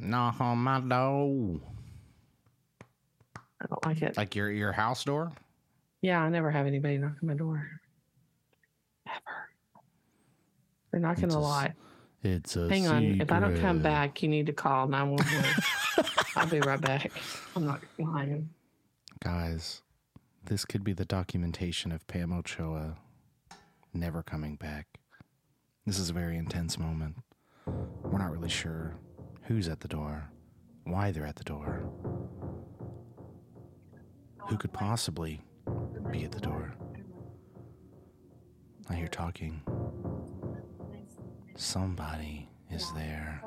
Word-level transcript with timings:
Knock 0.00 0.40
on 0.40 0.58
my 0.58 0.80
door. 0.80 1.60
I 3.60 3.66
don't 3.66 3.86
like 3.86 4.02
it. 4.02 4.16
Like 4.16 4.36
your 4.36 4.50
your 4.50 4.72
house 4.72 5.04
door? 5.04 5.32
Yeah, 6.00 6.20
I 6.20 6.28
never 6.28 6.50
have 6.50 6.66
anybody 6.66 6.98
knock 6.98 7.16
on 7.20 7.28
my 7.28 7.34
door. 7.34 7.68
Ever. 9.06 9.48
They're 10.90 11.00
knocking 11.00 11.24
It's 11.24 11.34
a 11.34 11.38
a 11.38 11.40
lot. 11.40 11.72
It's 12.22 12.56
a 12.56 12.68
Hang 12.68 12.86
on. 12.86 13.20
If 13.20 13.32
I 13.32 13.40
don't 13.40 13.58
come 13.60 13.80
back, 13.80 14.22
you 14.22 14.28
need 14.28 14.46
to 14.46 14.52
call 14.52 14.86
911. 14.86 15.64
I'll 16.36 16.46
be 16.46 16.60
right 16.60 16.80
back. 16.80 17.10
I'm 17.56 17.64
not 17.64 17.80
lying. 17.98 18.48
Guys, 19.20 19.82
this 20.44 20.64
could 20.64 20.84
be 20.84 20.92
the 20.92 21.04
documentation 21.04 21.90
of 21.90 22.06
Pam 22.06 22.32
Ochoa 22.32 22.96
never 23.92 24.22
coming 24.22 24.56
back. 24.56 24.86
This 25.86 25.98
is 25.98 26.10
a 26.10 26.12
very 26.12 26.36
intense 26.36 26.78
moment. 26.78 27.16
We're 27.66 28.18
not 28.18 28.30
really 28.30 28.48
sure 28.48 28.94
who's 29.48 29.66
at 29.66 29.80
the 29.80 29.88
door, 29.88 30.30
why 30.84 31.10
they're 31.10 31.24
at 31.24 31.36
the 31.36 31.44
door, 31.44 31.90
who 34.46 34.58
could 34.58 34.72
possibly 34.74 35.40
be 36.12 36.22
at 36.22 36.32
the 36.32 36.40
door. 36.40 36.74
I 38.90 38.94
hear 38.94 39.08
talking. 39.08 39.62
Somebody 41.56 42.46
is 42.70 42.92
there. 42.92 43.42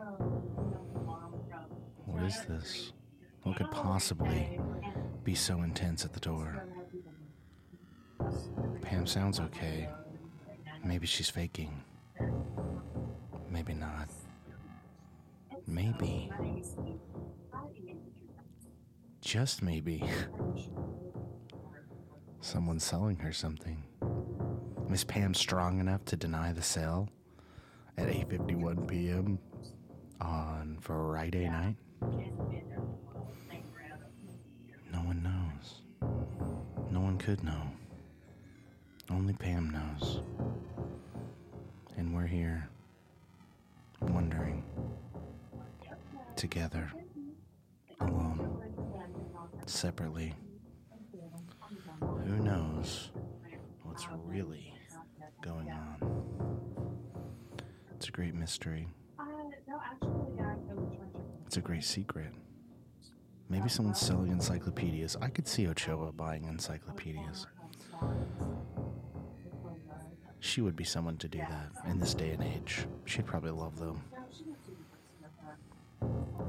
What 2.05 2.23
is 2.23 2.45
this? 2.49 2.93
What 3.43 3.57
could 3.57 3.69
possibly 3.69 4.59
be 5.23 5.35
so 5.35 5.61
intense 5.61 6.03
at 6.03 6.13
the 6.13 6.19
door? 6.19 6.65
Pam 8.81 9.05
sounds 9.05 9.39
okay. 9.39 9.87
Maybe 10.83 11.05
she's 11.05 11.29
faking. 11.29 11.83
Maybe 13.51 13.75
not. 13.75 14.09
Maybe. 15.71 16.29
Just 19.21 19.61
maybe. 19.61 20.03
Someone's 22.41 22.83
selling 22.83 23.17
her 23.19 23.31
something. 23.31 23.81
Is 24.91 25.05
Pam 25.05 25.33
strong 25.33 25.79
enough 25.79 26.03
to 26.05 26.17
deny 26.17 26.51
the 26.51 26.61
sale 26.61 27.07
at 27.97 28.09
8:51 28.09 28.85
p.m. 28.85 29.39
on 30.19 30.77
Friday 30.81 31.47
night? 31.47 31.77
No 34.91 34.99
one 34.99 35.23
knows. 35.23 35.83
No 36.91 36.99
one 36.99 37.17
could 37.17 37.45
know. 37.45 37.71
Only 39.09 39.33
Pam 39.33 39.69
knows. 39.69 40.19
And 41.95 42.13
we're 42.13 42.27
here 42.27 42.67
wondering 44.01 44.65
together, 46.35 46.91
alone, 47.99 48.61
separately. 49.65 50.33
Who 51.99 52.37
knows 52.37 53.11
what's 53.83 54.07
really 54.25 54.73
going 55.41 55.69
on? 55.71 55.97
It's 57.95 58.07
a 58.07 58.11
great 58.11 58.33
mystery. 58.33 58.87
It's 61.45 61.57
a 61.57 61.61
great 61.61 61.83
secret. 61.83 62.31
Maybe 63.49 63.67
someone's 63.67 63.99
selling 63.99 64.31
encyclopedias. 64.31 65.17
I 65.21 65.27
could 65.27 65.47
see 65.47 65.67
Ochoa 65.67 66.13
buying 66.13 66.45
encyclopedias. 66.45 67.47
She 70.39 70.61
would 70.61 70.75
be 70.75 70.85
someone 70.85 71.17
to 71.17 71.27
do 71.27 71.37
that 71.37 71.69
in 71.89 71.99
this 71.99 72.13
day 72.13 72.31
and 72.31 72.41
age. 72.43 72.85
She'd 73.05 73.25
probably 73.25 73.51
love 73.51 73.77
them. 73.77 74.01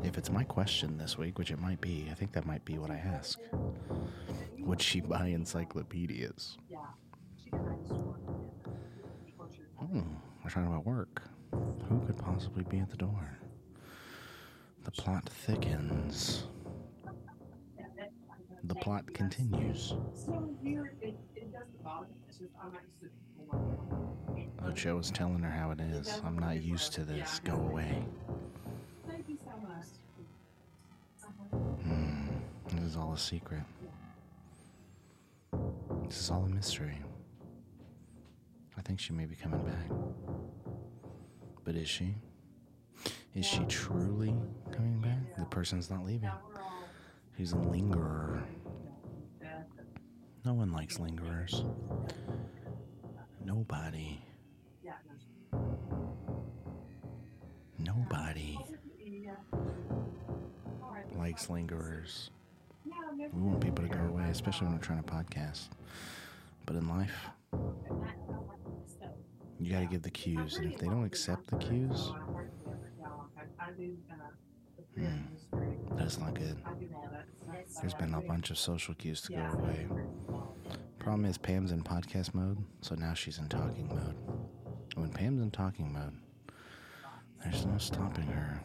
If 0.05 0.19
it's 0.19 0.31
my 0.31 0.45
question 0.45 0.99
this 0.99 1.17
week, 1.17 1.39
which 1.39 1.51
it 1.51 1.61
might 1.61 1.81
be, 1.81 2.09
I 2.11 2.15
think 2.15 2.33
that 2.33 2.45
might 2.45 2.65
be 2.65 2.79
what 2.79 2.91
I 2.91 2.97
ask. 2.97 3.39
Would 4.59 4.83
she 4.83 5.01
buy 5.01 5.29
encyclopedias? 5.29 6.59
Hmm, 9.79 10.01
we're 10.43 10.51
talking 10.51 10.67
about 10.67 10.85
work. 10.87 11.23
Who 11.89 12.01
could 12.07 12.19
possibly 12.19 12.65
be 12.65 12.79
at 12.79 12.91
the 12.91 12.97
door? 12.97 13.39
The 14.85 14.91
plot 14.91 15.29
thickens. 15.29 16.45
The 18.65 18.75
plot 18.77 19.13
continues. 19.15 19.95
Ocho 24.65 24.99
is 24.99 25.11
telling 25.11 25.43
her 25.43 25.51
how 25.51 25.71
it 25.73 25.81
is. 25.81 26.21
I'm 26.25 26.39
not 26.39 26.63
used 26.63 26.93
to 26.95 27.05
this. 27.05 27.41
Go 27.45 27.55
away. 27.55 28.05
A 33.13 33.19
secret. 33.19 33.63
This 36.07 36.19
is 36.19 36.31
all 36.31 36.45
a 36.45 36.49
mystery. 36.49 36.99
I 38.79 38.81
think 38.81 39.01
she 39.01 39.13
may 39.13 39.27
be 39.27 39.37
coming 39.37 39.63
back. 39.65 39.91
But 41.65 41.75
is 41.75 41.89
she? 41.89 42.15
Is 43.35 43.45
she 43.45 43.65
truly 43.65 44.35
coming 44.71 45.01
back? 45.03 45.37
The 45.37 45.45
person's 45.45 45.91
not 45.91 46.07
leaving. 46.07 46.31
She's 47.37 47.53
a 47.53 47.59
lingerer. 47.59 48.43
No 50.45 50.55
one 50.55 50.73
likes 50.73 50.99
lingerers. 50.99 51.65
Nobody. 53.45 54.23
Nobody 57.79 58.59
likes 61.15 61.51
lingerers. 61.51 62.31
We 63.33 63.41
want 63.41 63.61
people 63.61 63.83
to 63.87 63.91
go 63.91 64.01
away, 64.05 64.25
especially 64.31 64.67
when 64.67 64.77
we're 64.77 64.83
trying 64.83 65.03
to 65.03 65.11
podcast. 65.11 65.69
But 66.67 66.77
in 66.77 66.89
life, 66.89 67.15
you 69.59 69.73
got 69.73 69.81
to 69.81 69.87
give 69.87 70.03
the 70.03 70.11
cues. 70.11 70.59
And 70.59 70.73
if 70.73 70.79
they 70.79 70.87
don't 70.87 71.05
accept 71.05 71.49
the 71.49 71.57
cues, 71.57 72.13
hmm, 74.95 75.97
that's 75.97 76.19
not 76.19 76.35
good. 76.35 76.57
There's 77.81 77.95
been 77.95 78.15
a 78.15 78.21
bunch 78.21 78.51
of 78.51 78.59
social 78.59 78.95
cues 78.95 79.23
to 79.23 79.33
go 79.33 79.41
away. 79.41 79.87
Problem 80.99 81.25
is, 81.25 81.39
Pam's 81.39 81.73
in 81.73 81.83
podcast 81.83 82.35
mode, 82.35 82.59
so 82.81 82.95
now 82.95 83.15
she's 83.15 83.39
in 83.39 83.49
talking 83.49 83.89
mode. 83.89 84.15
When 84.95 85.11
Pam's 85.11 85.41
in 85.41 85.51
talking 85.51 85.93
mode, 85.93 86.15
there's 87.43 87.67
no 87.67 87.79
stopping 87.79 88.27
her. 88.27 88.61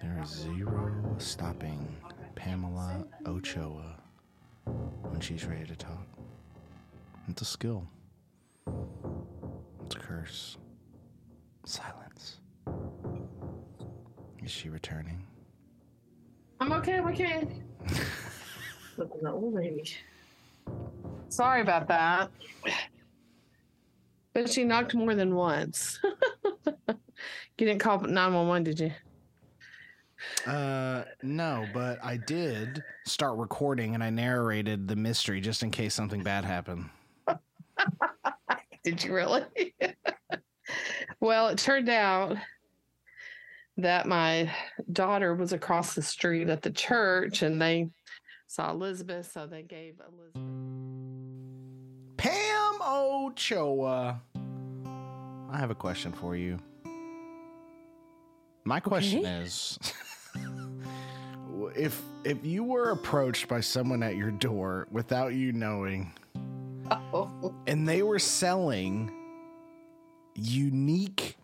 There 0.00 0.20
is 0.22 0.28
zero 0.28 1.14
stopping 1.18 1.96
Pamela 2.36 3.04
Ochoa 3.26 3.96
when 4.64 5.20
she's 5.20 5.44
ready 5.44 5.66
to 5.66 5.74
talk. 5.74 6.06
It's 7.28 7.42
a 7.42 7.44
skill. 7.44 7.84
It's 9.86 9.96
a 9.96 9.98
curse. 9.98 10.56
Silence. 11.64 12.38
Is 14.44 14.50
she 14.50 14.68
returning? 14.68 15.26
I'm 16.60 16.72
okay. 16.74 16.98
I'm 16.98 17.08
okay. 17.08 17.48
Look 18.96 19.10
at 19.12 19.22
the 19.22 19.30
old 19.32 19.54
lady. 19.54 19.84
Sorry 21.28 21.62
about 21.62 21.88
that. 21.88 22.30
But 24.32 24.50
she 24.50 24.64
knocked 24.64 24.94
more 24.94 25.14
than 25.14 25.34
once. 25.34 25.98
you 26.66 26.94
didn't 27.56 27.78
call 27.78 28.00
911, 28.00 28.64
did 28.64 28.80
you? 28.80 28.92
Uh, 30.46 31.04
no, 31.22 31.66
but 31.74 31.98
I 32.04 32.16
did 32.16 32.82
start 33.06 33.38
recording 33.38 33.94
and 33.94 34.02
I 34.02 34.10
narrated 34.10 34.88
the 34.88 34.96
mystery 34.96 35.40
just 35.40 35.62
in 35.62 35.70
case 35.70 35.94
something 35.94 36.22
bad 36.22 36.44
happened. 36.44 36.88
Did 38.84 39.02
you 39.02 39.14
really? 39.14 39.74
well, 41.20 41.48
it 41.48 41.58
turned 41.58 41.88
out 41.88 42.36
that 43.76 44.06
my 44.06 44.50
daughter 44.92 45.34
was 45.34 45.52
across 45.52 45.94
the 45.94 46.02
street 46.02 46.48
at 46.48 46.62
the 46.62 46.70
church 46.70 47.42
and 47.42 47.60
they 47.60 47.90
saw 48.46 48.70
Elizabeth, 48.70 49.30
so 49.32 49.46
they 49.46 49.62
gave 49.62 50.00
Elizabeth. 50.00 50.40
Pam 52.16 52.78
Ochoa. 52.80 54.20
I 55.50 55.58
have 55.58 55.70
a 55.70 55.74
question 55.74 56.12
for 56.12 56.36
you. 56.36 56.58
My 58.64 58.80
question 58.80 59.20
Okay. 59.20 59.42
is 59.44 59.78
if 61.74 62.00
if 62.24 62.44
you 62.44 62.64
were 62.64 62.90
approached 62.90 63.48
by 63.48 63.60
someone 63.60 64.02
at 64.02 64.16
your 64.16 64.30
door 64.30 64.86
without 64.90 65.34
you 65.34 65.52
knowing 65.52 66.12
Oh, 66.90 67.52
and 67.66 67.88
they 67.88 68.02
were 68.02 68.18
selling 68.20 69.10
unique 70.36 71.36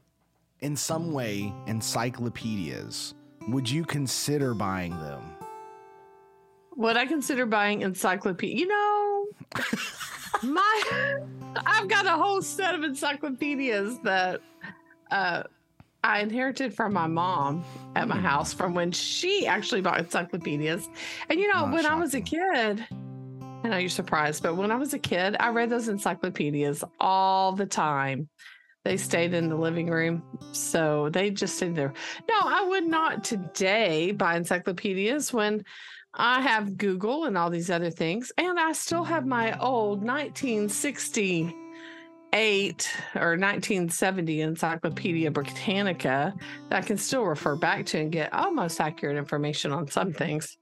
in 0.61 0.77
some 0.77 1.13
way 1.13 1.53
encyclopedias, 1.67 3.15
would 3.49 3.69
you 3.69 3.85
consider 3.85 4.55
buying 4.55 4.93
them? 4.93 5.23
would 6.77 6.97
I 6.97 7.07
consider 7.07 7.45
buying 7.45 7.83
encyclopedia? 7.83 8.57
You 8.57 8.67
know, 8.69 9.27
my 10.43 10.83
I've 11.67 11.89
got 11.89 12.07
a 12.07 12.11
whole 12.11 12.41
set 12.41 12.75
of 12.75 12.83
encyclopedias 12.83 13.99
that 14.05 14.41
uh 15.11 15.43
I 16.05 16.21
inherited 16.21 16.75
from 16.75 16.93
my 16.93 17.07
mom 17.07 17.65
at 17.95 18.09
my 18.09 18.17
hmm. 18.17 18.25
house 18.25 18.53
from 18.53 18.75
when 18.75 18.91
she 18.91 19.47
actually 19.47 19.83
bought 19.83 20.01
encyclopedias. 20.01 20.89
And 21.29 21.39
you 21.39 21.47
know, 21.49 21.67
Not 21.67 21.73
when 21.73 21.87
I 21.87 21.95
was 21.95 22.15
a 22.15 22.19
shocking. 22.19 22.41
kid, 22.41 22.87
I 23.65 23.69
know 23.69 23.77
you're 23.77 23.89
surprised, 23.89 24.43
but 24.43 24.57
when 24.57 24.73
I 24.73 24.77
was 24.77 24.95
a 24.95 24.99
kid, 24.99 25.37
I 25.39 25.51
read 25.51 25.71
those 25.71 25.89
encyclopedias 25.89 26.83
all 26.99 27.53
the 27.53 27.67
time. 27.67 28.29
They 28.85 28.97
stayed 28.97 29.33
in 29.33 29.49
the 29.49 29.55
living 29.55 29.89
room. 29.89 30.25
So 30.51 31.09
they 31.11 31.31
just 31.31 31.57
stayed 31.57 31.77
there. 31.77 31.93
No, 32.29 32.35
I 32.45 32.67
would 32.67 32.87
not 32.87 33.23
today 33.23 34.11
buy 34.11 34.35
encyclopedias 34.35 35.33
when 35.33 35.65
I 36.15 36.41
have 36.41 36.77
Google 36.77 37.27
and 37.27 37.39
all 37.39 37.49
these 37.49 37.71
other 37.71 37.91
things. 37.91 38.33
And 38.37 38.59
I 38.59 38.73
still 38.73 39.05
have 39.05 39.25
my 39.25 39.53
hmm. 39.53 39.61
old 39.61 40.03
1968 42.33 43.21
or 43.23 43.31
1970 43.33 44.41
Encyclopedia 44.41 45.31
Britannica 45.31 46.35
that 46.71 46.83
I 46.83 46.87
can 46.87 46.97
still 46.97 47.25
refer 47.25 47.57
back 47.57 47.85
to 47.87 48.01
and 48.01 48.11
get 48.11 48.33
almost 48.33 48.81
accurate 48.81 49.19
information 49.19 49.71
on 49.71 49.87
some 49.89 50.15
things. 50.15 50.57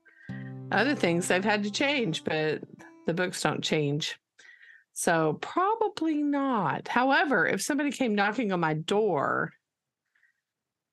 Other 0.73 0.97
things 0.97 1.29
they've 1.29 1.45
had 1.45 1.63
to 1.63 1.71
change, 1.71 2.25
but 2.25 2.63
the 3.07 3.15
books 3.15 3.41
don't 3.41 3.63
change. 3.63 4.19
So 4.95 5.39
probably 5.41 6.23
not. 6.23 6.89
However, 6.89 7.47
if 7.47 7.63
somebody 7.63 7.93
came 7.93 8.17
knocking 8.17 8.51
on 8.51 8.61
my 8.61 8.75
door, 8.75 9.53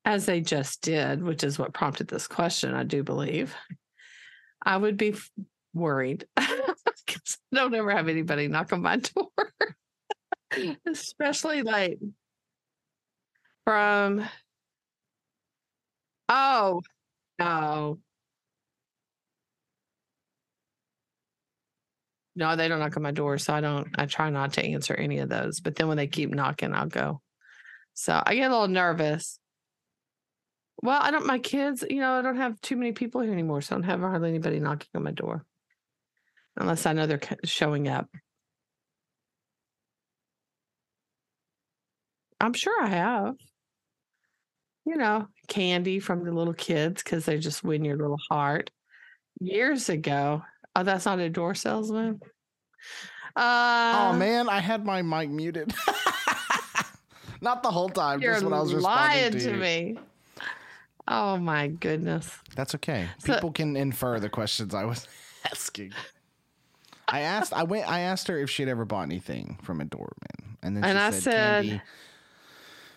as 0.05 0.27
they 0.27 0.41
just 0.41 0.83
did, 0.83 1.23
which 1.23 1.43
is 1.43 1.57
what 1.57 1.73
prompted 1.73 2.07
this 2.07 2.27
question, 2.27 2.75
I 2.75 2.83
do 2.83 3.03
believe, 3.03 3.55
I 4.63 4.77
would 4.77 4.95
be 4.95 5.15
worried 5.73 6.25
because 6.35 7.37
I 7.51 7.55
don't 7.57 7.73
ever 7.73 7.91
have 7.91 8.07
anybody 8.07 8.47
knock 8.47 8.71
on 8.73 8.81
my 8.83 8.97
door, 9.15 9.46
especially 10.85 11.61
like 11.61 11.99
from, 13.65 14.23
oh, 16.29 16.81
no. 17.39 17.99
No, 22.35 22.55
they 22.55 22.67
don't 22.67 22.79
knock 22.79 22.95
on 22.95 23.03
my 23.03 23.11
door, 23.11 23.39
so 23.39 23.53
I 23.53 23.61
don't. 23.61 23.89
I 23.97 24.05
try 24.05 24.29
not 24.29 24.53
to 24.53 24.63
answer 24.63 24.93
any 24.93 25.17
of 25.19 25.29
those. 25.29 25.59
But 25.59 25.75
then 25.75 25.87
when 25.87 25.97
they 25.97 26.05
keep 26.05 26.29
knocking, 26.29 26.71
I'll 26.71 26.85
go. 26.85 27.19
So 27.95 28.21
I 28.23 28.35
get 28.35 28.51
a 28.51 28.53
little 28.53 28.67
nervous. 28.67 29.39
Well, 30.83 30.99
I 31.01 31.09
don't. 31.09 31.25
My 31.25 31.39
kids, 31.39 31.83
you 31.89 31.99
know, 31.99 32.13
I 32.13 32.21
don't 32.21 32.37
have 32.37 32.61
too 32.61 32.75
many 32.75 32.91
people 32.91 33.21
here 33.21 33.33
anymore, 33.33 33.61
so 33.61 33.75
I 33.75 33.79
don't 33.79 33.89
have 33.89 34.01
hardly 34.01 34.29
anybody 34.29 34.59
knocking 34.59 34.89
on 34.93 35.03
my 35.03 35.11
door, 35.11 35.45
unless 36.57 36.85
I 36.85 36.93
know 36.93 37.07
they're 37.07 37.19
showing 37.43 37.87
up. 37.87 38.07
I'm 42.39 42.53
sure 42.53 42.83
I 42.83 42.87
have. 42.87 43.35
You 44.85 44.95
know, 44.95 45.27
candy 45.47 45.99
from 45.99 46.23
the 46.23 46.31
little 46.31 46.53
kids 46.53 47.03
because 47.03 47.25
they 47.25 47.37
just 47.37 47.63
win 47.63 47.83
your 47.83 47.97
little 47.97 48.19
heart. 48.29 48.71
Years 49.41 49.89
ago, 49.89 50.43
oh, 50.75 50.83
that's 50.83 51.05
not 51.05 51.19
a 51.19 51.29
door 51.29 51.55
salesman. 51.55 52.21
Uh, 53.35 54.09
oh 54.13 54.17
man, 54.17 54.49
I 54.49 54.59
had 54.59 54.85
my 54.85 55.01
mic 55.01 55.29
muted. 55.29 55.73
Not 57.41 57.61
the 57.61 57.69
whole 57.69 57.89
time, 57.89 58.19
you're 58.19 58.33
just 58.33 58.43
when 58.45 58.53
I 58.53 58.61
was 58.61 58.73
lying 58.73 59.31
to, 59.33 59.39
to, 59.39 59.53
me. 59.53 59.99
Oh 61.07 61.37
my 61.37 61.67
goodness. 61.67 62.31
That's 62.55 62.73
okay. 62.75 63.07
So- 63.19 63.35
People 63.35 63.51
can 63.51 63.75
infer 63.77 64.19
the 64.19 64.29
questions 64.29 64.73
I 64.73 64.85
was 64.85 65.07
asking. 65.45 65.91
I 67.07 67.19
asked. 67.21 67.53
I 67.53 67.63
went. 67.63 67.87
I 67.89 67.99
asked 68.01 68.27
her 68.27 68.39
if 68.39 68.49
she'd 68.49 68.67
ever 68.67 68.85
bought 68.85 69.03
anything 69.03 69.59
from 69.61 69.81
a 69.81 69.85
doorman, 69.85 70.57
and 70.63 70.75
then 70.75 70.83
And 70.83 70.97
she 70.97 71.01
I 71.03 71.11
said, 71.11 71.65
said- 71.65 71.81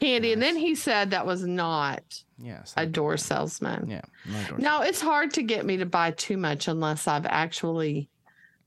"Candy." 0.01 0.13
Candy, 0.15 0.33
and 0.33 0.43
then 0.43 0.57
he 0.57 0.75
said 0.75 1.11
that 1.11 1.27
was 1.27 1.45
not 1.45 2.03
Yes, 2.39 2.73
a 2.77 2.87
door 2.87 3.17
salesman. 3.17 3.89
Yeah, 3.91 4.01
no 4.27 4.45
door. 4.49 4.59
No, 4.59 4.83
it's 4.83 5.01
hard 5.01 5.35
to 5.35 5.43
get 5.43 5.67
me 5.67 5.77
to 5.79 5.87
buy 5.87 6.11
too 6.13 6.37
much 6.37 6.69
unless 6.69 7.07
I've 7.07 7.27
actually 7.27 8.09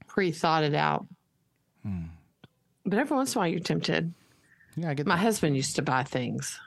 pre 0.07 0.31
thought 0.31 0.63
it 0.63 0.75
out. 0.75 1.07
Hmm. 1.83 2.03
But 2.85 2.99
every 2.99 3.15
once 3.17 3.33
in 3.33 3.37
a 3.37 3.41
while, 3.41 3.47
you're 3.49 3.59
tempted. 3.59 4.13
Yeah, 4.75 4.89
I 4.89 4.93
get 4.93 5.07
My 5.07 5.15
that. 5.15 5.21
husband 5.21 5.55
used 5.55 5.75
to 5.77 5.81
buy 5.81 6.03
things. 6.03 6.59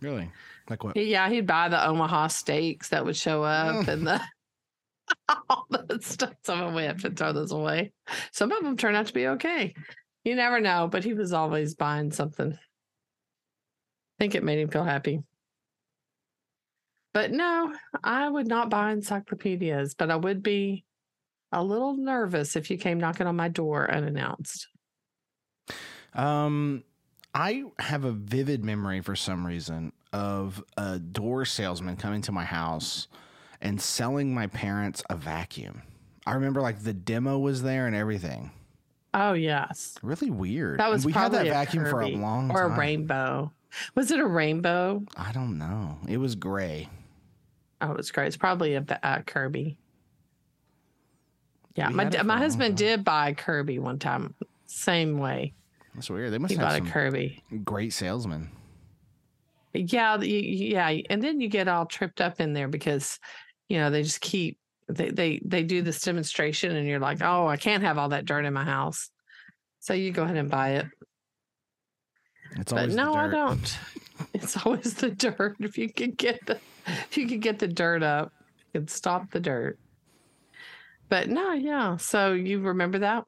Really? 0.00 0.30
Like 0.70 0.84
what? 0.84 0.96
Yeah, 0.96 1.28
he'd 1.28 1.46
buy 1.46 1.68
the 1.68 1.86
Omaha 1.86 2.28
steaks 2.28 2.88
that 2.90 3.04
would 3.04 3.16
show 3.16 3.42
up 3.42 3.88
and 3.88 4.06
the 4.06 4.20
all 5.48 5.66
that 5.70 6.02
stuff. 6.02 6.34
Some 6.44 6.60
of 6.60 6.66
them 6.66 6.74
we 6.74 6.84
have 6.84 7.02
to 7.02 7.10
throw 7.10 7.32
those 7.32 7.52
away. 7.52 7.92
Some 8.32 8.52
of 8.52 8.62
them 8.62 8.76
turn 8.76 8.94
out 8.94 9.06
to 9.06 9.12
be 9.14 9.26
okay. 9.28 9.74
You 10.24 10.34
never 10.34 10.60
know, 10.60 10.88
but 10.90 11.04
he 11.04 11.14
was 11.14 11.32
always 11.32 11.74
buying 11.74 12.12
something. 12.12 12.58
I 14.18 14.24
think 14.24 14.34
it 14.34 14.42
made 14.42 14.58
him 14.58 14.68
feel 14.68 14.84
happy. 14.84 15.22
But 17.14 17.30
no, 17.30 17.72
I 18.02 18.28
would 18.28 18.46
not 18.48 18.68
buy 18.70 18.92
encyclopedias, 18.92 19.94
but 19.94 20.10
I 20.10 20.16
would 20.16 20.42
be 20.42 20.84
a 21.52 21.62
little 21.62 21.96
nervous 21.96 22.56
if 22.56 22.70
you 22.70 22.78
came 22.78 22.98
knocking 22.98 23.26
on 23.26 23.36
my 23.36 23.48
door 23.48 23.90
unannounced. 23.90 24.68
Um, 26.14 26.84
I 27.34 27.64
have 27.78 28.04
a 28.04 28.12
vivid 28.12 28.64
memory 28.64 29.00
for 29.00 29.14
some 29.14 29.46
reason 29.46 29.92
of 30.12 30.62
a 30.76 30.98
door 30.98 31.44
salesman 31.44 31.96
coming 31.96 32.22
to 32.22 32.32
my 32.32 32.44
house 32.44 33.08
and 33.60 33.80
selling 33.80 34.34
my 34.34 34.46
parents 34.48 35.02
a 35.10 35.16
vacuum. 35.16 35.82
I 36.26 36.34
remember 36.34 36.60
like 36.60 36.82
the 36.82 36.94
demo 36.94 37.38
was 37.38 37.62
there 37.62 37.86
and 37.86 37.94
everything. 37.94 38.50
Oh 39.14 39.32
yes. 39.32 39.94
Really 40.02 40.30
weird. 40.30 40.80
That 40.80 40.84
And 40.84 40.92
was 40.92 41.06
we 41.06 41.12
had 41.12 41.32
that 41.32 41.46
vacuum 41.46 41.84
for 41.84 42.02
a 42.02 42.06
Kirby 42.06 42.16
long 42.16 42.50
or 42.50 42.62
time. 42.68 42.72
a 42.72 42.78
rainbow. 42.78 43.52
Was 43.94 44.10
it 44.10 44.18
a 44.20 44.26
rainbow? 44.26 45.02
I 45.16 45.32
don't 45.32 45.58
know. 45.58 45.98
It 46.08 46.16
was 46.18 46.34
gray. 46.34 46.88
Oh, 47.80 47.90
it 47.92 47.96
was 47.96 48.10
gray. 48.10 48.26
It's 48.26 48.36
probably 48.36 48.74
a, 48.74 48.84
a 48.88 49.06
uh, 49.06 49.22
Kirby. 49.22 49.78
Yeah, 51.76 51.88
We 51.88 51.94
my 51.94 52.04
had 52.04 52.14
it 52.14 52.16
d- 52.16 52.18
for 52.18 52.24
a 52.24 52.26
my 52.26 52.38
husband 52.38 52.76
did 52.76 53.04
buy 53.04 53.28
a 53.30 53.34
Kirby 53.34 53.78
one 53.78 53.98
time. 53.98 54.34
Same 54.66 55.18
way, 55.18 55.54
That's 55.94 56.10
weird. 56.10 56.32
They 56.32 56.38
must 56.38 56.52
he 56.52 56.58
have 56.58 56.68
bought 56.68 56.80
a 56.88 56.90
Kirby. 56.90 57.42
great 57.64 57.92
salesman. 57.92 58.50
Yeah, 59.74 60.20
yeah, 60.20 60.88
and 61.10 61.22
then 61.22 61.40
you 61.40 61.48
get 61.48 61.68
all 61.68 61.86
tripped 61.86 62.20
up 62.20 62.40
in 62.40 62.52
there 62.52 62.68
because, 62.68 63.18
you 63.68 63.78
know, 63.78 63.90
they 63.90 64.02
just 64.02 64.20
keep 64.20 64.58
they 64.88 65.10
they 65.10 65.40
they 65.44 65.62
do 65.62 65.82
this 65.82 66.00
demonstration, 66.00 66.74
and 66.74 66.86
you're 66.88 66.98
like, 66.98 67.22
oh, 67.22 67.46
I 67.46 67.56
can't 67.56 67.82
have 67.82 67.96
all 67.98 68.08
that 68.08 68.24
dirt 68.24 68.44
in 68.44 68.52
my 68.54 68.64
house, 68.64 69.10
so 69.78 69.92
you 69.94 70.10
go 70.10 70.24
ahead 70.24 70.36
and 70.36 70.50
buy 70.50 70.70
it. 70.76 70.86
It's 72.56 72.72
But 72.72 72.90
no, 72.90 73.12
the 73.12 73.18
I 73.18 73.28
don't. 73.28 73.78
It's 74.34 74.66
always 74.66 74.94
the 74.94 75.10
dirt. 75.10 75.56
If 75.60 75.78
you 75.78 75.88
can 75.92 76.10
get 76.10 76.44
the 76.44 76.58
if 76.86 77.16
you 77.16 77.28
can 77.28 77.38
get 77.38 77.60
the 77.60 77.68
dirt 77.68 78.02
up, 78.02 78.32
you 78.74 78.80
can 78.80 78.88
stop 78.88 79.30
the 79.30 79.38
dirt. 79.38 79.78
But 81.08 81.28
no, 81.28 81.52
yeah. 81.52 81.96
So 81.98 82.32
you 82.32 82.58
remember 82.58 82.98
that? 82.98 83.24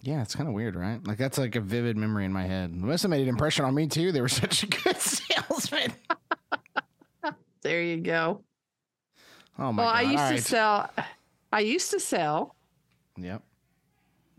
Yeah, 0.00 0.22
it's 0.22 0.34
kind 0.34 0.48
of 0.48 0.54
weird, 0.54 0.74
right? 0.74 1.06
Like 1.06 1.18
that's 1.18 1.36
like 1.36 1.56
a 1.56 1.60
vivid 1.60 1.96
memory 1.98 2.24
in 2.24 2.32
my 2.32 2.44
head. 2.44 2.70
It 2.70 2.76
must 2.76 3.02
have 3.02 3.10
made 3.10 3.22
an 3.22 3.28
impression 3.28 3.64
on 3.66 3.74
me 3.74 3.86
too. 3.86 4.12
They 4.12 4.20
were 4.22 4.28
such 4.42 4.62
a 4.62 4.66
good 4.66 4.96
salesman. 4.96 5.92
There 7.62 7.80
you 7.80 7.98
go. 7.98 8.42
Oh 9.56 9.72
my 9.72 9.84
god. 9.84 9.86
well, 9.86 9.92
god! 9.92 9.96
I 9.96 10.02
used 10.02 10.18
All 10.18 10.28
to 10.28 10.34
right. 10.34 10.42
sell. 10.42 10.90
I 11.52 11.60
used 11.60 11.90
to 11.92 12.00
sell. 12.00 12.56
Yep. 13.16 13.42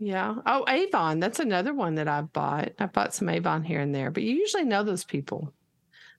Yeah. 0.04 0.34
Oh, 0.44 0.66
Avon. 0.68 1.18
That's 1.18 1.40
another 1.40 1.72
one 1.72 1.94
that 1.94 2.08
I 2.08 2.20
bought. 2.20 2.72
I 2.78 2.86
bought 2.86 3.14
some 3.14 3.30
Avon 3.30 3.62
here 3.64 3.80
and 3.80 3.94
there, 3.94 4.10
but 4.10 4.22
you 4.22 4.34
usually 4.36 4.64
know 4.64 4.82
those 4.82 5.02
people. 5.02 5.50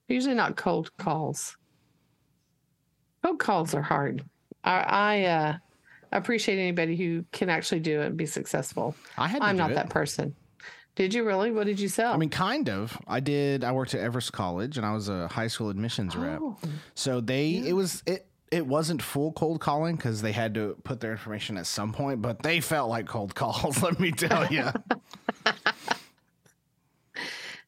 They're 0.07 0.15
usually 0.15 0.33
not 0.33 0.55
cold 0.55 0.95
calls. 0.97 1.55
Cold 3.23 3.37
calls 3.37 3.75
are 3.75 3.83
hard. 3.83 4.23
I, 4.63 4.79
I 4.79 5.23
uh, 5.25 5.57
appreciate 6.11 6.57
anybody 6.59 6.95
who 6.95 7.25
can 7.31 7.49
actually 7.49 7.81
do 7.81 8.01
it 8.01 8.07
and 8.07 8.17
be 8.17 8.25
successful. 8.25 8.95
I 9.19 9.27
had. 9.27 9.43
I'm 9.43 9.57
not 9.57 9.71
it. 9.71 9.75
that 9.75 9.89
person. 9.89 10.35
Did 10.95 11.13
you 11.13 11.23
really? 11.23 11.51
What 11.51 11.67
did 11.67 11.79
you 11.79 11.87
sell? 11.87 12.11
I 12.13 12.17
mean, 12.17 12.29
kind 12.29 12.69
of. 12.69 12.97
I 13.07 13.19
did. 13.19 13.63
I 13.63 13.71
worked 13.71 13.93
at 13.93 13.99
Everest 14.01 14.33
College, 14.33 14.77
and 14.77 14.85
I 14.85 14.93
was 14.93 15.09
a 15.09 15.27
high 15.27 15.47
school 15.47 15.69
admissions 15.69 16.15
rep. 16.15 16.39
Oh, 16.41 16.57
So 16.95 17.21
they, 17.21 17.45
Yeah. 17.47 17.69
it 17.69 17.73
was 17.73 18.01
it. 18.07 18.25
It 18.55 18.65
wasn't 18.65 19.01
full 19.01 19.33
cold 19.33 19.59
calling 19.59 19.97
because 19.97 20.21
they 20.21 20.31
had 20.31 20.53
to 20.53 20.77
put 20.85 21.01
their 21.01 21.11
information 21.11 21.57
at 21.57 21.67
some 21.67 21.91
point, 21.91 22.21
but 22.21 22.41
they 22.41 22.61
felt 22.61 22.89
like 22.89 23.05
cold 23.05 23.35
calls. 23.35 23.83
Let 23.83 23.99
me 23.99 24.11
tell 24.13 24.47
you. 24.47 24.69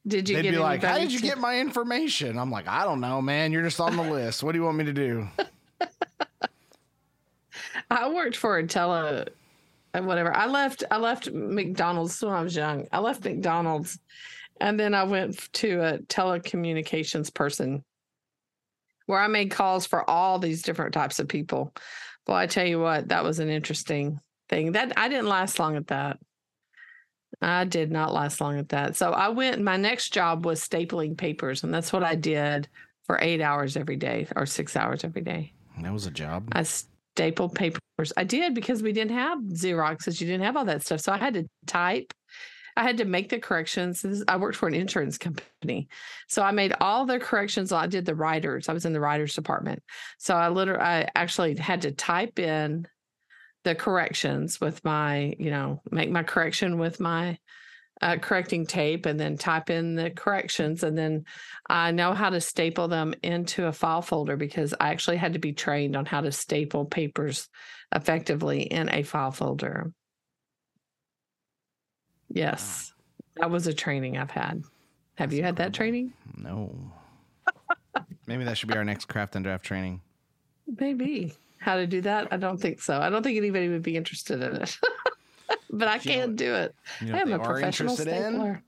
did 0.07 0.29
you 0.29 0.37
They'd 0.37 0.43
get 0.43 0.51
be 0.51 0.57
like, 0.57 0.81
"How 0.83 0.97
did 0.97 1.11
you 1.11 1.19
to- 1.19 1.25
get 1.25 1.39
my 1.39 1.59
information?" 1.59 2.39
I'm 2.39 2.49
like, 2.51 2.69
"I 2.69 2.85
don't 2.85 3.01
know, 3.01 3.21
man. 3.21 3.51
You're 3.51 3.63
just 3.63 3.81
on 3.81 3.97
the 3.97 4.03
list. 4.03 4.43
What 4.43 4.53
do 4.53 4.59
you 4.59 4.63
want 4.63 4.77
me 4.77 4.85
to 4.85 4.93
do?" 4.93 5.27
I 7.91 8.09
worked 8.09 8.37
for 8.37 8.57
a 8.57 8.65
tele, 8.65 9.25
uh, 9.93 10.01
whatever. 10.01 10.33
I 10.33 10.45
left. 10.45 10.85
I 10.89 10.99
left 10.99 11.29
McDonald's 11.31 12.21
when 12.21 12.33
I 12.33 12.41
was 12.41 12.55
young. 12.55 12.87
I 12.93 12.99
left 12.99 13.25
McDonald's, 13.25 13.99
and 14.61 14.79
then 14.79 14.93
I 14.93 15.03
went 15.03 15.51
to 15.55 15.81
a 15.81 15.97
telecommunications 15.99 17.33
person, 17.33 17.83
where 19.07 19.19
I 19.19 19.27
made 19.27 19.51
calls 19.51 19.87
for 19.87 20.07
all 20.07 20.37
these 20.37 20.61
different 20.61 20.93
types 20.93 21.19
of 21.19 21.27
people. 21.27 21.73
Well, 22.27 22.37
I 22.37 22.45
tell 22.45 22.65
you 22.65 22.79
what, 22.79 23.09
that 23.09 23.23
was 23.23 23.39
an 23.39 23.49
interesting 23.49 24.19
thing. 24.49 24.73
That 24.73 24.93
I 24.97 25.09
didn't 25.09 25.27
last 25.27 25.57
long 25.59 25.75
at 25.75 25.87
that. 25.87 26.19
I 27.41 27.65
did 27.65 27.91
not 27.91 28.13
last 28.13 28.39
long 28.39 28.57
at 28.57 28.69
that. 28.69 28.95
So 28.95 29.11
I 29.11 29.29
went. 29.29 29.61
My 29.61 29.77
next 29.77 30.13
job 30.13 30.45
was 30.45 30.65
stapling 30.65 31.17
papers, 31.17 31.63
and 31.63 31.73
that's 31.73 31.91
what 31.91 32.03
I 32.03 32.15
did 32.15 32.67
for 33.05 33.19
eight 33.21 33.41
hours 33.41 33.77
every 33.77 33.95
day 33.95 34.27
or 34.35 34.45
six 34.45 34.75
hours 34.75 35.03
every 35.03 35.21
day. 35.21 35.53
That 35.81 35.93
was 35.93 36.05
a 36.05 36.11
job. 36.11 36.49
I 36.53 36.63
stapled 36.63 37.55
papers. 37.55 37.81
I 38.15 38.23
did 38.23 38.53
because 38.53 38.81
we 38.81 38.91
didn't 38.91 39.15
have 39.15 39.39
Xeroxes. 39.39 40.19
You 40.19 40.27
didn't 40.27 40.43
have 40.43 40.57
all 40.57 40.65
that 40.65 40.83
stuff. 40.83 41.01
So 41.01 41.11
I 41.11 41.17
had 41.17 41.33
to 41.35 41.45
type. 41.65 42.13
I 42.77 42.83
had 42.83 42.97
to 42.97 43.05
make 43.05 43.29
the 43.29 43.39
corrections. 43.39 44.05
I 44.27 44.37
worked 44.37 44.55
for 44.55 44.67
an 44.67 44.75
insurance 44.75 45.17
company. 45.17 45.89
So 46.27 46.43
I 46.43 46.51
made 46.51 46.73
all 46.79 47.05
the 47.05 47.19
corrections. 47.19 47.71
I 47.71 47.87
did 47.87 48.05
the 48.05 48.15
writers. 48.15 48.69
I 48.69 48.73
was 48.73 48.85
in 48.85 48.93
the 48.93 48.99
writers 48.99 49.33
department. 49.33 49.81
So 50.19 50.35
I 50.35 50.49
literally, 50.49 50.83
I 50.83 51.09
actually 51.15 51.57
had 51.57 51.81
to 51.81 51.91
type 51.91 52.37
in 52.37 52.87
the 53.63 53.73
corrections 53.73 54.61
with 54.61 54.85
my, 54.85 55.35
you 55.39 55.49
know, 55.49 55.81
make 55.89 56.11
my 56.11 56.21
correction 56.21 56.77
with 56.77 56.99
my 56.99 57.39
uh, 57.99 58.17
correcting 58.17 58.67
tape 58.67 59.07
and 59.07 59.19
then 59.19 59.37
type 59.37 59.71
in 59.71 59.95
the 59.95 60.11
corrections. 60.11 60.83
And 60.83 60.95
then 60.95 61.25
I 61.67 61.89
know 61.91 62.13
how 62.13 62.29
to 62.29 62.39
staple 62.39 62.87
them 62.87 63.15
into 63.23 63.65
a 63.65 63.73
file 63.73 64.03
folder 64.03 64.37
because 64.37 64.75
I 64.79 64.89
actually 64.89 65.17
had 65.17 65.33
to 65.33 65.39
be 65.39 65.53
trained 65.53 65.95
on 65.95 66.05
how 66.05 66.21
to 66.21 66.31
staple 66.31 66.85
papers 66.85 67.49
effectively 67.93 68.61
in 68.61 68.89
a 68.93 69.01
file 69.01 69.31
folder. 69.31 69.91
Yes, 72.29 72.93
that 73.35 73.49
was 73.49 73.67
a 73.67 73.73
training 73.73 74.17
I've 74.17 74.31
had. 74.31 74.63
Have 75.15 75.29
That's 75.29 75.33
you 75.33 75.43
had 75.43 75.49
incredible. 75.49 75.71
that 75.71 75.73
training? 75.73 76.13
No. 76.37 76.75
Maybe 78.27 78.43
that 78.43 78.57
should 78.57 78.69
be 78.69 78.75
our 78.75 78.85
next 78.85 79.05
craft 79.05 79.35
and 79.35 79.43
draft 79.43 79.65
training. 79.65 80.01
Maybe. 80.79 81.33
How 81.59 81.77
to 81.77 81.87
do 81.87 82.01
that? 82.01 82.27
I 82.31 82.37
don't 82.37 82.59
think 82.59 82.81
so. 82.81 82.99
I 82.99 83.09
don't 83.09 83.23
think 83.23 83.37
anybody 83.37 83.69
would 83.69 83.81
be 83.81 83.95
interested 83.95 84.41
in 84.41 84.57
it. 84.57 84.77
but 85.71 85.87
I 85.87 85.97
can't 85.97 86.35
do 86.35 86.53
it. 86.53 86.75
You 87.01 87.07
know 87.07 87.17
I 87.17 87.21
am 87.21 87.33
a 87.33 87.39
professional 87.39 87.95
stapler. 87.95 88.63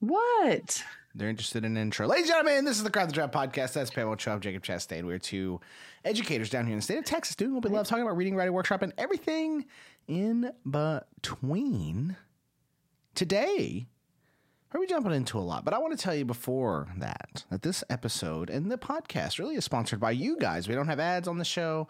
In? 0.00 0.08
What? 0.08 0.82
They're 1.14 1.30
interested 1.30 1.64
in 1.64 1.76
intro. 1.76 2.06
Ladies 2.06 2.26
and 2.26 2.34
gentlemen, 2.34 2.64
this 2.66 2.76
is 2.76 2.84
the 2.84 2.90
Craft 2.90 3.06
and 3.06 3.14
Draft 3.14 3.32
Podcast. 3.32 3.72
That's 3.72 3.90
Pamela 3.90 4.18
Chubb, 4.18 4.42
Jacob 4.42 4.62
Chastain. 4.62 5.04
We're 5.04 5.18
two 5.18 5.60
educators 6.04 6.50
down 6.50 6.66
here 6.66 6.74
in 6.74 6.78
the 6.78 6.82
state 6.82 6.98
of 6.98 7.06
Texas 7.06 7.34
doing 7.34 7.54
what 7.54 7.64
we 7.64 7.70
love, 7.70 7.86
talking 7.88 8.04
about 8.04 8.18
reading, 8.18 8.36
writing, 8.36 8.52
workshop, 8.52 8.82
and 8.82 8.92
everything 8.98 9.64
in 10.08 10.52
between. 10.68 12.16
Today, 13.16 13.86
are 14.74 14.78
we 14.78 14.86
jumping 14.86 15.14
into 15.14 15.38
a 15.38 15.40
lot? 15.40 15.64
But 15.64 15.72
I 15.72 15.78
want 15.78 15.96
to 15.96 16.04
tell 16.04 16.14
you 16.14 16.26
before 16.26 16.86
that 16.98 17.46
that 17.50 17.62
this 17.62 17.82
episode 17.88 18.50
and 18.50 18.70
the 18.70 18.76
podcast 18.76 19.38
really 19.38 19.54
is 19.54 19.64
sponsored 19.64 19.98
by 19.98 20.10
you 20.10 20.36
guys. 20.38 20.68
We 20.68 20.74
don't 20.74 20.88
have 20.88 21.00
ads 21.00 21.26
on 21.26 21.38
the 21.38 21.44
show. 21.44 21.88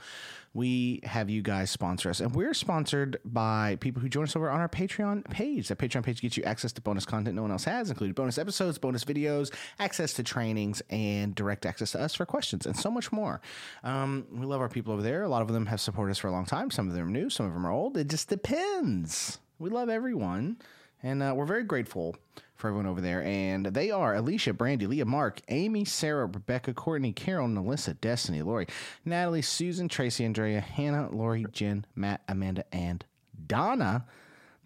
We 0.54 1.00
have 1.02 1.28
you 1.28 1.42
guys 1.42 1.68
sponsor 1.68 2.10
us, 2.10 2.20
and 2.20 2.32
we're 2.32 2.54
sponsored 2.54 3.18
by 3.24 3.76
people 3.80 4.00
who 4.00 4.08
join 4.08 4.22
us 4.22 4.36
over 4.36 4.48
on 4.48 4.60
our 4.60 4.68
Patreon 4.68 5.28
page. 5.28 5.66
That 5.66 5.78
Patreon 5.78 6.04
page 6.04 6.20
gets 6.20 6.36
you 6.36 6.44
access 6.44 6.70
to 6.74 6.80
bonus 6.80 7.04
content 7.04 7.34
no 7.34 7.42
one 7.42 7.50
else 7.50 7.64
has, 7.64 7.90
including 7.90 8.14
bonus 8.14 8.38
episodes, 8.38 8.78
bonus 8.78 9.04
videos, 9.04 9.52
access 9.80 10.12
to 10.12 10.22
trainings, 10.22 10.80
and 10.90 11.34
direct 11.34 11.66
access 11.66 11.90
to 11.90 12.00
us 12.00 12.14
for 12.14 12.24
questions, 12.24 12.66
and 12.66 12.76
so 12.76 12.88
much 12.88 13.10
more. 13.10 13.40
Um, 13.82 14.28
we 14.30 14.46
love 14.46 14.60
our 14.60 14.68
people 14.68 14.92
over 14.92 15.02
there. 15.02 15.24
A 15.24 15.28
lot 15.28 15.42
of 15.42 15.48
them 15.48 15.66
have 15.66 15.80
supported 15.80 16.12
us 16.12 16.18
for 16.18 16.28
a 16.28 16.32
long 16.32 16.46
time. 16.46 16.70
Some 16.70 16.86
of 16.86 16.94
them 16.94 17.08
are 17.08 17.10
new, 17.10 17.30
some 17.30 17.46
of 17.46 17.52
them 17.52 17.66
are 17.66 17.72
old. 17.72 17.96
It 17.96 18.06
just 18.06 18.28
depends. 18.28 19.40
We 19.58 19.70
love 19.70 19.88
everyone, 19.88 20.58
and 21.02 21.22
uh, 21.22 21.32
we're 21.36 21.46
very 21.46 21.64
grateful 21.64 22.16
for 22.56 22.68
everyone 22.68 22.86
over 22.86 23.00
there. 23.00 23.22
And 23.22 23.66
they 23.66 23.90
are 23.90 24.14
Alicia, 24.14 24.54
Brandy, 24.54 24.86
Leah, 24.86 25.04
Mark, 25.04 25.40
Amy, 25.48 25.84
Sarah, 25.84 26.26
Rebecca, 26.26 26.72
Courtney, 26.74 27.12
Carol, 27.12 27.48
Melissa, 27.48 27.94
Destiny, 27.94 28.42
Lori, 28.42 28.66
Natalie, 29.04 29.42
Susan, 29.42 29.88
Tracy, 29.88 30.24
Andrea, 30.24 30.60
Hannah, 30.60 31.08
Lori, 31.10 31.46
Jen, 31.52 31.84
Matt, 31.94 32.22
Amanda, 32.28 32.64
and 32.72 33.04
Donna. 33.46 34.06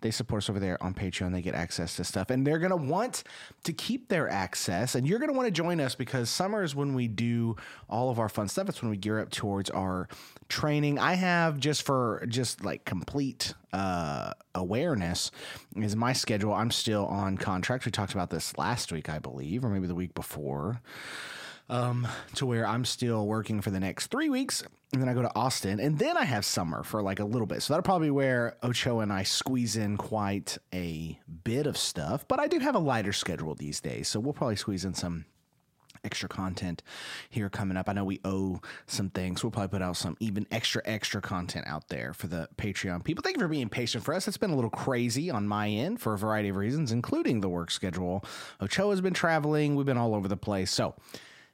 They 0.02 0.10
support 0.10 0.44
us 0.44 0.50
over 0.50 0.58
there 0.58 0.82
on 0.82 0.94
Patreon. 0.94 1.32
They 1.32 1.42
get 1.42 1.54
access 1.54 1.96
to 1.96 2.04
stuff, 2.04 2.30
and 2.30 2.46
they're 2.46 2.58
going 2.58 2.70
to 2.70 2.76
want 2.76 3.22
to 3.64 3.72
keep 3.74 4.08
their 4.08 4.30
access. 4.30 4.94
And 4.94 5.06
you're 5.06 5.18
going 5.18 5.30
to 5.30 5.36
want 5.36 5.46
to 5.46 5.50
join 5.50 5.78
us 5.78 5.94
because 5.94 6.30
summer 6.30 6.62
is 6.62 6.74
when 6.74 6.94
we 6.94 7.06
do 7.06 7.56
all 7.88 8.08
of 8.08 8.18
our 8.18 8.30
fun 8.30 8.48
stuff. 8.48 8.70
It's 8.70 8.80
when 8.80 8.90
we 8.90 8.96
gear 8.96 9.20
up 9.20 9.30
towards 9.30 9.68
our 9.68 10.08
training. 10.50 10.98
I 10.98 11.14
have 11.14 11.58
just 11.58 11.82
for 11.82 12.24
just 12.28 12.64
like 12.64 12.84
complete 12.84 13.54
uh, 13.72 14.32
awareness 14.54 15.30
is 15.76 15.96
my 15.96 16.12
schedule. 16.12 16.52
I'm 16.52 16.70
still 16.70 17.06
on 17.06 17.38
contract. 17.38 17.86
We 17.86 17.92
talked 17.92 18.12
about 18.12 18.30
this 18.30 18.58
last 18.58 18.92
week, 18.92 19.08
I 19.08 19.18
believe, 19.18 19.64
or 19.64 19.70
maybe 19.70 19.86
the 19.86 19.94
week 19.94 20.14
before 20.14 20.82
um, 21.70 22.06
to 22.34 22.44
where 22.44 22.66
I'm 22.66 22.84
still 22.84 23.26
working 23.26 23.60
for 23.60 23.70
the 23.70 23.80
next 23.80 24.08
three 24.08 24.28
weeks. 24.28 24.62
And 24.92 25.00
then 25.00 25.08
I 25.08 25.14
go 25.14 25.22
to 25.22 25.34
Austin, 25.36 25.78
and 25.78 25.96
then 26.00 26.16
I 26.16 26.24
have 26.24 26.44
summer 26.44 26.82
for 26.82 27.00
like 27.00 27.20
a 27.20 27.24
little 27.24 27.46
bit. 27.46 27.62
So 27.62 27.72
that'll 27.72 27.84
probably 27.84 28.08
be 28.08 28.10
where 28.10 28.56
Ocho 28.60 28.98
and 28.98 29.12
I 29.12 29.22
squeeze 29.22 29.76
in 29.76 29.96
quite 29.96 30.58
a 30.74 31.16
bit 31.44 31.68
of 31.68 31.76
stuff. 31.76 32.26
But 32.26 32.40
I 32.40 32.48
do 32.48 32.58
have 32.58 32.74
a 32.74 32.80
lighter 32.80 33.12
schedule 33.12 33.54
these 33.54 33.80
days. 33.80 34.08
So 34.08 34.18
we'll 34.18 34.32
probably 34.32 34.56
squeeze 34.56 34.84
in 34.84 34.94
some 34.94 35.26
extra 36.04 36.28
content 36.28 36.82
here 37.28 37.48
coming 37.48 37.76
up. 37.76 37.88
I 37.88 37.92
know 37.92 38.04
we 38.04 38.20
owe 38.24 38.60
some 38.86 39.10
things. 39.10 39.42
We'll 39.42 39.50
probably 39.50 39.68
put 39.68 39.82
out 39.82 39.96
some 39.96 40.16
even 40.20 40.46
extra, 40.50 40.82
extra 40.84 41.20
content 41.20 41.66
out 41.66 41.88
there 41.88 42.12
for 42.12 42.26
the 42.26 42.48
Patreon 42.56 43.04
people. 43.04 43.22
Thank 43.22 43.36
you 43.36 43.42
for 43.42 43.48
being 43.48 43.68
patient 43.68 44.04
for 44.04 44.14
us. 44.14 44.28
It's 44.28 44.36
been 44.36 44.50
a 44.50 44.54
little 44.54 44.70
crazy 44.70 45.30
on 45.30 45.46
my 45.46 45.68
end 45.68 46.00
for 46.00 46.14
a 46.14 46.18
variety 46.18 46.48
of 46.48 46.56
reasons, 46.56 46.92
including 46.92 47.40
the 47.40 47.48
work 47.48 47.70
schedule. 47.70 48.24
Ochoa 48.60 48.90
has 48.90 49.00
been 49.00 49.14
traveling. 49.14 49.74
We've 49.76 49.86
been 49.86 49.98
all 49.98 50.14
over 50.14 50.28
the 50.28 50.36
place. 50.36 50.70
So, 50.70 50.94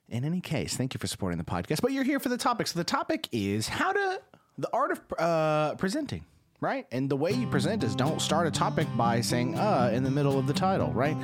in 0.08 0.24
any 0.24 0.40
case, 0.40 0.76
thank 0.76 0.94
you 0.94 0.98
for 0.98 1.06
supporting 1.06 1.38
the 1.38 1.44
podcast. 1.44 1.80
But 1.80 1.92
you're 1.92 2.04
here 2.04 2.20
for 2.20 2.28
the 2.28 2.36
topic. 2.38 2.68
So 2.68 2.78
the 2.78 2.84
topic 2.84 3.28
is 3.32 3.68
how 3.68 3.92
to 3.92 4.20
the 4.58 4.68
art 4.72 4.92
of 4.92 5.00
uh, 5.18 5.74
presenting, 5.74 6.24
right? 6.60 6.86
And 6.92 7.10
the 7.10 7.16
way 7.16 7.32
you 7.32 7.46
present 7.48 7.82
is 7.82 7.94
don't 7.94 8.20
start 8.20 8.46
a 8.46 8.50
topic 8.50 8.86
by 8.96 9.20
saying 9.20 9.58
"uh" 9.58 9.90
in 9.92 10.04
the 10.04 10.10
middle 10.10 10.38
of 10.38 10.46
the 10.46 10.54
title, 10.54 10.92
right? 10.92 11.16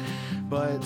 But 0.48 0.82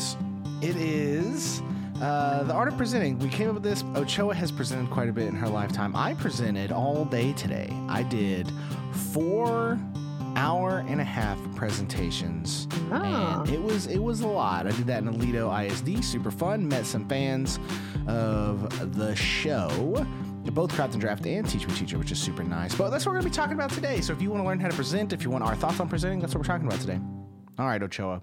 it 0.62 0.76
is. 0.76 1.62
Uh, 2.00 2.42
the 2.44 2.52
art 2.52 2.68
of 2.68 2.76
presenting. 2.76 3.18
We 3.18 3.28
came 3.28 3.48
up 3.48 3.54
with 3.54 3.62
this. 3.62 3.82
Ochoa 3.94 4.34
has 4.34 4.52
presented 4.52 4.90
quite 4.90 5.08
a 5.08 5.12
bit 5.12 5.26
in 5.28 5.34
her 5.34 5.48
lifetime. 5.48 5.96
I 5.96 6.14
presented 6.14 6.72
all 6.72 7.04
day 7.04 7.32
today. 7.32 7.68
I 7.88 8.02
did 8.02 8.50
four 9.12 9.78
hour 10.36 10.84
and 10.88 11.00
a 11.00 11.04
half 11.04 11.38
presentations, 11.56 12.68
oh. 12.92 13.42
and 13.44 13.48
it 13.48 13.62
was 13.62 13.86
it 13.86 13.98
was 13.98 14.20
a 14.20 14.26
lot. 14.26 14.66
I 14.66 14.72
did 14.72 14.86
that 14.88 15.02
in 15.02 15.08
Aledo 15.08 15.50
ISD, 15.66 16.04
super 16.04 16.30
fun. 16.30 16.68
Met 16.68 16.84
some 16.84 17.08
fans 17.08 17.58
of 18.06 18.94
the 18.96 19.16
show 19.16 20.06
both 20.52 20.72
Craft 20.72 20.94
and 20.94 21.00
Draft 21.00 21.26
and 21.26 21.48
Teach 21.48 21.66
Me 21.66 21.74
Teacher, 21.74 21.98
which 21.98 22.12
is 22.12 22.18
super 22.18 22.42
nice. 22.42 22.74
But 22.74 22.90
that's 22.90 23.04
what 23.04 23.12
we're 23.12 23.20
going 23.20 23.30
to 23.30 23.30
be 23.30 23.36
talking 23.36 23.54
about 23.54 23.70
today. 23.70 24.00
So 24.00 24.12
if 24.12 24.22
you 24.22 24.30
want 24.30 24.42
to 24.42 24.46
learn 24.46 24.60
how 24.60 24.68
to 24.68 24.74
present, 24.74 25.12
if 25.12 25.22
you 25.22 25.30
want 25.30 25.44
our 25.44 25.54
thoughts 25.54 25.80
on 25.80 25.88
presenting, 25.88 26.20
that's 26.20 26.34
what 26.34 26.40
we're 26.40 26.46
talking 26.46 26.66
about 26.66 26.80
today. 26.80 26.98
All 27.58 27.66
right, 27.66 27.82
Ochoa. 27.82 28.22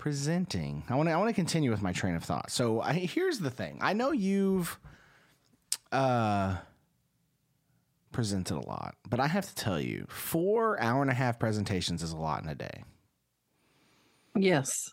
Presenting. 0.00 0.82
I 0.88 0.94
want 0.94 1.10
to 1.10 1.12
I 1.12 1.18
want 1.18 1.28
to 1.28 1.34
continue 1.34 1.70
with 1.70 1.82
my 1.82 1.92
train 1.92 2.14
of 2.14 2.24
thought. 2.24 2.50
So 2.50 2.80
I, 2.80 2.94
here's 2.94 3.38
the 3.38 3.50
thing. 3.50 3.76
I 3.82 3.92
know 3.92 4.12
you've 4.12 4.80
uh 5.92 6.56
presented 8.10 8.56
a 8.56 8.66
lot, 8.66 8.94
but 9.10 9.20
I 9.20 9.26
have 9.26 9.46
to 9.46 9.54
tell 9.54 9.78
you, 9.78 10.06
four 10.08 10.80
hour 10.80 11.02
and 11.02 11.10
a 11.10 11.14
half 11.14 11.38
presentations 11.38 12.02
is 12.02 12.12
a 12.12 12.16
lot 12.16 12.42
in 12.42 12.48
a 12.48 12.54
day. 12.54 12.82
Yes. 14.34 14.90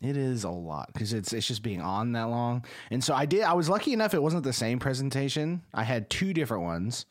It 0.00 0.16
is 0.16 0.44
a 0.44 0.50
lot 0.50 0.88
because 0.94 1.12
it's 1.12 1.34
it's 1.34 1.46
just 1.46 1.62
being 1.62 1.82
on 1.82 2.12
that 2.12 2.30
long. 2.30 2.64
And 2.90 3.04
so 3.04 3.12
I 3.14 3.26
did 3.26 3.42
I 3.42 3.52
was 3.52 3.68
lucky 3.68 3.92
enough 3.92 4.14
it 4.14 4.22
wasn't 4.22 4.44
the 4.44 4.54
same 4.54 4.78
presentation. 4.78 5.60
I 5.74 5.84
had 5.84 6.08
two 6.08 6.32
different 6.32 6.62
ones. 6.62 7.04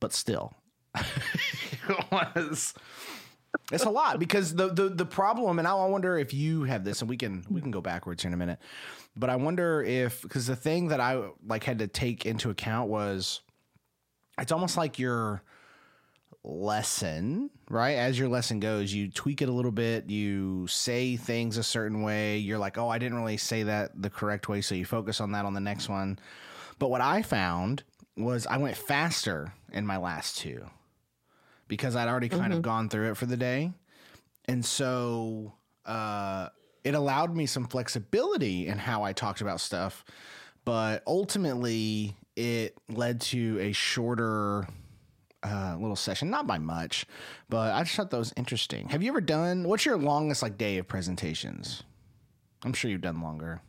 But 0.00 0.14
still. 0.14 0.54
it 0.94 2.34
was 2.34 2.72
it's 3.70 3.84
a 3.84 3.90
lot 3.90 4.18
because 4.18 4.54
the 4.54 4.68
the 4.68 4.88
the 4.88 5.04
problem 5.04 5.58
and 5.58 5.68
I 5.68 5.74
wonder 5.86 6.18
if 6.18 6.32
you 6.34 6.64
have 6.64 6.84
this 6.84 7.00
and 7.00 7.08
we 7.08 7.16
can 7.16 7.44
we 7.50 7.60
can 7.60 7.70
go 7.70 7.80
backwards 7.80 8.22
here 8.22 8.28
in 8.28 8.34
a 8.34 8.38
minute. 8.38 8.58
But 9.16 9.30
I 9.30 9.36
wonder 9.36 9.82
if 9.82 10.22
because 10.22 10.46
the 10.46 10.56
thing 10.56 10.88
that 10.88 11.00
I 11.00 11.22
like 11.46 11.64
had 11.64 11.78
to 11.80 11.86
take 11.86 12.26
into 12.26 12.50
account 12.50 12.88
was 12.88 13.40
it's 14.38 14.52
almost 14.52 14.76
like 14.76 14.98
your 14.98 15.42
lesson, 16.44 17.50
right? 17.68 17.96
As 17.96 18.18
your 18.18 18.28
lesson 18.28 18.58
goes, 18.58 18.92
you 18.92 19.10
tweak 19.10 19.42
it 19.42 19.48
a 19.48 19.52
little 19.52 19.70
bit, 19.70 20.10
you 20.10 20.66
say 20.66 21.16
things 21.16 21.56
a 21.56 21.62
certain 21.62 22.02
way. 22.02 22.38
You're 22.38 22.58
like, 22.58 22.78
"Oh, 22.78 22.88
I 22.88 22.98
didn't 22.98 23.18
really 23.18 23.36
say 23.36 23.62
that 23.64 23.90
the 24.00 24.10
correct 24.10 24.48
way," 24.48 24.60
so 24.60 24.74
you 24.74 24.84
focus 24.84 25.20
on 25.20 25.32
that 25.32 25.44
on 25.44 25.54
the 25.54 25.60
next 25.60 25.88
one. 25.88 26.18
But 26.78 26.90
what 26.90 27.00
I 27.00 27.22
found 27.22 27.84
was 28.16 28.46
I 28.46 28.56
went 28.56 28.76
faster 28.76 29.54
in 29.72 29.86
my 29.86 29.98
last 29.98 30.38
two 30.38 30.66
because 31.72 31.96
I'd 31.96 32.06
already 32.06 32.28
kind 32.28 32.42
mm-hmm. 32.42 32.52
of 32.52 32.60
gone 32.62 32.90
through 32.90 33.12
it 33.12 33.16
for 33.16 33.24
the 33.24 33.36
day. 33.38 33.72
And 34.44 34.62
so 34.62 35.54
uh 35.86 36.48
it 36.84 36.94
allowed 36.94 37.34
me 37.34 37.46
some 37.46 37.66
flexibility 37.66 38.66
in 38.66 38.76
how 38.76 39.04
I 39.04 39.14
talked 39.14 39.40
about 39.40 39.58
stuff, 39.58 40.04
but 40.66 41.02
ultimately 41.06 42.14
it 42.36 42.76
led 42.90 43.22
to 43.22 43.58
a 43.58 43.72
shorter 43.72 44.66
uh, 45.42 45.76
little 45.80 45.96
session, 45.96 46.28
not 46.28 46.46
by 46.46 46.58
much, 46.58 47.06
but 47.48 47.72
I 47.72 47.82
just 47.84 47.96
thought 47.96 48.10
that 48.10 48.18
was 48.18 48.34
interesting. 48.36 48.90
Have 48.90 49.02
you 49.02 49.10
ever 49.10 49.20
done? 49.22 49.64
What's 49.66 49.86
your 49.86 49.96
longest 49.96 50.42
like 50.42 50.58
day 50.58 50.76
of 50.76 50.86
presentations? 50.86 51.84
I'm 52.64 52.74
sure 52.74 52.90
you've 52.90 53.00
done 53.00 53.22
longer. 53.22 53.62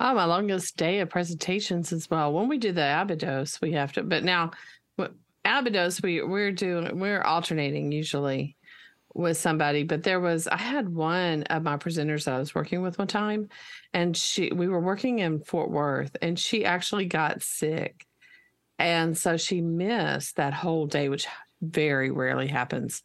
Oh, 0.00 0.14
my 0.14 0.24
longest 0.24 0.76
day 0.76 1.00
of 1.00 1.08
presentations 1.08 1.92
as 1.92 2.10
well. 2.10 2.32
When 2.32 2.48
we 2.48 2.58
do 2.58 2.72
the 2.72 3.00
Abydos, 3.00 3.60
we 3.62 3.72
have 3.72 3.92
to, 3.92 4.02
but 4.02 4.24
now 4.24 4.50
Abydos, 5.44 6.00
we 6.02 6.22
we're 6.22 6.52
doing 6.52 6.98
we're 6.98 7.22
alternating 7.22 7.92
usually 7.92 8.56
with 9.14 9.36
somebody, 9.36 9.84
but 9.84 10.02
there 10.02 10.20
was 10.20 10.48
I 10.48 10.56
had 10.56 10.88
one 10.88 11.44
of 11.44 11.62
my 11.62 11.76
presenters 11.76 12.24
that 12.24 12.34
I 12.34 12.38
was 12.38 12.54
working 12.54 12.82
with 12.82 12.98
one 12.98 13.08
time, 13.08 13.48
and 13.92 14.16
she 14.16 14.50
we 14.52 14.68
were 14.68 14.80
working 14.80 15.20
in 15.20 15.40
Fort 15.40 15.70
Worth, 15.70 16.16
and 16.20 16.38
she 16.38 16.64
actually 16.64 17.06
got 17.06 17.42
sick, 17.42 18.06
and 18.78 19.16
so 19.16 19.36
she 19.36 19.60
missed 19.60 20.36
that 20.36 20.54
whole 20.54 20.86
day, 20.86 21.08
which 21.08 21.26
very 21.62 22.10
rarely 22.10 22.48
happens. 22.48 23.02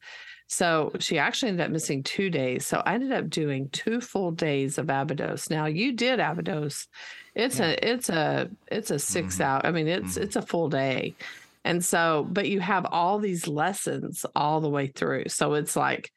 So 0.47 0.91
she 0.99 1.19
actually 1.19 1.49
ended 1.49 1.67
up 1.67 1.71
missing 1.71 2.01
two 2.01 2.31
days. 2.31 2.65
So 2.65 2.81
I 2.83 2.95
ended 2.95 3.11
up 3.11 3.29
doing 3.29 3.69
two 3.69 4.01
full 4.01 4.31
days 4.31 4.79
of 4.79 4.89
Abydos. 4.89 5.51
Now 5.51 5.67
you 5.67 5.93
did 5.93 6.19
Abydos. 6.19 6.87
It's 7.35 7.59
yeah. 7.59 7.67
a 7.67 7.91
it's 7.91 8.09
a 8.09 8.49
it's 8.67 8.89
a 8.89 8.97
6 8.97 9.33
mm-hmm. 9.35 9.43
hour. 9.43 9.61
I 9.63 9.71
mean 9.71 9.87
it's 9.87 10.13
mm-hmm. 10.13 10.23
it's 10.23 10.35
a 10.35 10.41
full 10.41 10.67
day. 10.67 11.13
And 11.69 11.85
so, 11.85 12.25
but 12.27 12.49
you 12.49 12.59
have 12.61 12.87
all 12.87 13.19
these 13.19 13.47
lessons 13.47 14.25
all 14.35 14.59
the 14.59 14.71
way 14.71 14.87
through. 14.87 15.25
So 15.27 15.53
it's 15.53 15.75
like 15.75 16.11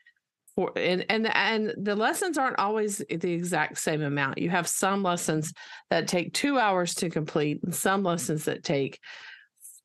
for 0.56 0.72
and 0.76 1.04
and 1.10 1.26
and 1.26 1.74
the 1.76 1.94
lessons 1.94 2.38
aren't 2.38 2.58
always 2.58 3.02
the 3.10 3.32
exact 3.32 3.76
same 3.76 4.00
amount. 4.00 4.38
You 4.38 4.48
have 4.48 4.66
some 4.66 5.02
lessons 5.02 5.52
that 5.90 6.08
take 6.08 6.32
2 6.32 6.58
hours 6.58 6.94
to 6.96 7.10
complete 7.10 7.62
and 7.64 7.74
some 7.74 8.02
lessons 8.02 8.46
that 8.46 8.64
take 8.64 8.98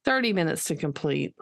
30 0.05 0.31
minutes 0.31 0.63
to 0.65 0.77
complete. 0.77 1.35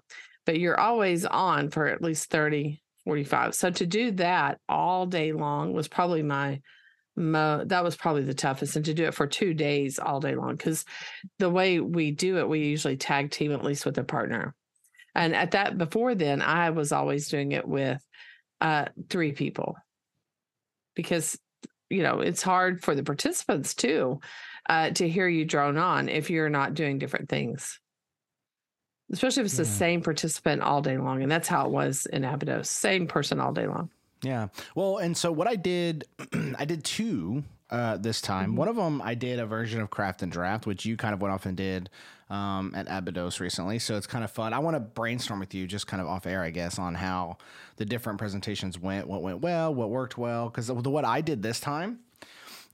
But 0.47 0.59
you're 0.59 0.79
always 0.79 1.23
on 1.27 1.69
for 1.69 1.85
at 1.85 2.01
least 2.01 2.31
30 2.31 2.81
45. 3.03 3.53
So 3.53 3.69
to 3.69 3.85
do 3.85 4.09
that 4.13 4.57
all 4.67 5.05
day 5.05 5.33
long 5.33 5.71
was 5.71 5.87
probably 5.87 6.23
my 6.23 6.61
mo 7.15 7.63
that 7.65 7.83
was 7.83 7.95
probably 7.95 8.23
the 8.23 8.33
toughest 8.33 8.75
and 8.75 8.85
to 8.85 8.93
do 8.93 9.05
it 9.05 9.13
for 9.13 9.27
2 9.27 9.53
days 9.53 9.99
all 9.99 10.19
day 10.19 10.35
long 10.35 10.57
cuz 10.57 10.85
the 11.39 11.49
way 11.49 11.79
we 11.79 12.11
do 12.11 12.37
it 12.37 12.49
we 12.49 12.59
usually 12.59 12.97
tag 12.97 13.31
team 13.31 13.51
at 13.51 13.63
least 13.63 13.85
with 13.85 13.97
a 13.97 14.03
partner. 14.03 14.53
And 15.13 15.33
at 15.33 15.51
that 15.51 15.77
before 15.77 16.15
then 16.15 16.41
I 16.41 16.71
was 16.71 16.91
always 16.91 17.29
doing 17.29 17.51
it 17.53 17.67
with 17.67 18.05
uh 18.61 18.85
3 19.09 19.31
people. 19.31 19.75
Because 20.95 21.37
you 21.89 22.01
know, 22.01 22.19
it's 22.19 22.41
hard 22.41 22.83
for 22.83 22.95
the 22.95 23.03
participants 23.03 23.73
too 23.73 24.19
uh 24.69 24.89
to 24.91 25.07
hear 25.07 25.27
you 25.27 25.45
drone 25.45 25.77
on 25.77 26.09
if 26.09 26.29
you're 26.29 26.49
not 26.49 26.73
doing 26.73 26.99
different 26.99 27.29
things 27.29 27.79
especially 29.11 29.41
if 29.41 29.45
it's 29.45 29.55
yeah. 29.55 29.63
the 29.63 29.69
same 29.69 30.01
participant 30.01 30.61
all 30.61 30.81
day 30.81 30.97
long. 30.97 31.21
And 31.21 31.31
that's 31.31 31.47
how 31.47 31.65
it 31.65 31.71
was 31.71 32.05
in 32.07 32.23
Abydos, 32.23 32.69
same 32.69 33.07
person 33.07 33.39
all 33.39 33.53
day 33.53 33.67
long. 33.67 33.89
Yeah. 34.21 34.47
Well, 34.73 34.97
and 34.97 35.15
so 35.15 35.31
what 35.31 35.47
I 35.47 35.55
did, 35.55 36.05
I 36.57 36.65
did 36.65 36.83
two 36.83 37.43
uh, 37.69 37.97
this 37.97 38.21
time. 38.21 38.49
Mm-hmm. 38.49 38.57
One 38.57 38.67
of 38.67 38.75
them, 38.75 39.01
I 39.01 39.15
did 39.15 39.39
a 39.39 39.45
version 39.45 39.81
of 39.81 39.89
Craft 39.89 40.21
and 40.21 40.31
Draft, 40.31 40.65
which 40.65 40.85
you 40.85 40.97
kind 40.97 41.13
of 41.13 41.21
went 41.21 41.33
off 41.33 41.45
and 41.45 41.57
did 41.57 41.89
um, 42.29 42.73
at 42.75 42.87
Abydos 42.89 43.39
recently. 43.39 43.79
So 43.79 43.97
it's 43.97 44.07
kind 44.07 44.23
of 44.23 44.31
fun. 44.31 44.53
I 44.53 44.59
want 44.59 44.75
to 44.75 44.79
brainstorm 44.79 45.39
with 45.39 45.53
you, 45.53 45.67
just 45.67 45.87
kind 45.87 46.01
of 46.01 46.07
off 46.07 46.25
air, 46.25 46.41
I 46.41 46.49
guess, 46.49 46.79
on 46.79 46.95
how 46.95 47.37
the 47.77 47.85
different 47.85 48.19
presentations 48.19 48.79
went, 48.79 49.07
what 49.07 49.21
went 49.21 49.41
well, 49.41 49.73
what 49.73 49.89
worked 49.89 50.17
well. 50.17 50.49
Because 50.49 50.71
what 50.71 51.05
I 51.05 51.21
did 51.21 51.43
this 51.43 51.59
time 51.59 51.99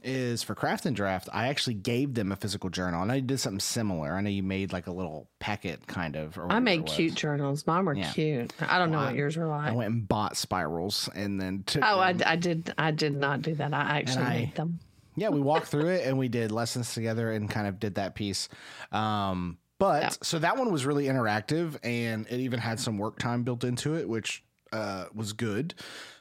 is 0.03 0.41
for 0.41 0.55
craft 0.55 0.85
and 0.85 0.95
draft 0.95 1.29
i 1.31 1.47
actually 1.47 1.73
gave 1.73 2.13
them 2.13 2.31
a 2.31 2.35
physical 2.35 2.69
journal 2.69 3.01
and 3.01 3.11
i 3.11 3.19
did 3.19 3.39
something 3.39 3.59
similar. 3.59 4.13
I 4.13 4.21
know 4.21 4.29
you 4.29 4.43
made 4.43 4.73
like 4.73 4.87
a 4.87 4.91
little 4.91 5.29
packet 5.39 5.85
kind 5.87 6.15
of 6.15 6.37
i 6.49 6.59
made 6.59 6.85
cute 6.85 7.15
journals. 7.15 7.65
Mine 7.67 7.85
were 7.85 7.95
yeah. 7.95 8.11
cute. 8.11 8.53
I 8.59 8.77
don't 8.77 8.91
well, 8.91 9.01
know 9.01 9.05
what 9.07 9.15
yours 9.15 9.37
were 9.37 9.47
like. 9.47 9.69
I 9.69 9.71
went 9.73 9.93
and 9.93 10.07
bought 10.07 10.37
spirals 10.37 11.09
and 11.13 11.39
then 11.39 11.63
took 11.65 11.83
oh 11.83 11.99
I, 11.99 12.15
I, 12.25 12.35
did 12.35 12.73
i 12.77 12.91
did 12.91 13.15
not 13.15 13.41
do 13.41 13.55
that. 13.55 13.73
I 13.73 13.99
actually 13.99 14.23
I, 14.23 14.39
made 14.39 14.55
them. 14.55 14.79
Yeah 15.15 15.29
we 15.29 15.39
walked 15.39 15.67
through 15.67 15.87
it 15.87 16.05
and 16.05 16.17
we 16.17 16.27
did 16.27 16.51
lessons 16.51 16.93
together 16.93 17.31
and 17.31 17.49
kind 17.49 17.67
of 17.67 17.79
did 17.79 17.95
that 17.95 18.15
piece. 18.15 18.49
Um, 18.91 19.57
but 19.79 20.03
yeah. 20.03 20.09
so 20.21 20.39
that 20.39 20.57
one 20.57 20.71
was 20.71 20.85
really 20.85 21.05
interactive 21.05 21.77
and 21.83 22.27
it 22.29 22.39
even 22.39 22.59
had 22.59 22.79
some 22.79 22.97
work 22.97 23.19
time 23.19 23.43
built 23.43 23.63
into 23.63 23.95
it 23.95 24.07
which 24.07 24.43
uh, 24.71 25.05
was 25.13 25.33
good. 25.33 25.73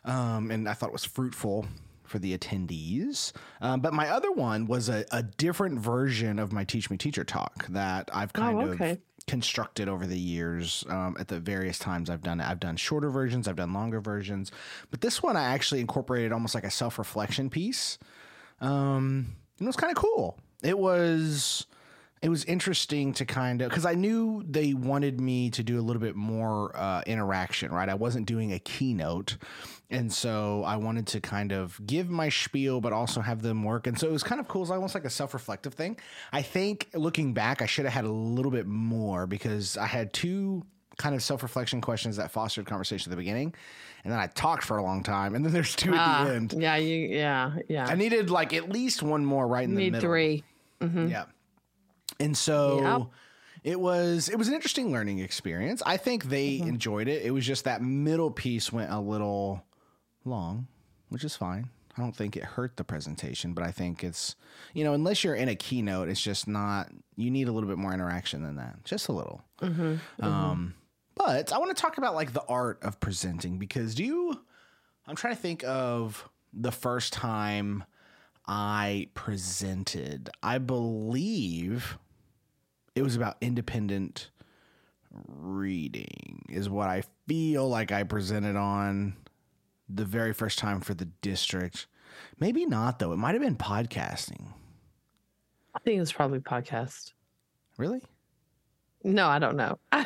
Um, 0.04 0.50
and 0.50 0.68
i 0.68 0.74
thought 0.74 0.88
it 0.88 0.92
was 0.92 1.04
fruitful 1.04 1.66
for 2.10 2.18
the 2.18 2.36
attendees. 2.36 3.32
Um, 3.60 3.80
but 3.80 3.94
my 3.94 4.08
other 4.08 4.32
one 4.32 4.66
was 4.66 4.88
a, 4.88 5.04
a, 5.12 5.22
different 5.22 5.78
version 5.78 6.38
of 6.40 6.52
my 6.52 6.64
Teach 6.64 6.90
Me 6.90 6.96
Teacher 6.96 7.22
talk 7.22 7.66
that 7.68 8.10
I've 8.12 8.32
kind 8.32 8.58
oh, 8.58 8.72
okay. 8.72 8.90
of 8.90 8.98
constructed 9.28 9.88
over 9.88 10.06
the 10.06 10.18
years 10.18 10.84
um, 10.88 11.16
at 11.20 11.28
the 11.28 11.38
various 11.38 11.78
times 11.78 12.10
I've 12.10 12.22
done 12.22 12.40
it. 12.40 12.48
I've 12.48 12.58
done 12.58 12.76
shorter 12.76 13.10
versions, 13.10 13.46
I've 13.46 13.56
done 13.56 13.72
longer 13.72 14.00
versions, 14.00 14.50
but 14.90 15.00
this 15.00 15.22
one 15.22 15.36
I 15.36 15.44
actually 15.54 15.80
incorporated 15.80 16.32
almost 16.32 16.54
like 16.54 16.64
a 16.64 16.70
self 16.70 16.98
reflection 16.98 17.48
piece. 17.48 17.98
Um, 18.60 19.36
and 19.58 19.66
it 19.66 19.68
was 19.68 19.76
kind 19.76 19.96
of 19.96 19.96
cool. 19.96 20.36
It 20.62 20.78
was 20.78 21.66
it 22.22 22.28
was 22.28 22.44
interesting 22.44 23.14
to 23.14 23.24
kind 23.24 23.62
of 23.62 23.70
because 23.70 23.86
I 23.86 23.94
knew 23.94 24.44
they 24.46 24.74
wanted 24.74 25.20
me 25.20 25.50
to 25.50 25.62
do 25.62 25.78
a 25.78 25.82
little 25.82 26.00
bit 26.00 26.16
more 26.16 26.76
uh, 26.76 27.02
interaction, 27.06 27.72
right? 27.72 27.88
I 27.88 27.94
wasn't 27.94 28.26
doing 28.26 28.52
a 28.52 28.58
keynote, 28.58 29.38
and 29.88 30.12
so 30.12 30.62
I 30.64 30.76
wanted 30.76 31.06
to 31.08 31.20
kind 31.20 31.52
of 31.52 31.80
give 31.86 32.10
my 32.10 32.28
spiel, 32.28 32.80
but 32.80 32.92
also 32.92 33.22
have 33.22 33.40
them 33.40 33.64
work. 33.64 33.86
And 33.86 33.98
so 33.98 34.06
it 34.06 34.12
was 34.12 34.22
kind 34.22 34.38
of 34.38 34.48
cool. 34.48 34.62
It's 34.62 34.70
almost 34.70 34.94
like 34.94 35.06
a 35.06 35.10
self 35.10 35.32
reflective 35.32 35.72
thing. 35.72 35.96
I 36.30 36.42
think 36.42 36.88
looking 36.92 37.32
back, 37.32 37.62
I 37.62 37.66
should 37.66 37.86
have 37.86 37.94
had 37.94 38.04
a 38.04 38.12
little 38.12 38.52
bit 38.52 38.66
more 38.66 39.26
because 39.26 39.78
I 39.78 39.86
had 39.86 40.12
two 40.12 40.64
kind 40.98 41.14
of 41.14 41.22
self 41.22 41.42
reflection 41.42 41.80
questions 41.80 42.16
that 42.18 42.30
fostered 42.30 42.66
conversation 42.66 43.10
at 43.10 43.16
the 43.16 43.20
beginning. 43.20 43.54
And 44.04 44.12
then 44.12 44.20
I 44.20 44.26
talked 44.26 44.64
for 44.64 44.76
a 44.76 44.82
long 44.82 45.02
time. 45.02 45.34
And 45.34 45.44
then 45.44 45.52
there's 45.52 45.74
two 45.74 45.94
uh, 45.94 45.96
at 45.96 46.24
the 46.24 46.30
ah, 46.30 46.34
end. 46.34 46.54
Yeah, 46.56 46.76
you, 46.76 47.08
yeah, 47.08 47.52
yeah. 47.68 47.86
I 47.86 47.94
needed 47.94 48.30
like 48.30 48.52
at 48.52 48.70
least 48.70 49.02
one 49.02 49.24
more 49.24 49.46
right 49.46 49.64
in 49.64 49.70
you 49.70 49.76
the 49.76 49.82
need 49.84 49.92
middle. 49.92 50.08
three. 50.08 50.44
Mm-hmm. 50.80 51.08
Yeah. 51.08 51.24
And 52.18 52.36
so 52.36 52.80
yep. 52.82 53.72
it 53.72 53.80
was 53.80 54.28
it 54.28 54.36
was 54.36 54.48
an 54.48 54.54
interesting 54.54 54.92
learning 54.92 55.20
experience. 55.20 55.82
I 55.86 55.96
think 55.96 56.24
they 56.24 56.58
mm-hmm. 56.58 56.68
enjoyed 56.68 57.08
it. 57.08 57.22
It 57.24 57.30
was 57.30 57.46
just 57.46 57.64
that 57.64 57.82
middle 57.82 58.30
piece 58.30 58.72
went 58.72 58.90
a 58.90 59.00
little 59.00 59.62
long, 60.24 60.66
which 61.08 61.24
is 61.24 61.36
fine. 61.36 61.70
I 61.96 62.02
don't 62.02 62.14
think 62.14 62.36
it 62.36 62.44
hurt 62.44 62.76
the 62.76 62.84
presentation, 62.84 63.52
but 63.52 63.64
I 63.64 63.72
think 63.72 64.04
it's, 64.04 64.36
you 64.74 64.84
know, 64.84 64.94
unless 64.94 65.24
you're 65.24 65.34
in 65.34 65.48
a 65.48 65.56
keynote, 65.56 66.08
it's 66.08 66.20
just 66.20 66.46
not, 66.46 66.90
you 67.16 67.30
need 67.30 67.48
a 67.48 67.52
little 67.52 67.68
bit 67.68 67.78
more 67.78 67.92
interaction 67.92 68.42
than 68.42 68.56
that, 68.56 68.84
just 68.84 69.08
a 69.08 69.12
little. 69.12 69.42
Mm-hmm, 69.60 69.82
mm-hmm. 69.82 70.24
Um, 70.24 70.74
but 71.16 71.52
I 71.52 71.58
want 71.58 71.76
to 71.76 71.80
talk 71.80 71.98
about 71.98 72.14
like 72.14 72.32
the 72.32 72.44
art 72.48 72.78
of 72.82 73.00
presenting 73.00 73.58
because 73.58 73.94
do 73.94 74.04
you, 74.04 74.40
I'm 75.06 75.16
trying 75.16 75.34
to 75.34 75.40
think 75.40 75.64
of 75.64 76.28
the 76.52 76.72
first 76.72 77.12
time 77.12 77.84
I 78.46 79.08
presented. 79.14 80.30
I 80.42 80.58
believe 80.58 81.98
it 82.94 83.02
was 83.02 83.16
about 83.16 83.36
independent 83.40 84.30
reading 85.12 86.44
is 86.48 86.68
what 86.68 86.88
I 86.88 87.02
feel 87.26 87.68
like 87.68 87.92
I 87.92 88.04
presented 88.04 88.56
on 88.56 89.16
the 89.88 90.04
very 90.04 90.32
first 90.32 90.58
time 90.58 90.80
for 90.80 90.94
the 90.94 91.06
district. 91.20 91.86
Maybe 92.38 92.66
not 92.66 92.98
though. 92.98 93.12
It 93.12 93.16
might 93.16 93.34
have 93.34 93.42
been 93.42 93.56
podcasting. 93.56 94.52
I 95.74 95.78
think 95.80 95.96
it 95.96 96.00
was 96.00 96.12
probably 96.12 96.40
podcast. 96.40 97.12
Really? 97.76 98.00
No, 99.04 99.26
I 99.26 99.38
don't 99.38 99.56
know. 99.56 99.78
I 99.92 100.04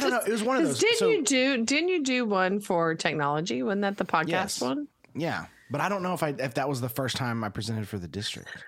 don't 0.00 0.10
know. 0.10 0.20
It 0.20 0.30
was 0.30 0.42
one 0.42 0.56
of 0.56 0.64
those. 0.64 0.78
Didn't 0.78 0.98
so, 0.98 1.08
you 1.08 1.22
do? 1.24 1.64
Didn't 1.64 1.88
you 1.88 2.02
do 2.02 2.24
one 2.24 2.60
for 2.60 2.94
technology? 2.94 3.62
Wasn't 3.62 3.82
that 3.82 3.96
the 3.96 4.04
podcast 4.04 4.28
yes. 4.28 4.60
one? 4.60 4.88
Yeah, 5.14 5.46
but 5.70 5.80
I 5.80 5.88
don't 5.88 6.02
know 6.02 6.14
if 6.14 6.22
I 6.22 6.30
if 6.38 6.54
that 6.54 6.68
was 6.68 6.80
the 6.80 6.88
first 6.88 7.16
time 7.16 7.44
I 7.44 7.48
presented 7.48 7.88
for 7.88 7.98
the 7.98 8.08
district. 8.08 8.64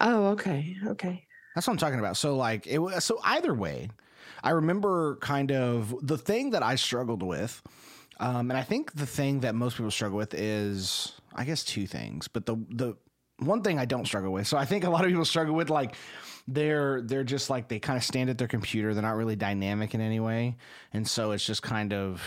Oh, 0.00 0.26
okay, 0.28 0.76
okay. 0.86 1.24
That's 1.54 1.66
what 1.66 1.72
I'm 1.72 1.78
talking 1.78 1.98
about. 1.98 2.16
So 2.16 2.36
like 2.36 2.66
it 2.66 2.78
was 2.78 3.04
so 3.04 3.18
either 3.24 3.54
way, 3.54 3.90
I 4.42 4.50
remember 4.50 5.16
kind 5.16 5.52
of 5.52 5.94
the 6.02 6.18
thing 6.18 6.50
that 6.50 6.62
I 6.62 6.74
struggled 6.76 7.22
with, 7.22 7.62
um, 8.20 8.50
and 8.50 8.58
I 8.58 8.62
think 8.62 8.92
the 8.92 9.06
thing 9.06 9.40
that 9.40 9.54
most 9.54 9.76
people 9.76 9.90
struggle 9.90 10.18
with 10.18 10.34
is 10.34 11.12
I 11.34 11.44
guess 11.44 11.64
two 11.64 11.86
things, 11.86 12.28
but 12.28 12.46
the 12.46 12.56
the 12.70 12.96
one 13.38 13.62
thing 13.62 13.78
I 13.78 13.84
don't 13.84 14.06
struggle 14.06 14.32
with. 14.32 14.46
So 14.46 14.56
I 14.56 14.64
think 14.64 14.84
a 14.84 14.90
lot 14.90 15.04
of 15.04 15.10
people 15.10 15.24
struggle 15.24 15.54
with 15.54 15.70
like 15.70 15.94
they're 16.48 17.02
they're 17.02 17.24
just 17.24 17.50
like 17.50 17.68
they 17.68 17.78
kind 17.78 17.96
of 17.96 18.04
stand 18.04 18.30
at 18.30 18.38
their 18.38 18.48
computer. 18.48 18.94
They're 18.94 19.02
not 19.02 19.16
really 19.16 19.36
dynamic 19.36 19.94
in 19.94 20.00
any 20.00 20.20
way, 20.20 20.56
and 20.92 21.06
so 21.06 21.32
it's 21.32 21.44
just 21.44 21.62
kind 21.62 21.92
of 21.92 22.22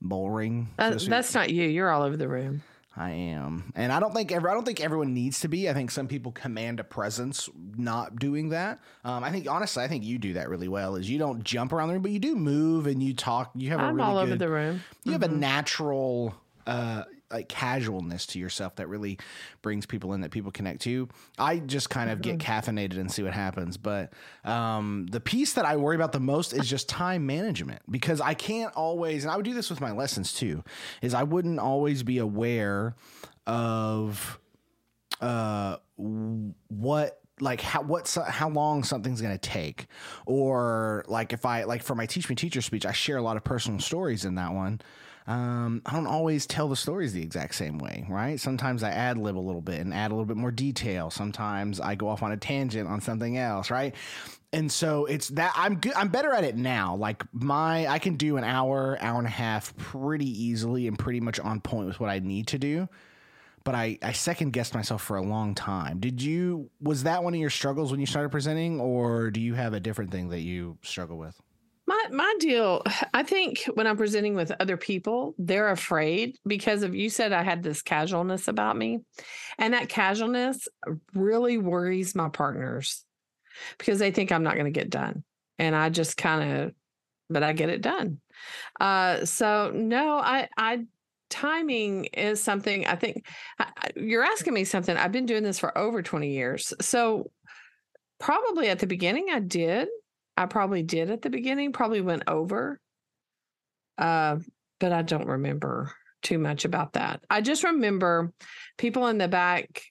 boring. 0.00 0.68
Uh, 0.78 0.90
that's 0.90 1.34
not 1.34 1.50
you. 1.50 1.64
You're 1.66 1.90
all 1.90 2.02
over 2.02 2.16
the 2.16 2.28
room. 2.28 2.62
I 2.96 3.10
am, 3.10 3.72
and 3.74 3.92
I 3.92 3.98
don't 3.98 4.14
think 4.14 4.30
every, 4.30 4.48
I 4.48 4.54
don't 4.54 4.64
think 4.64 4.80
everyone 4.80 5.14
needs 5.14 5.40
to 5.40 5.48
be. 5.48 5.68
I 5.68 5.74
think 5.74 5.90
some 5.90 6.06
people 6.06 6.30
command 6.30 6.78
a 6.78 6.84
presence 6.84 7.48
not 7.76 8.16
doing 8.16 8.50
that. 8.50 8.78
Um, 9.04 9.24
I 9.24 9.30
think 9.32 9.48
honestly, 9.50 9.82
I 9.82 9.88
think 9.88 10.04
you 10.04 10.18
do 10.18 10.34
that 10.34 10.48
really 10.48 10.68
well. 10.68 10.94
Is 10.94 11.10
you 11.10 11.18
don't 11.18 11.42
jump 11.42 11.72
around 11.72 11.88
the 11.88 11.94
room, 11.94 12.02
but 12.02 12.12
you 12.12 12.20
do 12.20 12.36
move 12.36 12.86
and 12.86 13.02
you 13.02 13.12
talk. 13.12 13.50
You 13.56 13.70
have 13.70 13.80
I'm 13.80 13.86
a 13.86 13.94
really 13.94 14.08
all 14.08 14.14
good, 14.14 14.28
over 14.28 14.36
the 14.36 14.48
room. 14.48 14.74
You 15.02 15.10
mm-hmm. 15.10 15.12
have 15.12 15.22
a 15.22 15.26
mm-hmm. 15.26 15.40
natural 15.40 16.34
uh, 16.68 17.04
like 17.30 17.48
casualness 17.48 18.26
to 18.26 18.38
yourself 18.38 18.76
that 18.76 18.88
really 18.88 19.18
brings 19.62 19.86
people 19.86 20.12
in 20.12 20.20
that 20.20 20.30
people 20.30 20.50
connect 20.50 20.82
to. 20.82 21.08
I 21.38 21.58
just 21.58 21.90
kind 21.90 22.10
of 22.10 22.22
get 22.22 22.38
caffeinated 22.38 22.98
and 22.98 23.10
see 23.10 23.22
what 23.22 23.32
happens. 23.32 23.76
But 23.76 24.12
um, 24.44 25.06
the 25.10 25.20
piece 25.20 25.54
that 25.54 25.64
I 25.64 25.76
worry 25.76 25.96
about 25.96 26.12
the 26.12 26.20
most 26.20 26.52
is 26.52 26.68
just 26.68 26.88
time 26.88 27.26
management 27.26 27.82
because 27.90 28.20
I 28.20 28.34
can't 28.34 28.72
always, 28.74 29.24
and 29.24 29.32
I 29.32 29.36
would 29.36 29.44
do 29.44 29.54
this 29.54 29.70
with 29.70 29.80
my 29.80 29.92
lessons 29.92 30.32
too, 30.32 30.62
is 31.02 31.14
I 31.14 31.22
wouldn't 31.24 31.58
always 31.58 32.02
be 32.02 32.18
aware 32.18 32.94
of 33.46 34.38
uh, 35.20 35.76
what 35.96 37.20
like 37.40 37.60
how 37.60 37.82
what's 37.82 38.14
how 38.14 38.48
long 38.48 38.84
something's 38.84 39.20
going 39.20 39.34
to 39.34 39.38
take 39.38 39.86
or 40.24 41.04
like 41.08 41.32
if 41.32 41.44
i 41.44 41.64
like 41.64 41.82
for 41.82 41.96
my 41.96 42.06
teach 42.06 42.28
me 42.28 42.36
teacher 42.36 42.62
speech 42.62 42.86
i 42.86 42.92
share 42.92 43.16
a 43.16 43.22
lot 43.22 43.36
of 43.36 43.42
personal 43.42 43.80
stories 43.80 44.24
in 44.24 44.36
that 44.36 44.52
one 44.52 44.80
um, 45.26 45.80
I 45.86 45.92
don't 45.92 46.06
always 46.06 46.46
tell 46.46 46.68
the 46.68 46.76
stories 46.76 47.14
the 47.14 47.22
exact 47.22 47.54
same 47.54 47.78
way, 47.78 48.04
right? 48.10 48.38
Sometimes 48.38 48.82
I 48.82 48.90
ad 48.90 49.16
lib 49.16 49.38
a 49.38 49.40
little 49.40 49.62
bit 49.62 49.80
and 49.80 49.94
add 49.94 50.10
a 50.10 50.14
little 50.14 50.26
bit 50.26 50.36
more 50.36 50.50
detail. 50.50 51.08
Sometimes 51.10 51.80
I 51.80 51.94
go 51.94 52.08
off 52.08 52.22
on 52.22 52.32
a 52.32 52.36
tangent 52.36 52.88
on 52.88 53.00
something 53.00 53.38
else, 53.38 53.70
right? 53.70 53.94
And 54.52 54.70
so 54.70 55.06
it's 55.06 55.28
that 55.30 55.52
I'm 55.56 55.76
good. 55.76 55.94
I'm 55.94 56.08
better 56.08 56.32
at 56.32 56.44
it 56.44 56.56
now. 56.56 56.94
Like 56.94 57.24
my, 57.32 57.86
I 57.86 57.98
can 57.98 58.16
do 58.16 58.36
an 58.36 58.44
hour, 58.44 58.98
hour 59.00 59.18
and 59.18 59.26
a 59.26 59.30
half 59.30 59.74
pretty 59.78 60.28
easily 60.28 60.86
and 60.86 60.98
pretty 60.98 61.20
much 61.20 61.40
on 61.40 61.60
point 61.60 61.86
with 61.86 62.00
what 62.00 62.10
I 62.10 62.18
need 62.18 62.48
to 62.48 62.58
do. 62.58 62.88
But 63.64 63.74
I, 63.74 63.98
I 64.02 64.12
second 64.12 64.52
guessed 64.52 64.74
myself 64.74 65.02
for 65.02 65.16
a 65.16 65.22
long 65.22 65.54
time. 65.54 66.00
Did 66.00 66.20
you, 66.20 66.68
was 66.82 67.04
that 67.04 67.24
one 67.24 67.32
of 67.32 67.40
your 67.40 67.48
struggles 67.48 67.90
when 67.90 67.98
you 67.98 68.04
started 68.04 68.28
presenting, 68.28 68.78
or 68.78 69.30
do 69.30 69.40
you 69.40 69.54
have 69.54 69.72
a 69.72 69.80
different 69.80 70.10
thing 70.10 70.28
that 70.28 70.40
you 70.40 70.76
struggle 70.82 71.16
with? 71.16 71.40
My 71.86 72.02
my 72.10 72.34
deal, 72.38 72.82
I 73.12 73.22
think 73.22 73.64
when 73.74 73.86
I'm 73.86 73.96
presenting 73.96 74.34
with 74.34 74.52
other 74.58 74.76
people, 74.76 75.34
they're 75.38 75.70
afraid 75.70 76.38
because 76.46 76.82
of 76.82 76.94
you 76.94 77.10
said 77.10 77.32
I 77.32 77.42
had 77.42 77.62
this 77.62 77.82
casualness 77.82 78.48
about 78.48 78.76
me. 78.76 79.00
And 79.58 79.74
that 79.74 79.88
casualness 79.88 80.66
really 81.14 81.58
worries 81.58 82.14
my 82.14 82.30
partners 82.30 83.04
because 83.78 83.98
they 83.98 84.10
think 84.10 84.32
I'm 84.32 84.42
not 84.42 84.54
going 84.54 84.64
to 84.64 84.70
get 84.70 84.90
done. 84.90 85.24
And 85.58 85.76
I 85.76 85.90
just 85.90 86.16
kind 86.16 86.62
of 86.62 86.72
but 87.28 87.42
I 87.42 87.52
get 87.52 87.70
it 87.70 87.82
done. 87.82 88.20
Uh 88.80 89.24
so 89.24 89.70
no, 89.74 90.16
I 90.18 90.48
I 90.56 90.84
timing 91.28 92.06
is 92.06 92.40
something 92.40 92.86
I 92.86 92.96
think 92.96 93.26
you're 93.96 94.24
asking 94.24 94.54
me 94.54 94.64
something. 94.64 94.96
I've 94.96 95.12
been 95.12 95.26
doing 95.26 95.42
this 95.42 95.58
for 95.58 95.76
over 95.76 96.02
20 96.02 96.30
years. 96.30 96.72
So 96.80 97.30
probably 98.18 98.68
at 98.68 98.78
the 98.78 98.86
beginning 98.86 99.26
I 99.30 99.40
did 99.40 99.88
I 100.36 100.46
probably 100.46 100.82
did 100.82 101.10
at 101.10 101.22
the 101.22 101.30
beginning, 101.30 101.72
probably 101.72 102.00
went 102.00 102.24
over. 102.26 102.80
Uh, 103.96 104.38
but 104.80 104.92
I 104.92 105.02
don't 105.02 105.28
remember 105.28 105.92
too 106.22 106.38
much 106.38 106.64
about 106.64 106.94
that. 106.94 107.22
I 107.30 107.40
just 107.40 107.62
remember 107.62 108.32
people 108.76 109.06
in 109.06 109.18
the 109.18 109.28
back 109.28 109.82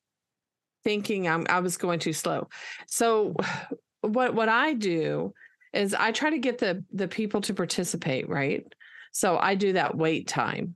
thinking 0.84 1.28
I'm 1.28 1.46
I 1.50 1.60
was 1.62 1.78
going 1.78 2.00
too 2.00 2.14
slow. 2.14 2.50
So 2.88 3.36
what 4.02 4.36
what 4.36 4.50
I 4.50 4.74
do 4.74 5.34
is 5.72 5.94
I 5.94 6.12
try 6.12 6.30
to 6.30 6.40
get 6.40 6.58
the 6.58 6.84
the 6.92 7.08
people 7.08 7.42
to 7.42 7.54
participate, 7.54 8.28
right? 8.28 8.66
So 9.12 9.38
I 9.38 9.56
do 9.56 9.74
that 9.74 9.96
wait 9.96 10.28
time. 10.28 10.76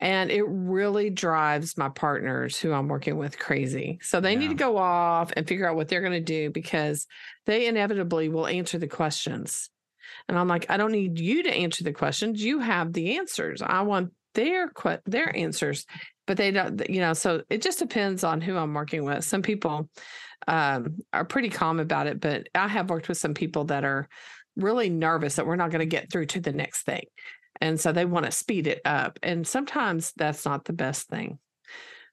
And 0.00 0.30
it 0.30 0.44
really 0.46 1.10
drives 1.10 1.76
my 1.76 1.88
partners 1.88 2.58
who 2.58 2.72
I'm 2.72 2.88
working 2.88 3.16
with 3.16 3.38
crazy. 3.38 3.98
So 4.02 4.20
they 4.20 4.32
yeah. 4.32 4.38
need 4.38 4.48
to 4.48 4.54
go 4.54 4.76
off 4.76 5.32
and 5.36 5.46
figure 5.46 5.68
out 5.68 5.76
what 5.76 5.88
they're 5.88 6.00
going 6.00 6.12
to 6.12 6.20
do 6.20 6.50
because 6.50 7.06
they 7.46 7.66
inevitably 7.66 8.28
will 8.28 8.46
answer 8.46 8.78
the 8.78 8.88
questions. 8.88 9.70
And 10.28 10.38
I'm 10.38 10.48
like, 10.48 10.70
I 10.70 10.76
don't 10.76 10.92
need 10.92 11.18
you 11.18 11.42
to 11.44 11.52
answer 11.52 11.84
the 11.84 11.92
questions. 11.92 12.42
You 12.42 12.60
have 12.60 12.92
the 12.92 13.16
answers. 13.18 13.62
I 13.62 13.82
want 13.82 14.12
their 14.34 14.70
their 15.06 15.36
answers, 15.36 15.86
but 16.26 16.36
they 16.36 16.50
don't. 16.50 16.88
You 16.88 17.00
know, 17.00 17.14
so 17.14 17.42
it 17.50 17.62
just 17.62 17.78
depends 17.78 18.24
on 18.24 18.40
who 18.40 18.56
I'm 18.56 18.74
working 18.74 19.04
with. 19.04 19.24
Some 19.24 19.42
people 19.42 19.88
um, 20.46 20.98
are 21.12 21.24
pretty 21.24 21.48
calm 21.48 21.80
about 21.80 22.06
it, 22.06 22.20
but 22.20 22.48
I 22.54 22.68
have 22.68 22.90
worked 22.90 23.08
with 23.08 23.18
some 23.18 23.34
people 23.34 23.64
that 23.64 23.84
are 23.84 24.08
really 24.56 24.90
nervous 24.90 25.36
that 25.36 25.46
we're 25.46 25.56
not 25.56 25.70
going 25.70 25.80
to 25.80 25.86
get 25.86 26.10
through 26.10 26.26
to 26.26 26.40
the 26.40 26.52
next 26.52 26.82
thing. 26.82 27.04
And 27.60 27.78
so 27.78 27.92
they 27.92 28.04
want 28.04 28.26
to 28.26 28.32
speed 28.32 28.66
it 28.66 28.80
up. 28.84 29.18
And 29.22 29.46
sometimes 29.46 30.12
that's 30.16 30.44
not 30.44 30.64
the 30.64 30.72
best 30.72 31.08
thing. 31.08 31.38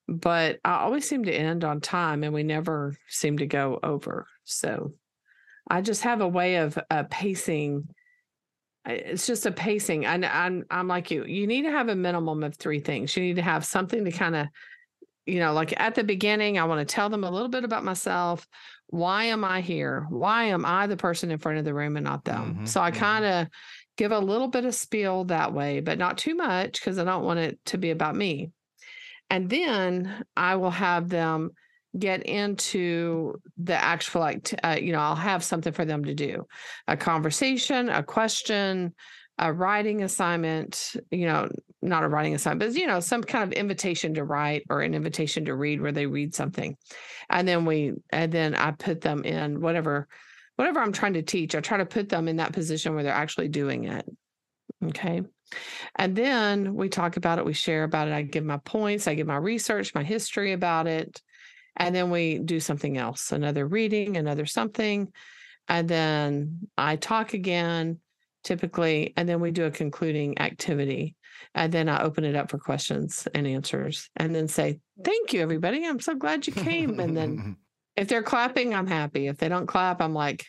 But 0.08 0.60
I 0.64 0.78
always 0.80 1.08
seem 1.08 1.26
to 1.26 1.34
end 1.34 1.64
on 1.64 1.82
time 1.82 2.24
and 2.24 2.34
we 2.34 2.44
never 2.44 2.96
seem 3.08 3.38
to 3.40 3.46
go 3.46 3.80
over. 3.84 4.28
So 4.46 4.94
I 5.70 5.82
just 5.82 6.04
have 6.04 6.22
a 6.22 6.28
way 6.28 6.58
of 6.58 6.78
uh, 6.90 7.04
pacing. 7.10 7.90
It's 8.86 9.28
just 9.28 9.46
a 9.46 9.52
pacing. 9.52 10.06
And 10.06 10.26
I'm, 10.26 10.66
I'm 10.72 10.88
like 10.88 11.12
you. 11.12 11.26
You 11.26 11.46
need 11.46 11.64
to 11.64 11.72
have 11.72 11.90
a 11.90 11.96
minimum 11.96 12.44
of 12.44 12.56
three 12.56 12.80
things. 12.80 13.16
You 13.18 13.24
need 13.24 13.36
to 13.36 13.42
have 13.42 13.66
something 13.66 14.06
to 14.06 14.12
kind 14.12 14.36
of, 14.36 14.48
you 15.26 15.42
know, 15.42 15.52
like 15.52 15.78
at 15.78 15.96
the 15.96 16.06
beginning, 16.06 16.58
I 16.58 16.64
want 16.64 16.88
to 16.88 16.94
tell 16.94 17.10
them 17.10 17.26
a 17.26 17.32
little 17.32 17.50
bit 17.50 17.66
about 17.66 17.84
myself. 17.84 18.48
Why 18.88 19.26
am 19.26 19.44
I 19.44 19.60
here? 19.60 20.08
Why 20.10 20.46
am 20.46 20.66
I 20.66 20.88
the 20.88 20.96
person 20.96 21.32
in 21.32 21.38
front 21.38 21.58
of 21.58 21.66
the 21.66 21.74
room 21.74 21.98
and 21.98 22.06
not 22.06 22.24
them? 22.24 22.54
Mm-hmm, 22.54 22.66
so 22.66 22.82
I 22.82 22.92
mm-hmm. 22.92 23.00
kind 23.00 23.26
of 23.26 23.48
give 23.98 24.12
a 24.12 24.20
little 24.20 24.48
bit 24.48 24.66
of 24.66 24.76
spiel 24.76 25.26
that 25.26 25.54
way, 25.54 25.80
but 25.80 25.98
not 25.98 26.18
too 26.18 26.36
much 26.36 26.80
because 26.80 26.98
I 26.98 27.04
don't 27.04 27.26
want 27.26 27.40
it 27.40 27.60
to 27.66 27.78
be 27.78 27.92
about 27.92 28.16
me. 28.16 28.52
And 29.30 29.50
then 29.50 30.24
I 30.38 30.56
will 30.56 30.72
have 30.72 31.10
them 31.10 31.52
get 31.98 32.24
into 32.24 33.40
the 33.58 33.74
actual 33.74 34.22
like 34.22 34.54
uh, 34.64 34.78
you 34.80 34.92
know 34.92 35.00
i'll 35.00 35.16
have 35.16 35.44
something 35.44 35.74
for 35.74 35.86
them 35.86 36.04
to 36.04 36.14
do 36.14 36.46
a 36.88 36.98
conversation 36.98 37.90
a 37.90 38.04
question 38.04 38.94
a 39.40 39.52
writing 39.52 40.04
assignment 40.04 40.94
you 41.12 41.26
know 41.26 41.50
not 41.82 42.04
a 42.04 42.08
writing 42.08 42.36
assignment 42.36 42.72
but 42.72 42.80
you 42.80 42.88
know 42.88 43.00
some 43.00 43.24
kind 43.24 43.44
of 43.44 43.58
invitation 43.58 44.14
to 44.14 44.24
write 44.24 44.64
or 44.70 44.82
an 44.82 44.94
invitation 44.94 45.46
to 45.46 45.56
read 45.56 45.82
where 45.82 45.92
they 45.92 46.06
read 46.06 46.36
something 46.36 46.76
and 47.30 47.48
then 47.48 47.66
we 47.66 47.94
and 48.12 48.32
then 48.32 48.54
i 48.54 48.72
put 48.72 49.02
them 49.02 49.24
in 49.24 49.62
whatever 49.62 50.08
whatever 50.58 50.82
I'm 50.82 50.92
trying 50.92 51.14
to 51.14 51.22
teach, 51.22 51.56
I 51.56 51.62
try 51.62 51.78
to 51.78 51.86
put 51.86 52.10
them 52.10 52.28
in 52.28 52.36
that 52.38 52.52
position 52.52 52.94
where 52.94 53.04
they're 53.04 53.14
actually 53.14 53.48
doing 53.48 53.86
it. 53.86 54.06
Okay. 54.84 55.22
And 55.96 56.16
then 56.16 56.76
we 56.76 56.90
talk 56.90 57.16
about 57.16 57.40
it, 57.40 57.46
we 57.46 57.54
share 57.54 57.84
about 57.84 58.08
it. 58.08 58.14
I 58.14 58.24
give 58.24 58.44
my 58.44 58.58
points, 58.58 59.08
I 59.08 59.16
give 59.16 59.28
my 59.28 59.38
research, 59.38 59.96
my 59.96 60.04
history 60.04 60.52
about 60.52 60.88
it. 60.88 61.22
And 61.78 61.96
then 61.96 62.10
we 62.10 62.40
do 62.40 62.60
something 62.60 62.98
else, 62.98 63.32
another 63.32 63.66
reading, 63.66 64.18
another 64.18 64.46
something. 64.46 65.14
And 65.68 65.88
then 65.88 66.68
I 66.78 66.96
talk 66.96 67.34
again, 67.34 68.00
typically, 68.44 69.14
and 69.16 69.30
then 69.30 69.40
we 69.40 69.52
do 69.52 69.66
a 69.66 69.72
concluding 69.72 70.40
activity. 70.40 71.16
And 71.54 71.72
then 71.72 71.88
I 71.88 72.02
open 72.02 72.24
it 72.24 72.36
up 72.36 72.50
for 72.50 72.58
questions 72.58 73.28
and 73.34 73.46
answers 73.46 74.10
and 74.16 74.34
then 74.34 74.48
say, 74.48 74.80
Thank 75.04 75.34
you, 75.34 75.42
everybody. 75.42 75.86
I'm 75.86 76.00
so 76.00 76.16
glad 76.16 76.48
you 76.48 76.54
came. 76.54 77.00
And 77.00 77.16
then 77.16 77.58
If 77.98 78.08
they're 78.08 78.24
clapping, 78.24 78.74
I'm 78.74 78.88
happy. 78.88 79.28
If 79.28 79.38
they 79.38 79.50
don't 79.50 79.66
clap, 79.66 80.02
I'm 80.02 80.14
like, 80.14 80.46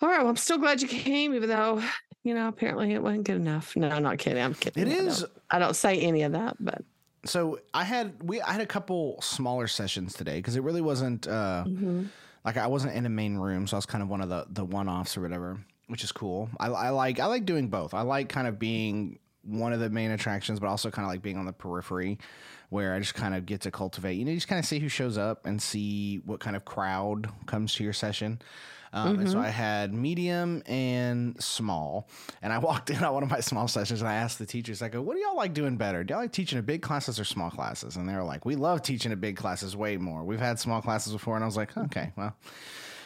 all 0.00 0.08
right, 0.08 0.18
well, 0.18 0.28
I'm 0.28 0.36
still 0.36 0.58
glad 0.58 0.80
you 0.80 0.88
came, 0.88 1.34
even 1.34 1.48
though, 1.48 1.82
you 2.24 2.34
know, 2.34 2.48
apparently 2.48 2.92
it 2.92 3.02
wasn't 3.02 3.24
good 3.24 3.36
enough. 3.36 3.76
No, 3.76 3.88
I'm 3.88 4.02
not 4.02 4.18
kidding. 4.18 4.42
I'm 4.42 4.54
kidding. 4.54 4.86
It 4.86 4.92
I 4.92 5.04
is. 5.06 5.20
Don't, 5.20 5.32
I 5.50 5.58
don't 5.58 5.74
say 5.74 5.98
any 6.00 6.22
of 6.22 6.32
that, 6.32 6.56
but 6.58 6.82
so 7.24 7.60
I 7.72 7.84
had 7.84 8.22
we 8.22 8.40
I 8.40 8.52
had 8.52 8.60
a 8.60 8.66
couple 8.66 9.20
smaller 9.20 9.68
sessions 9.68 10.14
today 10.14 10.36
because 10.36 10.56
it 10.56 10.62
really 10.62 10.80
wasn't 10.80 11.28
uh 11.28 11.64
mm-hmm. 11.66 12.04
like 12.44 12.56
I 12.56 12.66
wasn't 12.66 12.94
in 12.94 13.06
a 13.06 13.10
main 13.10 13.36
room, 13.36 13.66
so 13.66 13.76
I 13.76 13.78
was 13.78 13.86
kind 13.86 14.02
of 14.02 14.08
one 14.08 14.20
of 14.20 14.28
the 14.28 14.46
the 14.50 14.64
one 14.64 14.88
offs 14.88 15.16
or 15.16 15.20
whatever, 15.20 15.60
which 15.86 16.02
is 16.02 16.10
cool. 16.10 16.50
I, 16.58 16.66
I 16.66 16.88
like 16.90 17.20
I 17.20 17.26
like 17.26 17.44
doing 17.44 17.68
both. 17.68 17.94
I 17.94 18.02
like 18.02 18.28
kind 18.28 18.48
of 18.48 18.58
being 18.58 19.18
one 19.44 19.72
of 19.72 19.80
the 19.80 19.90
main 19.90 20.10
attractions, 20.10 20.58
but 20.60 20.68
also 20.68 20.90
kind 20.90 21.04
of 21.04 21.10
like 21.10 21.22
being 21.22 21.36
on 21.36 21.46
the 21.46 21.52
periphery 21.52 22.18
where 22.72 22.94
I 22.94 22.98
just 22.98 23.14
kind 23.14 23.34
of 23.34 23.44
get 23.44 23.60
to 23.60 23.70
cultivate. 23.70 24.14
You 24.14 24.24
know, 24.24 24.30
you 24.30 24.38
just 24.38 24.48
kind 24.48 24.58
of 24.58 24.64
see 24.64 24.78
who 24.78 24.88
shows 24.88 25.18
up 25.18 25.44
and 25.44 25.60
see 25.60 26.22
what 26.24 26.40
kind 26.40 26.56
of 26.56 26.64
crowd 26.64 27.28
comes 27.44 27.74
to 27.74 27.84
your 27.84 27.92
session. 27.92 28.40
Um, 28.94 29.12
mm-hmm. 29.12 29.20
And 29.20 29.30
so 29.30 29.36
mm-hmm. 29.36 29.46
I 29.46 29.50
had 29.50 29.92
medium 29.92 30.62
and 30.64 31.40
small. 31.42 32.08
And 32.40 32.50
I 32.50 32.58
walked 32.70 32.88
in 32.88 33.04
on 33.04 33.12
one 33.12 33.22
of 33.22 33.30
my 33.30 33.40
small 33.40 33.68
sessions 33.68 34.00
and 34.00 34.08
I 34.08 34.14
asked 34.14 34.38
the 34.38 34.46
teachers, 34.46 34.80
I 34.80 34.88
go, 34.88 35.02
what 35.02 35.16
do 35.16 35.20
y'all 35.20 35.36
like 35.36 35.52
doing 35.52 35.76
better? 35.76 36.02
Do 36.02 36.14
y'all 36.14 36.22
like 36.22 36.32
teaching 36.32 36.58
in 36.58 36.64
big 36.64 36.80
classes 36.80 37.20
or 37.20 37.24
small 37.24 37.50
classes? 37.50 37.96
And 37.96 38.08
they 38.08 38.14
were 38.14 38.24
like, 38.24 38.46
we 38.46 38.56
love 38.56 38.80
teaching 38.80 39.12
in 39.12 39.20
big 39.20 39.36
classes 39.36 39.76
way 39.76 39.98
more. 39.98 40.24
We've 40.24 40.40
had 40.40 40.58
small 40.58 40.80
classes 40.80 41.12
before. 41.12 41.34
And 41.34 41.44
I 41.44 41.46
was 41.46 41.58
like, 41.58 41.76
okay, 41.76 42.10
well, 42.16 42.34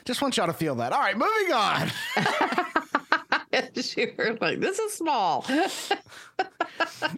just 0.04 0.22
want 0.22 0.36
y'all 0.36 0.46
to 0.46 0.52
feel 0.52 0.76
that. 0.76 0.92
All 0.92 1.00
right, 1.00 1.18
moving 1.18 1.52
on. 1.52 1.90
she 3.82 4.12
were 4.16 4.38
like, 4.40 4.60
this 4.60 4.78
is 4.78 4.92
small. 4.92 5.44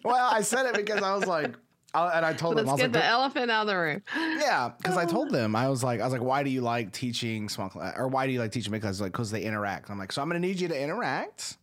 well, 0.02 0.30
I 0.32 0.40
said 0.40 0.64
it 0.64 0.74
because 0.74 1.02
I 1.02 1.14
was 1.14 1.26
like, 1.26 1.54
and 2.06 2.24
I 2.24 2.32
told 2.32 2.54
Let's 2.54 2.64
them, 2.64 2.70
I 2.70 2.72
was 2.72 2.80
get 2.80 2.92
like, 2.92 3.02
the 3.02 3.04
elephant 3.04 3.50
out 3.50 3.62
of 3.62 3.66
the 3.66 3.76
room. 3.76 4.02
Yeah, 4.14 4.70
because 4.76 4.96
I 4.96 5.04
told 5.04 5.30
them, 5.30 5.56
I 5.56 5.68
was 5.68 5.82
like, 5.82 6.00
I 6.00 6.04
was 6.04 6.12
like, 6.12 6.22
why 6.22 6.42
do 6.42 6.50
you 6.50 6.60
like 6.60 6.92
teaching 6.92 7.48
small 7.48 7.68
class, 7.68 7.94
or 7.96 8.08
why 8.08 8.26
do 8.26 8.32
you 8.32 8.38
like 8.38 8.52
teaching 8.52 8.72
big 8.72 8.82
classes? 8.82 9.00
Like, 9.00 9.12
because 9.12 9.30
they 9.30 9.42
interact. 9.42 9.90
I'm 9.90 9.98
like, 9.98 10.12
so 10.12 10.22
I'm 10.22 10.28
going 10.28 10.40
to 10.40 10.46
need 10.46 10.60
you 10.60 10.68
to 10.68 10.80
interact, 10.80 11.58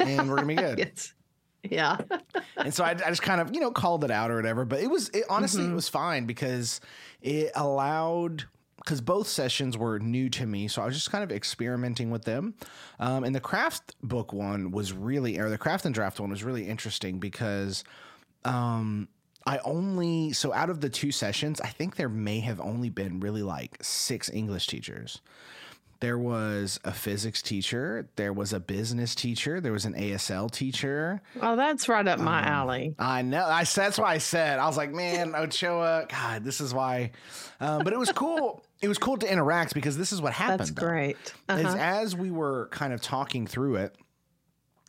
and 0.00 0.28
we're 0.28 0.36
going 0.36 0.48
to 0.48 0.54
be 0.54 0.54
good. 0.62 0.78
yes. 0.78 1.14
Yeah. 1.62 1.98
and 2.56 2.72
so 2.72 2.84
I, 2.84 2.90
I, 2.90 3.10
just 3.10 3.22
kind 3.22 3.40
of, 3.40 3.54
you 3.54 3.60
know, 3.60 3.70
called 3.70 4.04
it 4.04 4.10
out 4.10 4.30
or 4.30 4.36
whatever. 4.36 4.64
But 4.64 4.80
it 4.80 4.90
was, 4.90 5.08
it, 5.10 5.24
honestly, 5.28 5.62
mm-hmm. 5.62 5.72
it 5.72 5.74
was 5.74 5.88
fine 5.88 6.26
because 6.26 6.80
it 7.20 7.50
allowed 7.54 8.44
because 8.76 9.02
both 9.02 9.28
sessions 9.28 9.76
were 9.76 9.98
new 9.98 10.30
to 10.30 10.46
me, 10.46 10.66
so 10.66 10.80
I 10.80 10.86
was 10.86 10.94
just 10.94 11.10
kind 11.10 11.22
of 11.22 11.30
experimenting 11.30 12.10
with 12.10 12.24
them. 12.24 12.54
Um, 12.98 13.24
and 13.24 13.34
the 13.34 13.40
craft 13.40 13.94
book 14.02 14.32
one 14.32 14.70
was 14.70 14.94
really, 14.94 15.38
or 15.38 15.50
the 15.50 15.58
craft 15.58 15.84
and 15.84 15.94
draft 15.94 16.18
one 16.18 16.30
was 16.30 16.42
really 16.42 16.66
interesting 16.66 17.18
because 17.18 17.84
um, 18.44 19.08
I 19.46 19.58
only 19.58 20.32
so 20.32 20.52
out 20.52 20.70
of 20.70 20.80
the 20.80 20.90
two 20.90 21.12
sessions, 21.12 21.60
I 21.60 21.68
think 21.68 21.96
there 21.96 22.08
may 22.08 22.40
have 22.40 22.60
only 22.60 22.90
been 22.90 23.20
really 23.20 23.42
like 23.42 23.78
six 23.80 24.30
English 24.30 24.66
teachers. 24.66 25.20
There 26.00 26.18
was 26.18 26.80
a 26.82 26.92
physics 26.92 27.42
teacher, 27.42 28.08
there 28.16 28.32
was 28.32 28.54
a 28.54 28.60
business 28.60 29.14
teacher, 29.14 29.60
there 29.60 29.72
was 29.72 29.84
an 29.84 29.92
ASL 29.92 30.50
teacher. 30.50 31.20
Oh, 31.42 31.56
that's 31.56 31.90
right 31.90 32.06
up 32.08 32.18
my 32.18 32.40
um, 32.40 32.48
alley. 32.48 32.94
I 32.98 33.20
know. 33.20 33.44
I 33.44 33.64
that's 33.64 33.98
why 33.98 34.14
I 34.14 34.18
said 34.18 34.58
I 34.58 34.66
was 34.66 34.78
like, 34.78 34.92
man, 34.92 35.34
Ochoa, 35.34 36.06
God, 36.08 36.42
this 36.42 36.60
is 36.62 36.72
why. 36.72 37.10
Um, 37.60 37.84
but 37.84 37.92
it 37.92 37.98
was 37.98 38.12
cool. 38.12 38.64
it 38.80 38.88
was 38.88 38.96
cool 38.96 39.18
to 39.18 39.30
interact 39.30 39.74
because 39.74 39.98
this 39.98 40.10
is 40.10 40.22
what 40.22 40.32
happened. 40.32 40.60
That's 40.60 40.70
great. 40.70 41.34
Uh-huh. 41.50 41.68
As, 41.68 41.74
as 41.74 42.16
we 42.16 42.30
were 42.30 42.68
kind 42.68 42.94
of 42.94 43.02
talking 43.02 43.46
through 43.46 43.76
it, 43.76 43.94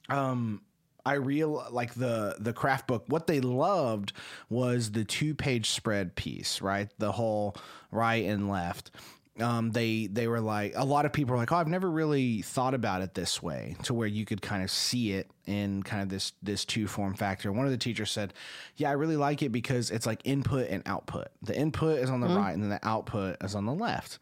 um, 0.07 0.61
I 1.05 1.13
real 1.13 1.65
like 1.71 1.93
the 1.93 2.35
the 2.39 2.53
craft 2.53 2.87
book. 2.87 3.05
What 3.07 3.27
they 3.27 3.41
loved 3.41 4.13
was 4.49 4.91
the 4.91 5.03
two 5.03 5.35
page 5.35 5.69
spread 5.69 6.15
piece, 6.15 6.61
right? 6.61 6.89
The 6.97 7.11
whole 7.11 7.55
right 7.91 8.25
and 8.25 8.49
left. 8.49 8.91
Um, 9.39 9.71
they 9.71 10.07
they 10.07 10.27
were 10.27 10.41
like 10.41 10.73
a 10.75 10.85
lot 10.85 11.05
of 11.05 11.13
people 11.13 11.33
were 11.33 11.39
like, 11.39 11.51
oh, 11.51 11.55
I've 11.55 11.67
never 11.67 11.89
really 11.89 12.41
thought 12.41 12.73
about 12.73 13.01
it 13.01 13.13
this 13.13 13.41
way, 13.41 13.75
to 13.83 13.93
where 13.93 14.07
you 14.07 14.25
could 14.25 14.41
kind 14.41 14.61
of 14.61 14.69
see 14.69 15.13
it 15.13 15.29
in 15.45 15.83
kind 15.83 16.03
of 16.03 16.09
this 16.09 16.33
this 16.43 16.65
two 16.65 16.87
form 16.87 17.15
factor. 17.15 17.51
One 17.51 17.65
of 17.65 17.71
the 17.71 17.77
teachers 17.77 18.11
said, 18.11 18.33
"Yeah, 18.75 18.89
I 18.89 18.93
really 18.93 19.17
like 19.17 19.41
it 19.41 19.49
because 19.49 19.89
it's 19.89 20.05
like 20.05 20.21
input 20.25 20.69
and 20.69 20.83
output. 20.85 21.29
The 21.41 21.57
input 21.57 21.99
is 21.99 22.09
on 22.09 22.19
the 22.19 22.27
mm-hmm. 22.27 22.37
right, 22.37 22.53
and 22.53 22.61
then 22.61 22.69
the 22.69 22.87
output 22.87 23.37
is 23.41 23.55
on 23.55 23.65
the 23.65 23.73
left." 23.73 24.19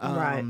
Um, 0.00 0.16
right 0.16 0.44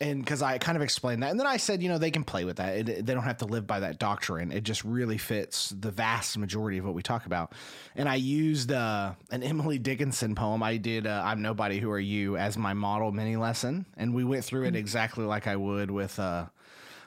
and 0.00 0.24
because 0.24 0.42
I 0.42 0.58
kind 0.58 0.76
of 0.76 0.82
explained 0.82 1.22
that, 1.22 1.30
and 1.30 1.40
then 1.40 1.46
I 1.46 1.56
said, 1.56 1.82
you 1.82 1.88
know, 1.88 1.98
they 1.98 2.10
can 2.10 2.22
play 2.22 2.44
with 2.44 2.56
that. 2.56 2.76
It, 2.76 3.06
they 3.06 3.14
don't 3.14 3.24
have 3.24 3.38
to 3.38 3.46
live 3.46 3.66
by 3.66 3.80
that 3.80 3.98
doctrine. 3.98 4.52
It 4.52 4.62
just 4.62 4.84
really 4.84 5.18
fits 5.18 5.70
the 5.70 5.90
vast 5.90 6.38
majority 6.38 6.78
of 6.78 6.84
what 6.84 6.94
we 6.94 7.02
talk 7.02 7.26
about. 7.26 7.52
And 7.96 8.08
I 8.08 8.14
used 8.14 8.70
uh, 8.70 9.14
an 9.30 9.42
Emily 9.42 9.78
Dickinson 9.78 10.34
poem. 10.34 10.62
I 10.62 10.76
did 10.76 11.06
uh, 11.06 11.22
"I'm 11.24 11.42
Nobody, 11.42 11.80
Who 11.80 11.90
Are 11.90 11.98
You" 11.98 12.36
as 12.36 12.56
my 12.56 12.74
model 12.74 13.10
mini 13.10 13.36
lesson, 13.36 13.86
and 13.96 14.14
we 14.14 14.24
went 14.24 14.44
through 14.44 14.64
it 14.64 14.68
mm-hmm. 14.68 14.76
exactly 14.76 15.24
like 15.24 15.46
I 15.46 15.56
would 15.56 15.90
with 15.90 16.18
uh, 16.18 16.46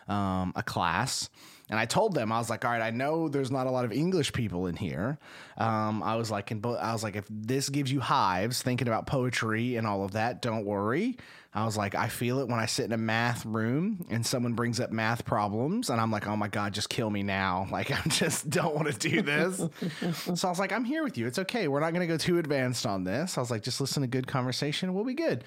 um, 0.07 0.51
a 0.55 0.63
class. 0.63 1.29
And 1.71 1.79
I 1.79 1.85
told 1.85 2.13
them, 2.13 2.33
I 2.33 2.37
was 2.37 2.49
like, 2.49 2.65
all 2.65 2.71
right, 2.71 2.81
I 2.81 2.91
know 2.91 3.29
there's 3.29 3.49
not 3.49 3.65
a 3.65 3.71
lot 3.71 3.85
of 3.85 3.93
English 3.93 4.33
people 4.33 4.67
in 4.67 4.75
here. 4.75 5.17
Um, 5.57 6.03
I 6.03 6.17
was 6.17 6.29
like, 6.29 6.51
in, 6.51 6.61
I 6.65 6.91
was 6.91 7.01
like, 7.01 7.15
if 7.15 7.25
this 7.29 7.69
gives 7.69 7.89
you 7.89 8.01
hives 8.01 8.61
thinking 8.61 8.89
about 8.89 9.07
poetry 9.07 9.77
and 9.77 9.87
all 9.87 10.03
of 10.03 10.11
that, 10.11 10.41
don't 10.41 10.65
worry. 10.65 11.15
I 11.53 11.65
was 11.65 11.77
like, 11.77 11.95
I 11.95 12.09
feel 12.09 12.39
it 12.39 12.49
when 12.49 12.59
I 12.59 12.65
sit 12.65 12.85
in 12.85 12.91
a 12.91 12.97
math 12.97 13.45
room 13.45 14.05
and 14.09 14.25
someone 14.25 14.53
brings 14.53 14.79
up 14.81 14.91
math 14.91 15.25
problems, 15.25 15.89
and 15.89 15.99
I'm 15.99 16.11
like, 16.11 16.27
oh 16.27 16.35
my 16.35 16.49
God, 16.49 16.73
just 16.73 16.89
kill 16.89 17.09
me 17.09 17.23
now. 17.23 17.67
Like, 17.71 17.89
I 17.89 18.01
just 18.09 18.49
don't 18.49 18.75
want 18.75 18.91
to 18.91 19.09
do 19.09 19.21
this. 19.21 19.57
so 20.35 20.47
I 20.47 20.51
was 20.51 20.59
like, 20.59 20.73
I'm 20.73 20.83
here 20.83 21.03
with 21.05 21.17
you. 21.17 21.25
It's 21.25 21.39
okay. 21.39 21.69
We're 21.69 21.79
not 21.79 21.93
going 21.93 22.05
to 22.05 22.13
go 22.13 22.17
too 22.17 22.37
advanced 22.37 22.85
on 22.85 23.05
this. 23.05 23.37
I 23.37 23.41
was 23.41 23.49
like, 23.49 23.63
just 23.63 23.79
listen 23.79 24.01
to 24.01 24.07
good 24.07 24.27
conversation. 24.27 24.93
We'll 24.93 25.05
be 25.05 25.13
good. 25.13 25.45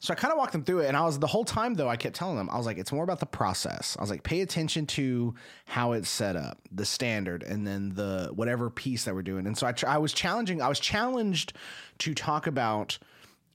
So 0.00 0.12
I 0.12 0.16
kind 0.16 0.30
of 0.30 0.38
walked 0.38 0.52
them 0.52 0.62
through 0.62 0.80
it, 0.80 0.86
and 0.86 0.96
I 0.96 1.04
was 1.04 1.18
the 1.18 1.26
whole 1.26 1.44
time 1.44 1.74
though. 1.74 1.88
I 1.88 1.96
kept 1.96 2.14
telling 2.14 2.36
them, 2.36 2.48
I 2.50 2.56
was 2.56 2.66
like, 2.66 2.78
it's 2.78 2.92
more 2.92 3.02
about 3.02 3.18
the 3.18 3.26
process. 3.26 3.96
I 3.98 4.02
was 4.02 4.10
like, 4.10 4.22
pay 4.22 4.42
attention 4.42 4.86
to 4.86 5.34
how 5.66 5.92
it's 5.92 6.08
set 6.08 6.36
up, 6.36 6.58
the 6.70 6.84
standard, 6.84 7.42
and 7.42 7.66
then 7.66 7.94
the 7.94 8.30
whatever 8.34 8.70
piece 8.70 9.04
that 9.04 9.14
we're 9.14 9.22
doing. 9.22 9.46
And 9.46 9.58
so 9.58 9.66
I, 9.66 9.74
I 9.86 9.98
was 9.98 10.12
challenging. 10.12 10.62
I 10.62 10.68
was 10.68 10.78
challenged 10.78 11.52
to 11.98 12.14
talk 12.14 12.46
about 12.46 12.98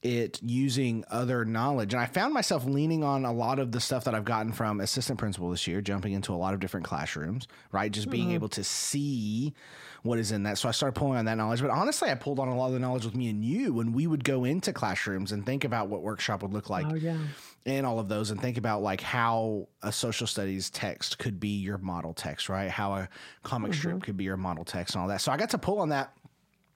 it 0.04 0.38
using 0.42 1.02
other 1.10 1.46
knowledge. 1.46 1.94
And 1.94 2.00
I 2.02 2.04
found 2.04 2.34
myself 2.34 2.66
leaning 2.66 3.02
on 3.02 3.24
a 3.24 3.32
lot 3.32 3.58
of 3.58 3.72
the 3.72 3.80
stuff 3.80 4.04
that 4.04 4.14
I've 4.14 4.26
gotten 4.26 4.52
from 4.52 4.80
assistant 4.80 5.18
principal 5.18 5.50
this 5.50 5.66
year, 5.66 5.80
jumping 5.80 6.12
into 6.12 6.34
a 6.34 6.36
lot 6.36 6.52
of 6.52 6.60
different 6.60 6.84
classrooms, 6.84 7.48
right? 7.72 7.90
Just 7.90 8.10
being 8.10 8.26
mm-hmm. 8.26 8.34
able 8.34 8.50
to 8.50 8.62
see 8.62 9.54
what 10.02 10.18
is 10.18 10.30
in 10.30 10.42
that. 10.42 10.58
So 10.58 10.68
I 10.68 10.72
started 10.72 10.94
pulling 10.94 11.16
on 11.16 11.24
that 11.24 11.36
knowledge. 11.36 11.62
But 11.62 11.70
honestly, 11.70 12.10
I 12.10 12.14
pulled 12.16 12.38
on 12.38 12.48
a 12.48 12.54
lot 12.54 12.66
of 12.66 12.74
the 12.74 12.80
knowledge 12.80 13.06
with 13.06 13.14
me 13.14 13.30
and 13.30 13.42
you 13.42 13.72
when 13.72 13.94
we 13.94 14.06
would 14.06 14.24
go 14.24 14.44
into 14.44 14.74
classrooms 14.74 15.32
and 15.32 15.46
think 15.46 15.64
about 15.64 15.88
what 15.88 16.02
workshop 16.02 16.42
would 16.42 16.52
look 16.52 16.68
like. 16.68 16.86
Oh, 16.86 16.94
yeah. 16.94 17.16
And 17.64 17.86
all 17.86 17.98
of 17.98 18.08
those, 18.08 18.30
and 18.30 18.38
think 18.38 18.58
about 18.58 18.82
like 18.82 19.00
how 19.00 19.68
a 19.82 19.90
social 19.90 20.26
studies 20.26 20.68
text 20.68 21.18
could 21.18 21.40
be 21.40 21.48
your 21.48 21.78
model 21.78 22.12
text, 22.12 22.50
right? 22.50 22.70
How 22.70 22.92
a 22.92 23.08
comic 23.42 23.70
mm-hmm. 23.70 23.78
strip 23.78 24.02
could 24.02 24.18
be 24.18 24.24
your 24.24 24.36
model 24.36 24.66
text 24.66 24.94
and 24.94 25.00
all 25.00 25.08
that. 25.08 25.22
So 25.22 25.32
I 25.32 25.38
got 25.38 25.48
to 25.50 25.58
pull 25.58 25.80
on 25.80 25.88
that 25.88 26.12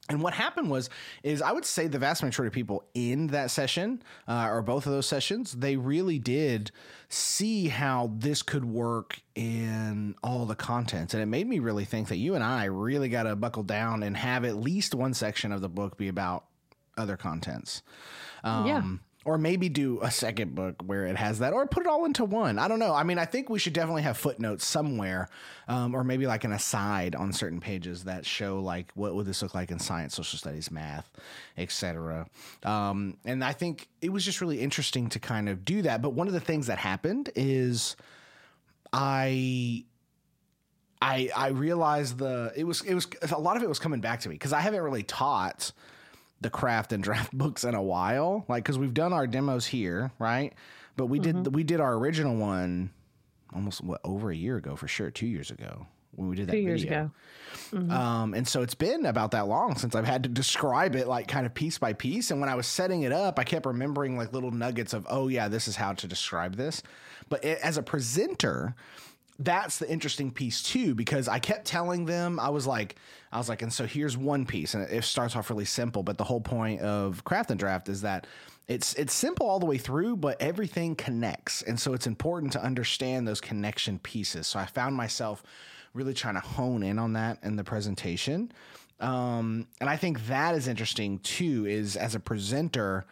and 0.08 0.22
what 0.22 0.34
happened 0.34 0.70
was, 0.70 0.88
is 1.22 1.42
I 1.42 1.52
would 1.52 1.64
say 1.64 1.86
the 1.86 1.98
vast 1.98 2.22
majority 2.22 2.48
of 2.48 2.54
people 2.54 2.84
in 2.94 3.28
that 3.28 3.50
session, 3.50 4.02
uh, 4.26 4.48
or 4.50 4.62
both 4.62 4.86
of 4.86 4.92
those 4.92 5.06
sessions, 5.06 5.52
they 5.52 5.76
really 5.76 6.18
did 6.18 6.70
see 7.08 7.68
how 7.68 8.10
this 8.14 8.42
could 8.42 8.64
work 8.64 9.20
in 9.34 10.14
all 10.22 10.46
the 10.46 10.54
contents, 10.54 11.14
and 11.14 11.22
it 11.22 11.26
made 11.26 11.46
me 11.46 11.58
really 11.58 11.84
think 11.84 12.08
that 12.08 12.16
you 12.16 12.34
and 12.34 12.42
I 12.42 12.64
really 12.64 13.08
got 13.08 13.24
to 13.24 13.36
buckle 13.36 13.62
down 13.62 14.02
and 14.02 14.16
have 14.16 14.44
at 14.44 14.56
least 14.56 14.94
one 14.94 15.14
section 15.14 15.52
of 15.52 15.60
the 15.60 15.68
book 15.68 15.96
be 15.96 16.08
about 16.08 16.44
other 16.96 17.16
contents. 17.16 17.82
Um, 18.42 18.66
yeah 18.66 18.82
or 19.28 19.36
maybe 19.36 19.68
do 19.68 19.98
a 20.00 20.10
second 20.10 20.54
book 20.54 20.76
where 20.86 21.06
it 21.06 21.14
has 21.14 21.40
that, 21.40 21.52
or 21.52 21.66
put 21.66 21.82
it 21.82 21.86
all 21.86 22.06
into 22.06 22.24
one. 22.24 22.58
I 22.58 22.66
don't 22.66 22.78
know. 22.78 22.94
I 22.94 23.02
mean, 23.02 23.18
I 23.18 23.26
think 23.26 23.50
we 23.50 23.58
should 23.58 23.74
definitely 23.74 24.00
have 24.00 24.16
footnotes 24.16 24.64
somewhere, 24.64 25.28
um, 25.68 25.94
or 25.94 26.02
maybe 26.02 26.26
like 26.26 26.44
an 26.44 26.52
aside 26.52 27.14
on 27.14 27.34
certain 27.34 27.60
pages 27.60 28.04
that 28.04 28.24
show 28.24 28.58
like 28.58 28.90
what 28.94 29.14
would 29.14 29.26
this 29.26 29.42
look 29.42 29.54
like 29.54 29.70
in 29.70 29.78
science, 29.78 30.14
social 30.14 30.38
studies, 30.38 30.70
math, 30.70 31.10
etc. 31.58 32.26
Um, 32.62 33.18
and 33.26 33.44
I 33.44 33.52
think 33.52 33.88
it 34.00 34.08
was 34.08 34.24
just 34.24 34.40
really 34.40 34.62
interesting 34.62 35.10
to 35.10 35.18
kind 35.18 35.50
of 35.50 35.62
do 35.62 35.82
that. 35.82 36.00
But 36.00 36.14
one 36.14 36.26
of 36.26 36.32
the 36.32 36.40
things 36.40 36.68
that 36.68 36.78
happened 36.78 37.28
is 37.36 37.96
I 38.94 39.84
I 41.02 41.28
I 41.36 41.48
realized 41.48 42.16
the 42.16 42.50
it 42.56 42.64
was 42.64 42.80
it 42.80 42.94
was 42.94 43.06
a 43.30 43.38
lot 43.38 43.58
of 43.58 43.62
it 43.62 43.68
was 43.68 43.78
coming 43.78 44.00
back 44.00 44.20
to 44.20 44.30
me 44.30 44.36
because 44.36 44.54
I 44.54 44.60
haven't 44.60 44.80
really 44.80 45.02
taught 45.02 45.70
the 46.40 46.50
craft 46.50 46.92
and 46.92 47.02
draft 47.04 47.36
books 47.36 47.64
in 47.64 47.74
a 47.74 47.82
while, 47.82 48.44
like 48.48 48.64
because 48.64 48.78
we've 48.78 48.94
done 48.94 49.12
our 49.12 49.26
demos 49.26 49.66
here, 49.66 50.12
right? 50.18 50.52
But 50.96 51.06
we 51.06 51.20
mm-hmm. 51.20 51.42
did 51.42 51.54
we 51.54 51.64
did 51.64 51.80
our 51.80 51.94
original 51.94 52.36
one 52.36 52.90
almost 53.54 53.82
what 53.82 54.00
over 54.04 54.30
a 54.30 54.36
year 54.36 54.56
ago 54.56 54.76
for 54.76 54.88
sure, 54.88 55.10
two 55.10 55.26
years 55.26 55.50
ago 55.50 55.86
when 56.18 56.28
we 56.28 56.36
did 56.36 56.48
that 56.48 56.52
two 56.52 56.58
years 56.58 56.82
video. 56.82 56.98
ago. 56.98 57.10
Mm-hmm. 57.70 57.90
Um, 57.92 58.34
and 58.34 58.46
so 58.46 58.62
it's 58.62 58.74
been 58.74 59.06
about 59.06 59.30
that 59.30 59.46
long 59.46 59.76
since 59.76 59.94
I've 59.94 60.04
had 60.04 60.24
to 60.24 60.28
describe 60.28 60.96
it 60.96 61.06
like 61.06 61.28
kind 61.28 61.46
of 61.46 61.54
piece 61.54 61.78
by 61.78 61.92
piece. 61.92 62.30
And 62.30 62.40
when 62.40 62.48
I 62.48 62.56
was 62.56 62.66
setting 62.66 63.02
it 63.02 63.12
up, 63.12 63.38
I 63.38 63.44
kept 63.44 63.66
remembering 63.66 64.16
like 64.16 64.32
little 64.32 64.50
nuggets 64.50 64.92
of, 64.94 65.06
oh 65.08 65.28
yeah, 65.28 65.48
this 65.48 65.68
is 65.68 65.76
how 65.76 65.92
to 65.92 66.08
describe 66.08 66.56
this. 66.56 66.82
But 67.28 67.44
it, 67.44 67.60
as 67.62 67.76
a 67.76 67.82
presenter, 67.82 68.74
that's 69.38 69.78
the 69.78 69.88
interesting 69.90 70.30
piece 70.32 70.62
too 70.62 70.94
because 70.94 71.28
I 71.28 71.38
kept 71.38 71.64
telling 71.64 72.04
them 72.04 72.40
I 72.40 72.48
was 72.48 72.66
like 72.66 72.96
I 73.30 73.38
was 73.38 73.48
like 73.48 73.62
and 73.62 73.72
so 73.72 73.86
here's 73.86 74.16
one 74.16 74.44
piece 74.44 74.74
and 74.74 74.88
it 74.90 75.04
starts 75.04 75.36
off 75.36 75.48
really 75.50 75.64
simple 75.64 76.02
but 76.02 76.18
the 76.18 76.24
whole 76.24 76.40
point 76.40 76.80
of 76.80 77.24
craft 77.24 77.50
and 77.50 77.58
draft 77.58 77.88
is 77.88 78.00
that 78.02 78.26
it's 78.66 78.94
it's 78.94 79.14
simple 79.14 79.46
all 79.46 79.60
the 79.60 79.66
way 79.66 79.78
through 79.78 80.16
but 80.16 80.40
everything 80.42 80.96
connects 80.96 81.62
and 81.62 81.78
so 81.78 81.94
it's 81.94 82.06
important 82.06 82.52
to 82.52 82.62
understand 82.62 83.26
those 83.26 83.40
connection 83.40 83.98
pieces. 84.00 84.46
So 84.46 84.58
I 84.58 84.66
found 84.66 84.96
myself 84.96 85.42
really 85.94 86.14
trying 86.14 86.34
to 86.34 86.40
hone 86.40 86.82
in 86.82 86.98
on 86.98 87.14
that 87.14 87.38
in 87.42 87.56
the 87.56 87.64
presentation. 87.64 88.52
Um, 89.00 89.68
and 89.80 89.88
I 89.88 89.96
think 89.96 90.26
that 90.26 90.54
is 90.54 90.66
interesting 90.66 91.20
too 91.20 91.64
is 91.66 91.96
as 91.96 92.14
a 92.14 92.20
presenter 92.20 93.06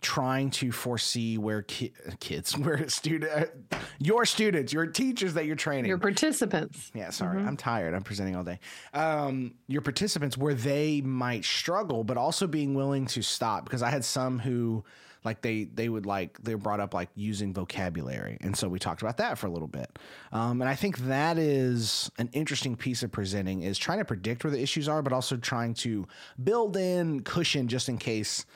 trying 0.00 0.50
to 0.50 0.72
foresee 0.72 1.38
where 1.38 1.62
ki- 1.62 1.92
kids, 2.20 2.56
where 2.58 2.88
student, 2.88 3.50
your 3.98 4.24
students, 4.24 4.72
your 4.72 4.86
teachers 4.86 5.34
that 5.34 5.46
you're 5.46 5.56
training, 5.56 5.86
your 5.86 5.98
participants. 5.98 6.90
Yeah, 6.94 7.10
sorry, 7.10 7.38
mm-hmm. 7.38 7.48
I'm 7.48 7.56
tired. 7.56 7.94
I'm 7.94 8.02
presenting 8.02 8.36
all 8.36 8.44
day. 8.44 8.58
Um, 8.94 9.54
your 9.66 9.82
participants 9.82 10.36
where 10.36 10.54
they 10.54 11.00
might 11.00 11.44
struggle, 11.44 12.04
but 12.04 12.16
also 12.16 12.46
being 12.46 12.74
willing 12.74 13.06
to 13.06 13.22
stop 13.22 13.64
because 13.64 13.82
I 13.82 13.90
had 13.90 14.04
some 14.04 14.38
who 14.38 14.84
like 15.24 15.42
they 15.42 15.64
they 15.64 15.88
would 15.88 16.06
like 16.06 16.42
they 16.42 16.54
brought 16.54 16.80
up 16.80 16.94
like 16.94 17.10
using 17.14 17.52
vocabulary 17.52 18.38
and 18.40 18.56
so 18.56 18.68
we 18.68 18.78
talked 18.78 19.02
about 19.02 19.18
that 19.18 19.38
for 19.38 19.46
a 19.46 19.50
little 19.50 19.68
bit 19.68 19.98
um, 20.32 20.60
and 20.60 20.68
i 20.68 20.74
think 20.74 20.96
that 20.98 21.38
is 21.38 22.10
an 22.18 22.28
interesting 22.32 22.76
piece 22.76 23.02
of 23.02 23.12
presenting 23.12 23.62
is 23.62 23.78
trying 23.78 23.98
to 23.98 24.04
predict 24.04 24.44
where 24.44 24.50
the 24.50 24.60
issues 24.60 24.88
are 24.88 25.02
but 25.02 25.12
also 25.12 25.36
trying 25.36 25.74
to 25.74 26.06
build 26.42 26.76
in 26.76 27.20
cushion 27.20 27.68
just 27.68 27.88
in 27.88 27.98
case 27.98 28.46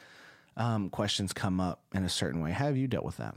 um, 0.57 0.91
questions 0.91 1.33
come 1.33 1.61
up 1.61 1.83
in 1.95 2.05
a 2.05 2.09
certain 2.09 2.41
way. 2.41 2.53
How 2.53 2.67
have 2.67 2.77
you 2.77 2.87
dealt 2.87 3.05
with 3.05 3.17
that? 3.17 3.35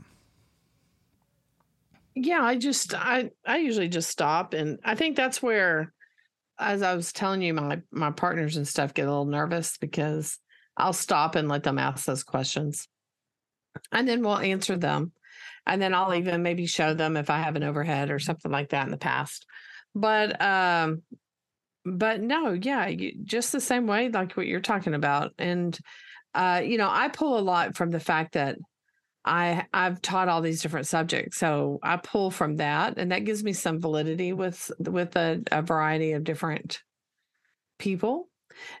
Yeah, 2.14 2.42
I 2.42 2.56
just 2.56 2.94
I 2.94 3.30
I 3.46 3.58
usually 3.58 3.88
just 3.88 4.10
stop, 4.10 4.52
and 4.52 4.78
I 4.84 4.94
think 4.94 5.16
that's 5.16 5.42
where, 5.42 5.92
as 6.58 6.82
I 6.82 6.94
was 6.94 7.12
telling 7.12 7.42
you, 7.42 7.54
my 7.54 7.80
my 7.92 8.10
partners 8.10 8.56
and 8.56 8.66
stuff 8.66 8.94
get 8.94 9.06
a 9.06 9.10
little 9.10 9.24
nervous 9.24 9.78
because 9.78 10.38
I'll 10.76 10.92
stop 10.92 11.34
and 11.34 11.48
let 11.48 11.62
them 11.62 11.78
ask 11.78 12.06
those 12.06 12.24
questions, 12.24 12.88
and 13.92 14.08
then 14.08 14.22
we'll 14.22 14.38
answer 14.38 14.76
them, 14.76 15.12
and 15.66 15.80
then 15.80 15.94
I'll 15.94 16.14
even 16.14 16.42
maybe 16.42 16.66
show 16.66 16.92
them 16.92 17.16
if 17.16 17.30
I 17.30 17.38
have 17.38 17.54
an 17.54 17.62
overhead 17.62 18.10
or 18.10 18.18
something 18.18 18.50
like 18.50 18.70
that 18.70 18.86
in 18.86 18.90
the 18.90 18.98
past. 18.98 19.46
But 19.94 20.40
um, 20.42 21.02
but 21.84 22.20
no, 22.20 22.52
yeah, 22.52 22.88
you, 22.88 23.12
just 23.22 23.52
the 23.52 23.60
same 23.60 23.86
way 23.86 24.08
like 24.08 24.32
what 24.32 24.46
you're 24.48 24.60
talking 24.60 24.94
about, 24.94 25.34
and 25.38 25.78
uh, 26.34 26.62
you 26.64 26.78
know, 26.78 26.88
I 26.90 27.08
pull 27.08 27.38
a 27.38 27.40
lot 27.40 27.76
from 27.76 27.90
the 27.90 28.00
fact 28.00 28.34
that 28.34 28.56
I 29.24 29.66
I've 29.72 30.00
taught 30.00 30.28
all 30.28 30.40
these 30.40 30.62
different 30.62 30.86
subjects, 30.86 31.38
so 31.38 31.78
I 31.82 31.96
pull 31.96 32.30
from 32.30 32.56
that, 32.56 32.98
and 32.98 33.12
that 33.12 33.24
gives 33.24 33.44
me 33.44 33.52
some 33.52 33.80
validity 33.80 34.32
with 34.32 34.70
with 34.78 35.16
a, 35.16 35.42
a 35.50 35.62
variety 35.62 36.12
of 36.12 36.24
different 36.24 36.80
people, 37.78 38.28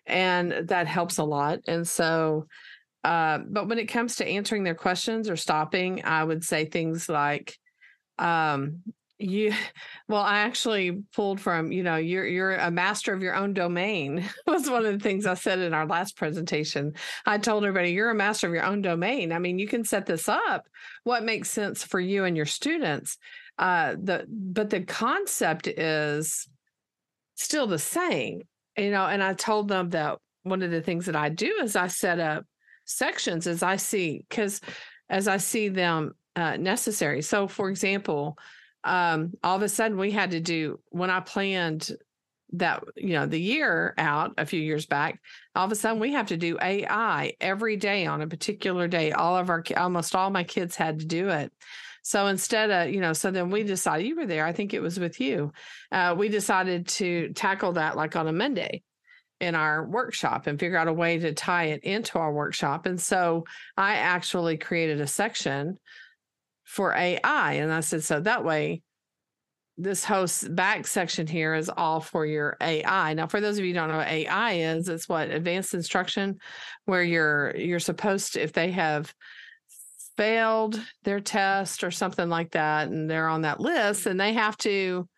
and 0.06 0.52
that 0.68 0.86
helps 0.86 1.18
a 1.18 1.24
lot. 1.24 1.60
And 1.66 1.86
so, 1.86 2.46
uh, 3.04 3.38
but 3.48 3.68
when 3.68 3.78
it 3.78 3.86
comes 3.86 4.16
to 4.16 4.26
answering 4.26 4.64
their 4.64 4.74
questions 4.74 5.28
or 5.28 5.36
stopping, 5.36 6.04
I 6.04 6.24
would 6.24 6.44
say 6.44 6.64
things 6.64 7.08
like, 7.08 7.56
um, 8.18 8.82
you 9.18 9.52
well 10.08 10.22
i 10.22 10.38
actually 10.38 11.02
pulled 11.14 11.40
from 11.40 11.72
you 11.72 11.82
know 11.82 11.96
you're 11.96 12.26
you're 12.26 12.54
a 12.54 12.70
master 12.70 13.12
of 13.12 13.22
your 13.22 13.34
own 13.34 13.52
domain 13.52 14.28
was 14.46 14.70
one 14.70 14.86
of 14.86 14.92
the 14.92 15.02
things 15.02 15.26
i 15.26 15.34
said 15.34 15.58
in 15.58 15.74
our 15.74 15.86
last 15.86 16.16
presentation 16.16 16.92
i 17.26 17.36
told 17.36 17.64
everybody 17.64 17.90
you're 17.90 18.10
a 18.10 18.14
master 18.14 18.46
of 18.46 18.54
your 18.54 18.64
own 18.64 18.80
domain 18.80 19.32
i 19.32 19.38
mean 19.38 19.58
you 19.58 19.66
can 19.66 19.84
set 19.84 20.06
this 20.06 20.28
up 20.28 20.66
what 21.04 21.24
makes 21.24 21.50
sense 21.50 21.82
for 21.82 22.00
you 22.00 22.24
and 22.24 22.36
your 22.36 22.46
students 22.46 23.18
uh 23.58 23.96
the 24.02 24.24
but 24.28 24.70
the 24.70 24.82
concept 24.82 25.66
is 25.66 26.48
still 27.38 27.68
the 27.68 27.78
same, 27.78 28.42
you 28.76 28.90
know. 28.90 29.06
And 29.06 29.22
I 29.22 29.32
told 29.32 29.68
them 29.68 29.90
that 29.90 30.18
one 30.42 30.62
of 30.62 30.70
the 30.70 30.82
things 30.82 31.06
that 31.06 31.16
I 31.16 31.28
do 31.28 31.60
is 31.62 31.76
I 31.76 31.86
set 31.86 32.18
up 32.18 32.44
sections 32.84 33.46
as 33.46 33.62
I 33.62 33.76
see, 33.76 34.24
because 34.28 34.60
as 35.08 35.28
I 35.28 35.38
see 35.38 35.68
them 35.68 36.12
uh, 36.36 36.56
necessary. 36.56 37.22
So, 37.22 37.48
for 37.48 37.70
example, 37.70 38.36
um, 38.84 39.32
all 39.42 39.56
of 39.56 39.62
a 39.62 39.68
sudden 39.68 39.98
we 39.98 40.10
had 40.10 40.32
to 40.32 40.40
do 40.40 40.78
when 40.90 41.10
I 41.10 41.20
planned 41.20 41.90
that 42.52 42.82
you 42.96 43.12
know 43.12 43.26
the 43.26 43.40
year 43.40 43.94
out 43.98 44.32
a 44.38 44.46
few 44.46 44.60
years 44.60 44.86
back 44.86 45.20
all 45.54 45.66
of 45.66 45.72
a 45.72 45.74
sudden 45.74 46.00
we 46.00 46.12
have 46.12 46.28
to 46.28 46.36
do 46.38 46.56
ai 46.62 47.34
every 47.42 47.76
day 47.76 48.06
on 48.06 48.22
a 48.22 48.26
particular 48.26 48.88
day. 48.88 49.12
All 49.12 49.36
of 49.36 49.50
our 49.50 49.62
almost 49.76 50.14
all 50.14 50.30
my 50.30 50.44
kids 50.44 50.74
had 50.74 51.00
to 51.00 51.04
do 51.04 51.28
it. 51.28 51.52
So 52.02 52.26
instead 52.26 52.70
of 52.70 52.94
you 52.94 53.00
know 53.00 53.12
so 53.12 53.30
then 53.30 53.50
we 53.50 53.64
decided 53.64 54.06
you 54.06 54.16
were 54.16 54.26
there 54.26 54.46
i 54.46 54.52
think 54.52 54.72
it 54.72 54.80
was 54.80 54.98
with 54.98 55.20
you 55.20 55.52
uh, 55.92 56.14
we 56.16 56.28
decided 56.28 56.88
to 56.88 57.32
tackle 57.34 57.72
that 57.72 57.96
like 57.96 58.16
on 58.16 58.28
a 58.28 58.32
monday 58.32 58.82
in 59.40 59.54
our 59.54 59.86
workshop 59.86 60.46
and 60.46 60.58
figure 60.58 60.78
out 60.78 60.88
a 60.88 60.92
way 60.92 61.18
to 61.18 61.32
tie 61.32 61.66
it 61.66 61.84
into 61.84 62.18
our 62.18 62.32
workshop. 62.32 62.86
And 62.86 63.00
so 63.00 63.44
i 63.76 63.94
actually 63.94 64.56
created 64.56 65.00
a 65.00 65.06
section 65.06 65.78
for 66.68 66.94
ai 66.94 67.54
and 67.54 67.72
i 67.72 67.80
said 67.80 68.04
so 68.04 68.20
that 68.20 68.44
way 68.44 68.82
this 69.78 70.04
host 70.04 70.54
back 70.54 70.86
section 70.86 71.26
here 71.26 71.54
is 71.54 71.70
all 71.70 72.00
for 72.00 72.26
your 72.26 72.56
AI. 72.60 73.14
Now, 73.14 73.28
for 73.28 73.40
those 73.40 73.58
of 73.58 73.64
you 73.64 73.72
don't 73.72 73.88
know 73.88 73.98
what 73.98 74.08
AI 74.08 74.52
is, 74.54 74.88
it's 74.88 75.08
what 75.08 75.30
advanced 75.30 75.72
instruction, 75.72 76.38
where 76.84 77.04
you're 77.04 77.56
you're 77.56 77.78
supposed 77.78 78.32
to, 78.32 78.42
if 78.42 78.52
they 78.52 78.72
have 78.72 79.14
failed 80.16 80.82
their 81.04 81.20
test 81.20 81.84
or 81.84 81.92
something 81.92 82.28
like 82.28 82.50
that, 82.50 82.88
and 82.88 83.08
they're 83.08 83.28
on 83.28 83.42
that 83.42 83.60
list, 83.60 84.06
and 84.06 84.20
they 84.20 84.32
have 84.32 84.56
to, 84.58 85.08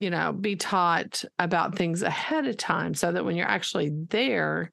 you 0.00 0.10
know, 0.10 0.32
be 0.32 0.56
taught 0.56 1.24
about 1.38 1.76
things 1.76 2.02
ahead 2.02 2.48
of 2.48 2.56
time 2.56 2.94
so 2.94 3.12
that 3.12 3.24
when 3.24 3.36
you're 3.36 3.46
actually 3.46 3.92
there 4.08 4.72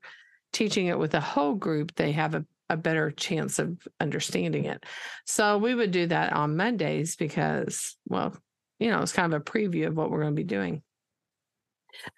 teaching 0.51 0.87
it 0.87 0.97
with 0.97 1.13
a 1.13 1.21
whole 1.21 1.53
group, 1.53 1.93
they 1.93 2.11
have 2.11 2.33
a 2.33 2.43
a 2.71 2.77
better 2.77 3.11
chance 3.11 3.59
of 3.59 3.77
understanding 3.99 4.65
it. 4.65 4.85
So 5.25 5.57
we 5.57 5.75
would 5.75 5.91
do 5.91 6.07
that 6.07 6.31
on 6.33 6.55
Mondays 6.55 7.17
because, 7.17 7.97
well, 8.07 8.35
you 8.79 8.89
know, 8.89 9.01
it's 9.01 9.11
kind 9.11 9.33
of 9.33 9.41
a 9.41 9.43
preview 9.43 9.87
of 9.87 9.95
what 9.95 10.09
we're 10.09 10.21
going 10.21 10.35
to 10.35 10.41
be 10.41 10.43
doing. 10.43 10.81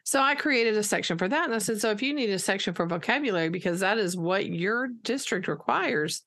So 0.03 0.21
I 0.21 0.35
created 0.35 0.77
a 0.77 0.83
section 0.83 1.17
for 1.17 1.27
that. 1.27 1.45
And 1.45 1.55
I 1.55 1.57
said, 1.57 1.81
so 1.81 1.89
if 1.89 2.03
you 2.03 2.13
need 2.13 2.29
a 2.29 2.37
section 2.37 2.75
for 2.75 2.85
vocabulary, 2.85 3.49
because 3.49 3.79
that 3.79 3.97
is 3.97 4.15
what 4.15 4.45
your 4.45 4.89
district 5.01 5.47
requires, 5.47 6.21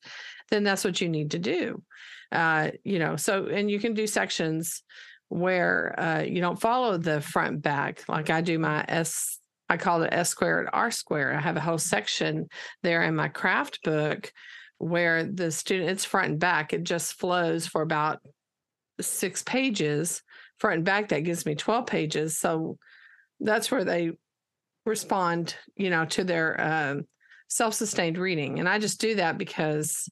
then 0.49 0.63
that's 0.63 0.83
what 0.83 0.99
you 0.99 1.07
need 1.07 1.31
to 1.31 1.39
do. 1.39 1.81
Uh, 2.31 2.71
you 2.83 2.99
know, 2.99 3.15
so, 3.15 3.45
and 3.45 3.71
you 3.71 3.79
can 3.79 3.93
do 3.93 4.05
sections 4.05 4.83
where 5.29 5.97
uh, 5.97 6.21
you 6.21 6.41
don't 6.41 6.59
follow 6.59 6.97
the 6.97 7.21
front 7.21 7.61
back. 7.61 8.03
Like 8.09 8.29
I 8.29 8.41
do 8.41 8.59
my 8.59 8.83
S, 8.87 9.36
I 9.69 9.77
call 9.77 10.03
it 10.03 10.13
S 10.13 10.29
squared, 10.29 10.69
R 10.71 10.91
squared. 10.91 11.35
I 11.35 11.41
have 11.41 11.57
a 11.57 11.61
whole 11.61 11.77
section 11.77 12.47
there 12.83 13.03
in 13.03 13.15
my 13.15 13.27
craft 13.27 13.83
book 13.83 14.31
where 14.77 15.23
the 15.23 15.51
student, 15.51 15.89
it's 15.89 16.05
front 16.05 16.31
and 16.31 16.39
back. 16.39 16.73
It 16.73 16.83
just 16.83 17.13
flows 17.13 17.67
for 17.67 17.81
about 17.81 18.19
six 19.01 19.43
pages 19.43 20.21
front 20.59 20.77
and 20.77 20.85
back 20.85 21.09
that 21.09 21.23
gives 21.23 21.45
me 21.45 21.55
12 21.55 21.85
pages 21.85 22.37
so 22.37 22.77
that's 23.39 23.69
where 23.69 23.83
they 23.83 24.11
respond 24.85 25.55
you 25.75 25.89
know 25.89 26.05
to 26.05 26.23
their 26.23 26.59
uh, 26.59 26.95
self-sustained 27.47 28.17
reading 28.17 28.59
and 28.59 28.67
i 28.67 28.79
just 28.79 28.99
do 28.99 29.15
that 29.15 29.37
because 29.37 30.09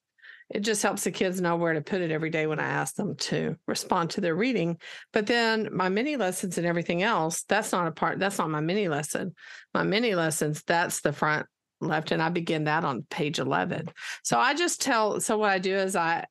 it 0.49 0.59
just 0.59 0.83
helps 0.83 1.03
the 1.03 1.11
kids 1.11 1.41
know 1.41 1.55
where 1.55 1.73
to 1.73 1.81
put 1.81 2.01
it 2.01 2.11
every 2.11 2.29
day 2.29 2.47
when 2.47 2.59
i 2.59 2.65
ask 2.65 2.95
them 2.95 3.15
to 3.15 3.55
respond 3.67 4.09
to 4.09 4.21
their 4.21 4.35
reading 4.35 4.77
but 5.13 5.27
then 5.27 5.69
my 5.71 5.89
mini 5.89 6.17
lessons 6.17 6.57
and 6.57 6.67
everything 6.67 7.03
else 7.03 7.43
that's 7.43 7.71
not 7.71 7.87
a 7.87 7.91
part 7.91 8.19
that's 8.19 8.37
not 8.37 8.49
my 8.49 8.61
mini 8.61 8.87
lesson 8.87 9.33
my 9.73 9.83
mini 9.83 10.15
lessons 10.15 10.63
that's 10.63 11.01
the 11.01 11.13
front 11.13 11.45
left 11.81 12.11
and 12.11 12.21
i 12.21 12.29
begin 12.29 12.65
that 12.65 12.85
on 12.85 13.05
page 13.09 13.39
11 13.39 13.87
so 14.23 14.39
i 14.39 14.53
just 14.53 14.81
tell 14.81 15.19
so 15.19 15.37
what 15.37 15.49
i 15.49 15.59
do 15.59 15.75
is 15.75 15.95
i 15.95 16.25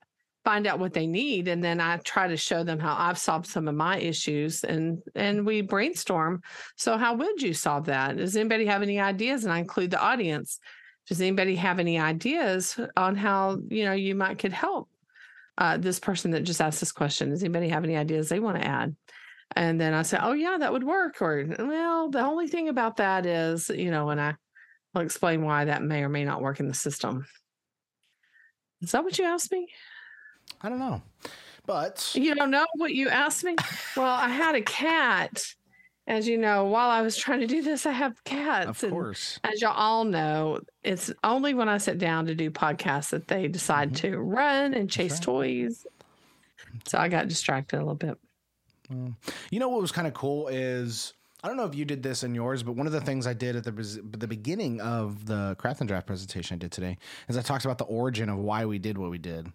find 0.45 0.67
out 0.67 0.79
what 0.79 0.93
they 0.93 1.07
need 1.07 1.49
and 1.49 1.65
then 1.65 1.81
I 1.81 1.97
try 1.97 2.29
to 2.29 2.37
show 2.37 2.63
them 2.63 2.79
how 2.79 2.95
I've 2.97 3.19
solved 3.19 3.47
some 3.47 3.67
of 3.67 3.75
my 3.75 3.99
issues 3.99 4.63
and 4.63 5.03
and 5.15 5.47
we 5.47 5.63
brainstorm. 5.63 6.43
So 6.77 6.99
how 6.99 7.15
would 7.15 7.41
you 7.41 7.55
solve 7.55 7.87
that? 7.87 8.19
Does 8.19 8.37
anybody 8.37 8.67
have 8.67 8.83
any 8.83 9.01
ideas? 9.01 9.45
And 9.45 9.53
I 9.53 9.59
include 9.59 9.91
the 9.91 10.01
audience. 10.01 10.61
Does 11.09 11.21
anybody 11.21 11.57
have 11.57 11.79
any 11.79 11.99
ideas 11.99 12.79
on 12.97 13.17
how 13.17 13.59
you 13.69 13.85
know 13.85 13.93
you 13.93 14.15
might 14.15 14.39
could 14.39 14.53
help 14.53 14.89
uh, 15.59 15.77
this 15.77 16.01
person 16.01 16.31
that 16.33 16.43
just 16.43 16.61
asked 16.61 16.81
this 16.81 16.93
question? 16.93 17.31
Does 17.31 17.43
anybody 17.43 17.69
have 17.69 17.85
any 17.85 17.97
ideas 17.97 18.29
they 18.29 18.41
want 18.41 18.61
to 18.61 18.67
add? 18.67 18.97
And 19.57 19.81
then 19.81 19.95
I 19.95 20.03
say, 20.03 20.19
oh 20.21 20.33
yeah, 20.33 20.57
that 20.59 20.73
would 20.73 20.85
work. 20.85 21.21
Or 21.21 21.45
well, 21.59 22.11
the 22.11 22.21
only 22.21 22.49
thing 22.49 22.69
about 22.69 22.97
that 22.97 23.27
is, 23.27 23.69
you 23.69 23.91
know, 23.91 24.11
and 24.11 24.21
I 24.21 24.35
will 24.95 25.03
explain 25.03 25.45
why 25.45 25.67
that 25.67 25.83
may 25.83 26.03
or 26.03 26.09
may 26.09 26.25
not 26.25 26.43
work 26.43 26.61
in 26.61 26.69
the 26.69 26.75
system. 26.75 27.27
Is 28.81 28.93
that 28.93 29.05
what 29.05 29.19
you 29.19 29.25
asked 29.25 29.53
me? 29.53 29.69
I 30.61 30.69
don't 30.69 30.79
know. 30.79 31.03
But 31.67 32.11
you 32.15 32.35
don't 32.35 32.51
know 32.51 32.67
what 32.75 32.95
you 32.95 33.09
asked 33.09 33.45
me? 33.45 33.57
well, 33.97 34.07
I 34.07 34.29
had 34.29 34.55
a 34.55 34.61
cat. 34.61 35.45
As 36.07 36.29
you 36.29 36.37
know, 36.37 36.67
while 36.67 36.91
I 36.91 37.03
was 37.03 37.17
trying 37.25 37.41
to 37.41 37.47
do 37.47 37.63
this, 37.63 37.87
I 37.87 37.93
have 37.93 38.23
cats. 38.25 38.83
Of 38.83 38.91
course. 38.91 39.39
as 39.45 39.63
y'all 39.63 39.73
all 39.73 40.05
know, 40.05 40.61
it's 40.83 41.13
only 41.23 41.55
when 41.55 41.69
I 41.69 41.79
sit 41.79 41.99
down 41.99 42.27
to 42.27 42.35
do 42.35 42.51
podcasts 42.51 43.11
that 43.11 43.29
they 43.29 43.49
decide 43.49 43.93
mm-hmm. 43.93 44.13
to 44.13 44.19
run 44.19 44.75
and 44.75 44.91
chase 44.91 45.15
right. 45.15 45.23
toys. 45.23 45.87
So 46.87 46.99
I 46.99 47.09
got 47.09 47.29
distracted 47.29 47.77
a 47.77 47.81
little 47.81 47.95
bit. 47.95 48.19
Well, 48.91 49.15
you 49.51 49.61
know 49.61 49.69
what 49.69 49.81
was 49.81 49.93
kind 49.93 50.07
of 50.07 50.15
cool 50.15 50.49
is 50.49 51.15
I 51.45 51.49
don't 51.49 51.59
know 51.59 51.67
if 51.67 51.75
you 51.75 51.85
did 51.85 52.03
this 52.03 52.23
in 52.23 52.35
yours, 52.35 52.63
but 52.63 52.73
one 52.73 52.87
of 52.87 52.93
the 52.95 53.03
things 53.03 53.27
I 53.27 53.35
did 53.35 53.55
at 53.55 53.65
the 53.65 53.73
the 53.73 54.27
beginning 54.27 54.81
of 54.81 55.27
the 55.27 55.55
craft 55.59 55.81
and 55.81 55.89
draft 55.89 56.07
presentation 56.07 56.55
I 56.55 56.59
did 56.59 56.73
today 56.73 56.97
is 57.29 57.37
I 57.37 57.43
talked 57.43 57.67
about 57.67 57.77
the 57.77 57.85
origin 57.85 58.29
of 58.29 58.39
why 58.39 58.65
we 58.65 58.79
did 58.79 58.97
what 58.99 59.11
we 59.11 59.19
did. 59.19 59.53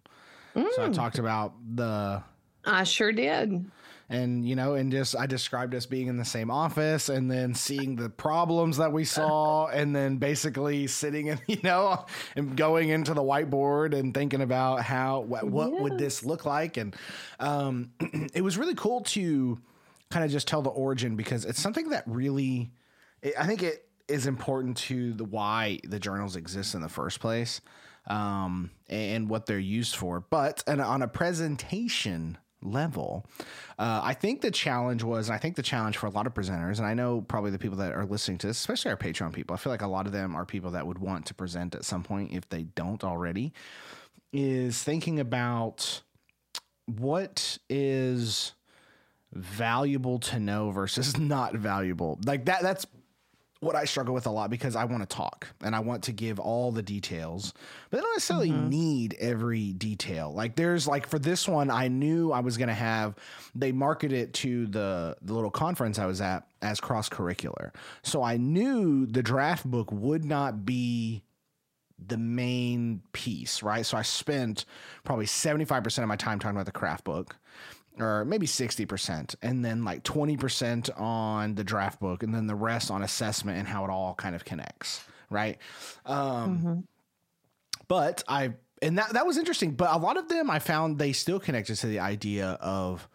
Mm. 0.56 0.68
So 0.74 0.84
I 0.84 0.90
mm. 0.90 0.94
talked 0.94 1.18
about 1.18 1.54
the. 1.76 2.22
I 2.66 2.84
sure 2.84 3.12
did. 3.12 3.66
And, 4.10 4.44
you 4.44 4.56
know, 4.56 4.74
and 4.74 4.92
just 4.92 5.16
I 5.16 5.28
described 5.28 5.76
us 5.76 5.86
being 5.86 6.08
in 6.08 6.18
the 6.18 6.26
same 6.26 6.50
office 6.50 7.10
and 7.10 7.30
then 7.30 7.54
seeing 7.54 7.96
the 7.96 8.10
problems 8.10 8.78
that 8.78 8.92
we 8.92 9.06
saw 9.06 9.68
and 9.68 9.96
then 9.96 10.18
basically 10.18 10.88
sitting 10.88 11.30
and, 11.30 11.40
you 11.48 11.60
know, 11.64 12.06
and 12.36 12.58
going 12.58 12.90
into 12.90 13.14
the 13.14 13.22
whiteboard 13.22 13.98
and 13.98 14.14
thinking 14.14 14.42
about 14.42 14.82
how, 14.82 15.20
what, 15.22 15.46
what 15.46 15.80
would 15.80 15.98
this 16.00 16.26
look 16.26 16.46
like? 16.46 16.78
And 16.78 16.96
um, 17.40 17.92
it 18.34 18.42
was 18.42 18.58
really 18.58 18.76
cool 18.76 19.02
to 19.02 19.60
kind 20.10 20.26
of 20.26 20.32
just 20.32 20.48
tell 20.48 20.64
the 20.64 20.72
origin 20.72 21.16
because 21.16 21.46
it's 21.46 21.62
something 21.62 21.90
that 21.90 22.04
really, 22.08 22.72
I 23.38 23.46
think 23.46 23.62
it 23.62 23.86
is 24.08 24.26
important 24.26 24.76
to 24.76 25.14
the 25.14 25.24
why 25.24 25.80
the 25.84 26.00
journals 26.00 26.36
exist 26.36 26.74
in 26.74 26.82
the 26.82 26.90
first 26.90 27.20
place 27.20 27.62
um, 28.08 28.72
and 28.88 29.30
what 29.30 29.46
they're 29.46 29.60
used 29.60 29.96
for. 29.96 30.20
But 30.20 30.64
and 30.68 30.82
on 30.82 31.02
a 31.02 31.08
presentation 31.08 32.38
level. 32.62 33.26
Uh, 33.78 34.02
I 34.04 34.14
think 34.14 34.42
the 34.42 34.52
challenge 34.52 35.04
was, 35.04 35.30
and 35.30 35.36
I 35.36 35.40
think 35.40 35.56
the 35.56 35.62
challenge 35.62 35.98
for 35.98 36.08
a 36.08 36.12
lot 36.12 36.28
of 36.28 36.34
presenters, 36.34 36.78
and 36.78 36.88
I 36.88 36.94
know 36.94 37.22
probably 37.22 37.52
the 37.52 37.60
people 37.60 37.78
that 37.78 37.94
are 37.94 38.06
listening 38.06 38.38
to 38.40 38.48
this, 38.48 38.58
especially 38.58 38.92
our 38.92 38.98
Patreon 38.98 39.34
people, 39.34 39.54
I 39.54 39.58
feel 39.58 39.72
like 39.72 39.82
a 39.82 39.88
lot 39.88 40.06
of 40.06 40.12
them 40.12 40.36
are 40.36 40.46
people 40.46 40.72
that 40.72 40.86
would 40.86 41.00
want 41.00 41.26
to 41.28 41.34
present 41.34 41.76
at 41.76 41.86
some 41.86 42.04
point 42.04 42.34
if 42.34 42.48
they 42.50 42.64
don't 42.64 43.04
already, 43.04 43.54
is 44.34 44.82
thinking 44.84 45.20
about 45.20 46.02
what 46.86 47.58
is 47.70 48.54
valuable 49.34 50.20
to 50.20 50.40
know 50.40 50.72
versus 50.72 51.18
not 51.20 51.54
valuable. 51.56 52.20
Like 52.26 52.46
that, 52.46 52.62
that's 52.62 52.86
what 53.62 53.76
I 53.76 53.84
struggle 53.84 54.14
with 54.14 54.26
a 54.26 54.30
lot 54.30 54.50
because 54.50 54.76
I 54.76 54.86
want 54.86 55.08
to 55.08 55.16
talk 55.16 55.48
and 55.62 55.76
I 55.76 55.80
want 55.80 56.04
to 56.04 56.14
give 56.14 56.40
all 56.40 56.72
the 56.72 56.82
details, 56.82 57.54
but 57.90 57.98
I 57.98 58.02
don't 58.02 58.16
necessarily 58.16 58.52
mm-hmm. 58.52 58.70
need 58.70 59.16
every 59.20 59.74
detail. 59.74 60.34
Like 60.34 60.56
there's 60.56 60.88
like 60.88 61.08
for 61.08 61.20
this 61.20 61.48
one, 61.48 61.70
I 61.70 61.90
knew 61.90 62.32
I 62.32 62.40
was 62.40 62.58
going 62.58 62.70
to 62.70 62.74
have, 62.74 63.16
they 63.54 63.74
market 63.74 64.14
it 64.14 64.34
to 64.36 64.66
the, 64.68 65.18
the 65.22 65.34
little 65.34 65.52
conference 65.52 66.00
I 66.00 66.06
was 66.06 66.22
at 66.22 66.48
as 66.62 66.80
cross 66.80 67.10
curricular. 67.10 67.72
So 68.02 68.24
I 68.24 68.38
knew 68.38 69.06
the 69.06 69.24
draft 69.24 69.66
book 69.66 69.92
would 69.92 70.24
not 70.24 70.66
be 70.66 71.24
the 72.08 72.18
main 72.18 73.02
piece, 73.12 73.62
right? 73.62 73.86
So 73.86 73.98
I 73.98 74.04
spent 74.04 74.64
probably 75.04 75.26
75% 75.26 76.02
of 76.02 76.08
my 76.08 76.16
time 76.16 76.40
talking 76.40 76.56
about 76.56 76.66
the 76.66 76.72
craft 76.72 77.04
book 77.04 77.36
or 78.00 78.26
maybe 78.26 78.48
60%, 78.48 79.36
and 79.42 79.64
then 79.64 79.84
like 79.84 80.04
20% 80.04 81.00
on 81.00 81.56
the 81.56 81.64
draft 81.64 82.00
book, 82.00 82.24
and 82.24 82.34
then 82.34 82.48
the 82.48 82.56
rest 82.56 82.92
on 82.92 83.04
assessment 83.04 83.58
and 83.58 83.68
how 83.68 83.84
it 83.84 83.90
all 83.90 84.16
kind 84.16 84.36
of 84.36 84.46
connects, 84.46 85.04
right? 85.30 85.58
Um, 86.06 86.58
mm-hmm. 86.58 86.80
But 87.88 88.24
I, 88.28 88.54
and 88.82 88.98
that, 88.98 89.14
that 89.14 89.26
was 89.26 89.38
interesting, 89.38 89.72
but 89.72 89.90
a 89.92 89.98
lot 89.98 90.18
of 90.18 90.30
them 90.30 90.50
I 90.50 90.60
found 90.60 91.00
they 91.00 91.12
still 91.12 91.40
connected 91.40 91.76
to 91.78 91.88
the 91.88 92.00
idea 92.00 92.58
of 92.62 93.08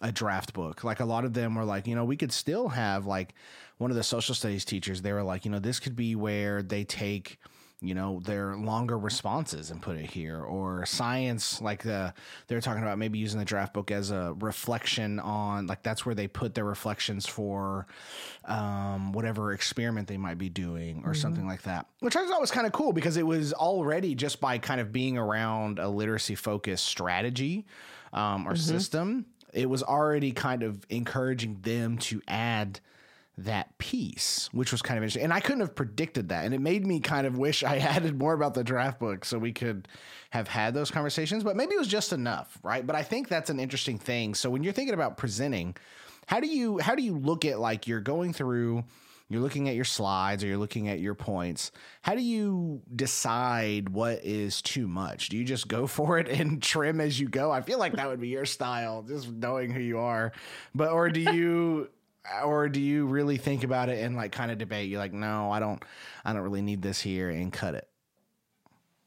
a 0.00 0.10
draft 0.10 0.54
book. 0.54 0.84
Like 0.84 1.00
a 1.00 1.04
lot 1.04 1.24
of 1.24 1.34
them 1.34 1.54
were 1.54 1.64
like, 1.64 1.86
you 1.86 1.94
know, 1.94 2.04
we 2.04 2.16
could 2.16 2.32
still 2.32 2.68
have 2.68 3.06
like 3.06 3.34
one 3.80 3.90
of 3.90 3.96
the 3.96 4.02
social 4.02 4.34
studies 4.34 4.64
teachers, 4.64 5.00
they 5.00 5.12
were 5.12 5.22
like, 5.22 5.46
you 5.46 5.50
know, 5.50 5.58
this 5.58 5.80
could 5.80 5.96
be 5.96 6.14
where 6.14 6.62
they 6.62 6.84
take 6.84 7.38
you 7.82 7.94
know 7.94 8.20
their 8.24 8.56
longer 8.56 8.98
responses 8.98 9.70
and 9.70 9.80
put 9.80 9.96
it 9.96 10.10
here 10.10 10.38
or 10.38 10.84
science 10.84 11.62
like 11.62 11.82
the 11.82 12.12
they're 12.46 12.60
talking 12.60 12.82
about 12.82 12.98
maybe 12.98 13.18
using 13.18 13.38
the 13.38 13.44
draft 13.44 13.72
book 13.72 13.90
as 13.90 14.10
a 14.10 14.34
reflection 14.40 15.18
on 15.18 15.66
like 15.66 15.82
that's 15.82 16.04
where 16.04 16.14
they 16.14 16.28
put 16.28 16.54
their 16.54 16.64
reflections 16.64 17.26
for 17.26 17.86
um, 18.44 19.12
whatever 19.12 19.52
experiment 19.52 20.06
they 20.08 20.18
might 20.18 20.36
be 20.36 20.50
doing 20.50 20.98
or 20.98 21.12
mm-hmm. 21.12 21.14
something 21.14 21.46
like 21.46 21.62
that 21.62 21.86
which 22.00 22.16
i 22.16 22.26
thought 22.26 22.40
was 22.40 22.50
kind 22.50 22.66
of 22.66 22.72
cool 22.72 22.92
because 22.92 23.16
it 23.16 23.26
was 23.26 23.52
already 23.54 24.14
just 24.14 24.40
by 24.40 24.58
kind 24.58 24.80
of 24.80 24.92
being 24.92 25.16
around 25.16 25.78
a 25.78 25.88
literacy 25.88 26.34
focused 26.34 26.84
strategy 26.84 27.66
um, 28.12 28.46
or 28.46 28.52
mm-hmm. 28.52 28.60
system 28.60 29.24
it 29.54 29.68
was 29.68 29.82
already 29.82 30.32
kind 30.32 30.62
of 30.62 30.84
encouraging 30.90 31.58
them 31.62 31.96
to 31.98 32.20
add 32.28 32.80
that 33.44 33.76
piece, 33.78 34.48
which 34.52 34.72
was 34.72 34.82
kind 34.82 34.98
of 34.98 35.02
interesting. 35.02 35.24
And 35.24 35.32
I 35.32 35.40
couldn't 35.40 35.60
have 35.60 35.74
predicted 35.74 36.28
that. 36.28 36.44
And 36.44 36.54
it 36.54 36.60
made 36.60 36.86
me 36.86 37.00
kind 37.00 37.26
of 37.26 37.38
wish 37.38 37.62
I 37.62 37.76
added 37.78 38.18
more 38.18 38.32
about 38.32 38.54
the 38.54 38.64
draft 38.64 38.98
book 38.98 39.24
so 39.24 39.38
we 39.38 39.52
could 39.52 39.88
have 40.30 40.48
had 40.48 40.74
those 40.74 40.90
conversations, 40.90 41.44
but 41.44 41.56
maybe 41.56 41.74
it 41.74 41.78
was 41.78 41.88
just 41.88 42.12
enough, 42.12 42.58
right? 42.62 42.86
But 42.86 42.96
I 42.96 43.02
think 43.02 43.28
that's 43.28 43.50
an 43.50 43.60
interesting 43.60 43.98
thing. 43.98 44.34
So 44.34 44.50
when 44.50 44.62
you're 44.62 44.72
thinking 44.72 44.94
about 44.94 45.16
presenting, 45.16 45.76
how 46.26 46.40
do 46.40 46.46
you 46.46 46.78
how 46.78 46.94
do 46.94 47.02
you 47.02 47.16
look 47.16 47.44
at 47.44 47.58
like 47.58 47.86
you're 47.88 48.00
going 48.00 48.32
through 48.32 48.84
you're 49.30 49.40
looking 49.40 49.68
at 49.68 49.76
your 49.76 49.84
slides 49.84 50.42
or 50.42 50.48
you're 50.48 50.58
looking 50.58 50.88
at 50.88 50.98
your 50.98 51.14
points. 51.14 51.70
How 52.02 52.16
do 52.16 52.20
you 52.20 52.82
decide 52.94 53.88
what 53.88 54.24
is 54.24 54.60
too 54.60 54.88
much? 54.88 55.28
Do 55.28 55.36
you 55.36 55.44
just 55.44 55.68
go 55.68 55.86
for 55.86 56.18
it 56.18 56.28
and 56.28 56.60
trim 56.60 57.00
as 57.00 57.18
you 57.18 57.28
go? 57.28 57.50
I 57.50 57.62
feel 57.62 57.78
like 57.78 57.94
that 57.94 58.08
would 58.08 58.20
be 58.20 58.28
your 58.28 58.44
style, 58.44 59.02
just 59.02 59.30
knowing 59.30 59.70
who 59.70 59.80
you 59.80 59.98
are. 59.98 60.32
But 60.74 60.90
or 60.90 61.08
do 61.08 61.20
you 61.32 61.90
or 62.44 62.68
do 62.68 62.80
you 62.80 63.06
really 63.06 63.36
think 63.36 63.64
about 63.64 63.88
it 63.88 64.02
and 64.04 64.16
like 64.16 64.32
kind 64.32 64.50
of 64.50 64.58
debate? 64.58 64.88
You're 64.88 64.98
like, 64.98 65.12
no, 65.12 65.50
I 65.50 65.60
don't, 65.60 65.82
I 66.24 66.32
don't 66.32 66.42
really 66.42 66.62
need 66.62 66.82
this 66.82 67.00
here, 67.00 67.30
and 67.30 67.52
cut 67.52 67.74
it. 67.74 67.88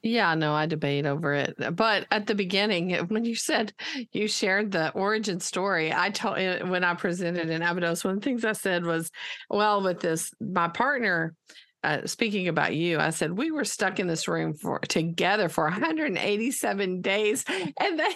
Yeah, 0.05 0.35
no, 0.35 0.53
I 0.53 0.65
debate 0.65 1.05
over 1.05 1.33
it. 1.33 1.55
But 1.75 2.05
at 2.11 2.27
the 2.27 2.35
beginning, 2.35 2.91
when 3.07 3.23
you 3.23 3.35
said 3.35 3.73
you 4.11 4.27
shared 4.27 4.71
the 4.71 4.91
origin 4.91 5.39
story, 5.39 5.93
I 5.93 6.09
told 6.09 6.37
eh, 6.37 6.63
when 6.63 6.83
I 6.83 6.93
presented 6.93 7.49
in 7.49 7.61
Abydos, 7.61 8.03
one 8.03 8.15
of 8.15 8.19
the 8.21 8.25
things 8.25 8.43
I 8.43 8.51
said 8.51 8.85
was, 8.85 9.09
well, 9.49 9.81
with 9.81 10.01
this, 10.01 10.31
my 10.41 10.67
partner, 10.67 11.35
uh, 11.83 12.05
speaking 12.05 12.49
about 12.49 12.75
you, 12.75 12.99
I 12.99 13.11
said 13.11 13.37
we 13.37 13.51
were 13.51 13.65
stuck 13.65 13.99
in 13.99 14.07
this 14.07 14.27
room 14.27 14.53
for 14.53 14.79
together 14.79 15.49
for 15.49 15.65
187 15.65 17.01
days, 17.01 17.45
and 17.49 17.99
they 17.99 18.15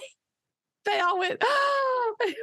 they 0.85 0.99
all 0.99 1.19
went, 1.19 1.37
oh, 1.43 2.15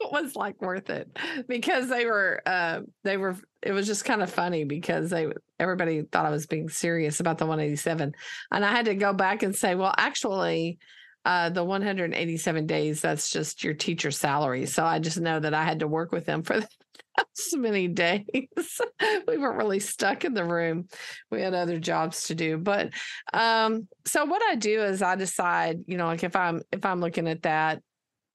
was 0.00 0.36
like 0.36 0.60
worth 0.62 0.90
it 0.90 1.16
because 1.48 1.88
they 1.88 2.06
were 2.06 2.40
uh 2.46 2.80
they 3.04 3.16
were 3.16 3.36
it 3.62 3.72
was 3.72 3.86
just 3.86 4.04
kind 4.04 4.22
of 4.22 4.30
funny 4.30 4.64
because 4.64 5.10
they 5.10 5.28
everybody 5.58 6.02
thought 6.02 6.26
I 6.26 6.30
was 6.30 6.46
being 6.46 6.68
serious 6.68 7.20
about 7.20 7.38
the 7.38 7.46
187 7.46 8.14
and 8.52 8.64
I 8.64 8.70
had 8.70 8.86
to 8.86 8.94
go 8.94 9.12
back 9.12 9.42
and 9.42 9.54
say 9.54 9.74
well 9.74 9.94
actually 9.96 10.78
uh 11.24 11.50
the 11.50 11.64
187 11.64 12.66
days 12.66 13.00
that's 13.00 13.30
just 13.30 13.64
your 13.64 13.74
teacher 13.74 14.10
salary. 14.10 14.66
So 14.66 14.84
I 14.84 15.00
just 15.00 15.20
know 15.20 15.40
that 15.40 15.54
I 15.54 15.64
had 15.64 15.80
to 15.80 15.88
work 15.88 16.12
with 16.12 16.26
them 16.26 16.42
for 16.42 16.60
so 17.34 17.56
many 17.56 17.88
days. 17.88 18.24
We 19.26 19.36
weren't 19.36 19.58
really 19.58 19.80
stuck 19.80 20.24
in 20.24 20.34
the 20.34 20.44
room. 20.44 20.88
We 21.30 21.42
had 21.42 21.54
other 21.54 21.78
jobs 21.78 22.24
to 22.24 22.34
do 22.34 22.56
but 22.56 22.90
um 23.32 23.88
so 24.06 24.24
what 24.24 24.42
I 24.48 24.54
do 24.54 24.82
is 24.82 25.02
I 25.02 25.16
decide 25.16 25.80
you 25.86 25.96
know 25.96 26.06
like 26.06 26.22
if 26.22 26.36
I'm 26.36 26.62
if 26.70 26.86
I'm 26.86 27.00
looking 27.00 27.26
at 27.26 27.42
that 27.42 27.82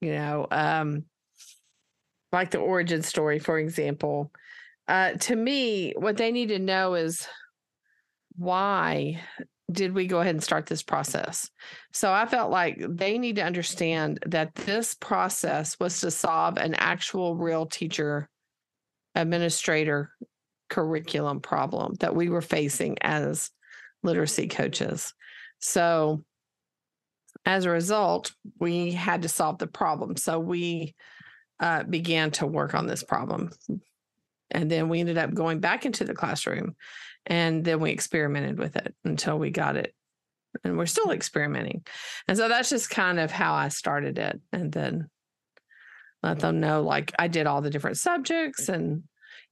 you 0.02 0.12
know 0.12 0.46
um 0.52 1.06
like 2.34 2.52
the 2.52 2.58
origin 2.58 3.02
story, 3.02 3.40
for 3.40 3.60
example. 3.60 4.32
Uh, 4.88 5.14
to 5.14 5.36
me, 5.36 5.94
what 5.96 6.18
they 6.18 6.32
need 6.32 6.50
to 6.50 6.60
know 6.60 6.96
is 6.96 7.26
why 8.36 9.22
did 9.72 9.94
we 9.94 10.08
go 10.08 10.20
ahead 10.20 10.36
and 10.36 10.44
start 10.44 10.66
this 10.66 10.84
process? 10.84 11.50
So 11.94 12.12
I 12.12 12.26
felt 12.26 12.52
like 12.52 12.84
they 12.90 13.18
need 13.18 13.38
to 13.38 13.44
understand 13.44 14.20
that 14.26 14.56
this 14.56 14.94
process 14.96 15.80
was 15.80 16.02
to 16.02 16.12
solve 16.12 16.58
an 16.58 16.74
actual 16.76 17.36
real 17.36 17.66
teacher 17.66 18.28
administrator 19.16 20.12
curriculum 20.70 21.40
problem 21.40 21.94
that 22.00 22.16
we 22.16 22.30
were 22.30 22.42
facing 22.42 22.98
as 23.02 23.52
literacy 24.02 24.48
coaches. 24.48 25.14
So 25.60 26.24
as 27.46 27.66
a 27.66 27.70
result, 27.70 28.34
we 28.60 28.92
had 28.92 29.22
to 29.22 29.30
solve 29.30 29.60
the 29.60 29.68
problem. 29.68 30.18
So 30.18 30.40
we 30.40 30.96
uh, 31.60 31.84
began 31.84 32.32
to 32.32 32.48
work 32.48 32.74
on 32.74 32.88
this 32.88 33.04
problem. 33.04 33.52
And 34.52 34.70
then 34.70 34.90
we 34.90 35.00
ended 35.00 35.18
up 35.18 35.34
going 35.34 35.60
back 35.60 35.86
into 35.86 36.04
the 36.04 36.14
classroom 36.14 36.76
and 37.26 37.64
then 37.64 37.80
we 37.80 37.92
experimented 37.92 38.58
with 38.58 38.76
it 38.76 38.94
until 39.04 39.40
we 39.40 39.50
got 39.50 39.76
it. 39.76 39.94
And 40.64 40.78
we're 40.78 40.86
still 40.86 41.12
experimenting. 41.12 41.84
And 42.28 42.38
so 42.38 42.48
that's 42.48 42.70
just 42.70 42.90
kind 42.90 43.20
of 43.20 43.32
how 43.32 43.56
I 43.56 43.70
started 43.70 44.20
it. 44.20 44.40
And 44.52 44.72
then 44.72 45.10
let 46.22 46.40
them 46.40 46.60
know 46.60 46.84
like 46.84 47.12
I 47.18 47.28
did 47.28 47.48
all 47.48 47.62
the 47.62 47.72
different 47.72 47.98
subjects 47.98 48.70
and, 48.70 49.04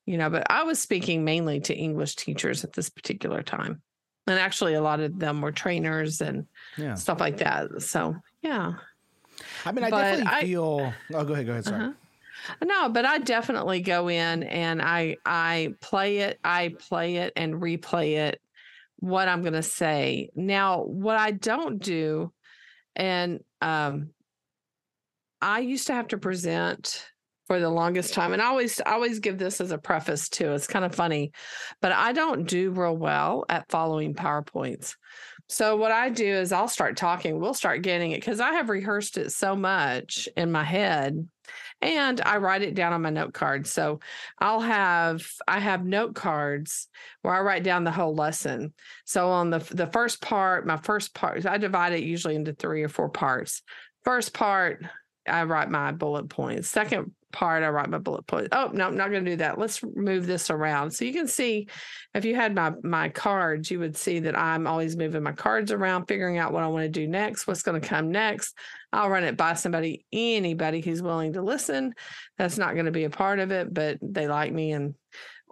you 0.06 0.18
know, 0.18 0.30
but 0.30 0.46
I 0.50 0.64
was 0.64 0.80
speaking 0.80 1.24
mainly 1.24 1.60
to 1.62 1.76
English 1.76 2.16
teachers 2.18 2.64
at 2.64 2.74
this 2.74 2.90
particular 2.90 3.42
time. 3.42 3.82
And 4.28 4.40
actually, 4.40 4.76
a 4.76 4.82
lot 4.82 5.00
of 5.00 5.18
them 5.18 5.42
were 5.42 5.52
trainers 5.52 6.22
and 6.22 6.46
yeah. 6.78 6.94
stuff 6.94 7.20
like 7.20 7.38
that. 7.38 7.82
So, 7.82 8.16
yeah. 8.42 8.74
I 9.66 9.72
mean, 9.72 9.84
I 9.84 9.90
but 9.90 10.02
definitely 10.02 10.34
I, 10.34 10.42
feel. 10.42 10.94
Oh, 11.14 11.24
go 11.24 11.34
ahead. 11.34 11.46
Go 11.46 11.52
ahead. 11.54 11.66
Sorry. 11.66 11.82
Uh-huh. 11.84 11.94
No, 12.64 12.90
but 12.90 13.06
I 13.06 13.20
definitely 13.20 13.82
go 13.82 14.08
in 14.10 14.44
and 14.44 14.82
I 14.82 15.18
I 15.26 15.76
play 15.82 16.20
it, 16.20 16.40
I 16.44 16.74
play 16.80 17.18
it 17.18 17.34
and 17.36 17.56
replay 17.56 18.18
it 18.18 18.42
what 18.98 19.28
I'm 19.28 19.42
going 19.42 19.54
to 19.54 19.64
say. 19.64 20.30
Now, 20.36 20.84
what 20.84 21.18
I 21.18 21.32
don't 21.32 21.82
do 21.82 22.32
and 22.96 23.42
um 23.62 24.10
I 25.42 25.60
used 25.60 25.88
to 25.88 25.94
have 25.94 26.10
to 26.10 26.18
present 26.18 27.06
for 27.48 27.60
the 27.60 27.70
longest 27.70 28.14
time 28.14 28.34
and 28.34 28.42
I 28.42 28.46
always 28.46 28.80
I 28.86 28.94
always 28.94 29.20
give 29.20 29.38
this 29.38 29.62
as 29.62 29.72
a 29.72 29.78
preface 29.78 30.30
too. 30.30 30.54
It's 30.54 30.68
kind 30.68 30.86
of 30.86 30.96
funny, 30.96 31.32
but 31.82 31.92
I 31.92 32.12
don't 32.14 32.48
do 32.48 32.72
real 32.72 32.96
well 32.96 33.46
at 33.50 33.70
following 33.70 34.14
PowerPoints. 34.14 34.96
So 35.52 35.76
what 35.76 35.92
I 35.92 36.10
do 36.10 36.26
is 36.26 36.54
I'll 36.54 36.70
start 36.70 36.96
talking. 36.96 37.38
We'll 37.38 37.54
start 37.54 37.82
getting 37.82 38.12
it 38.12 38.22
because 38.22 38.40
I 38.40 38.54
have 38.54 38.70
rehearsed 38.70 39.18
it 39.18 39.32
so 39.32 39.54
much 39.54 40.30
in 40.38 40.50
my 40.50 40.64
head 40.64 41.28
and 41.82 42.22
I 42.22 42.38
write 42.38 42.62
it 42.62 42.74
down 42.74 42.94
on 42.94 43.02
my 43.02 43.10
note 43.10 43.34
card. 43.34 43.68
So 43.68 44.00
I'll 44.40 44.62
have 44.62 45.28
I 45.50 45.60
have 45.60 45.84
note 45.84 46.16
cards 46.16 46.88
where 47.22 47.34
I 47.34 47.42
write 47.42 47.64
down 47.64 47.84
the 47.84 47.92
whole 47.92 48.16
lesson. 48.16 48.74
So 49.04 49.28
on 49.28 49.50
the 49.50 49.60
the 49.60 49.88
first 49.88 50.22
part, 50.22 50.66
my 50.66 50.78
first 50.78 51.14
part, 51.14 51.46
I 51.46 51.58
divide 51.58 51.92
it 51.92 52.04
usually 52.04 52.36
into 52.36 52.54
three 52.54 52.84
or 52.84 52.90
four 52.90 53.10
parts. 53.10 53.62
First 54.06 54.34
part, 54.34 54.86
I 55.28 55.44
write 55.44 55.70
my 55.70 55.92
bullet 55.92 56.30
points. 56.30 56.70
Second 56.70 57.12
part, 57.32 57.64
I 57.64 57.70
write 57.70 57.90
my 57.90 57.98
bullet 57.98 58.28
point. 58.28 58.50
Oh, 58.52 58.70
no, 58.74 58.88
I'm 58.88 58.98
not 58.98 59.10
going 59.10 59.26
to 59.26 59.32
do 59.32 59.38
that. 59.38 59.58
Let's 59.58 59.82
move 59.96 60.28
this 60.28 60.50
around. 60.50 60.92
So 60.92 61.06
you 61.06 61.14
can 61.14 61.28
see 61.28 61.68
if 62.14 62.26
you 62.26 62.36
had 62.36 62.54
my 62.56 62.74
my 62.84 63.10
cards, 63.10 63.72
you 63.72 63.80
would 63.80 63.96
see 63.96 64.20
that 64.20 64.38
I'm 64.38 64.68
always 64.68 64.98
moving 64.98 65.24
my 65.24 65.32
cards 65.32 65.72
around, 65.72 66.06
figuring 66.06 66.38
out 66.38 66.54
what 66.54 66.64
I 66.64 66.68
want 66.68 66.84
to 66.84 66.90
do 66.90 67.08
next, 67.08 67.48
what's 67.48 67.64
going 67.64 67.80
to 67.80 67.88
come 67.88 68.12
next. 68.12 68.56
I'll 68.94 69.10
run 69.10 69.24
it 69.24 69.38
by 69.38 69.54
somebody, 69.54 70.06
anybody 70.12 70.82
who's 70.82 71.02
willing 71.02 71.34
to 71.34 71.42
listen. 71.42 71.94
That's 72.38 72.58
not 72.58 72.74
going 72.74 72.86
to 72.86 72.92
be 72.92 73.06
a 73.06 73.10
part 73.10 73.40
of 73.40 73.52
it, 73.52 73.74
but 73.74 73.98
they 74.02 74.28
like 74.28 74.52
me 74.52 74.74
and 74.74 74.96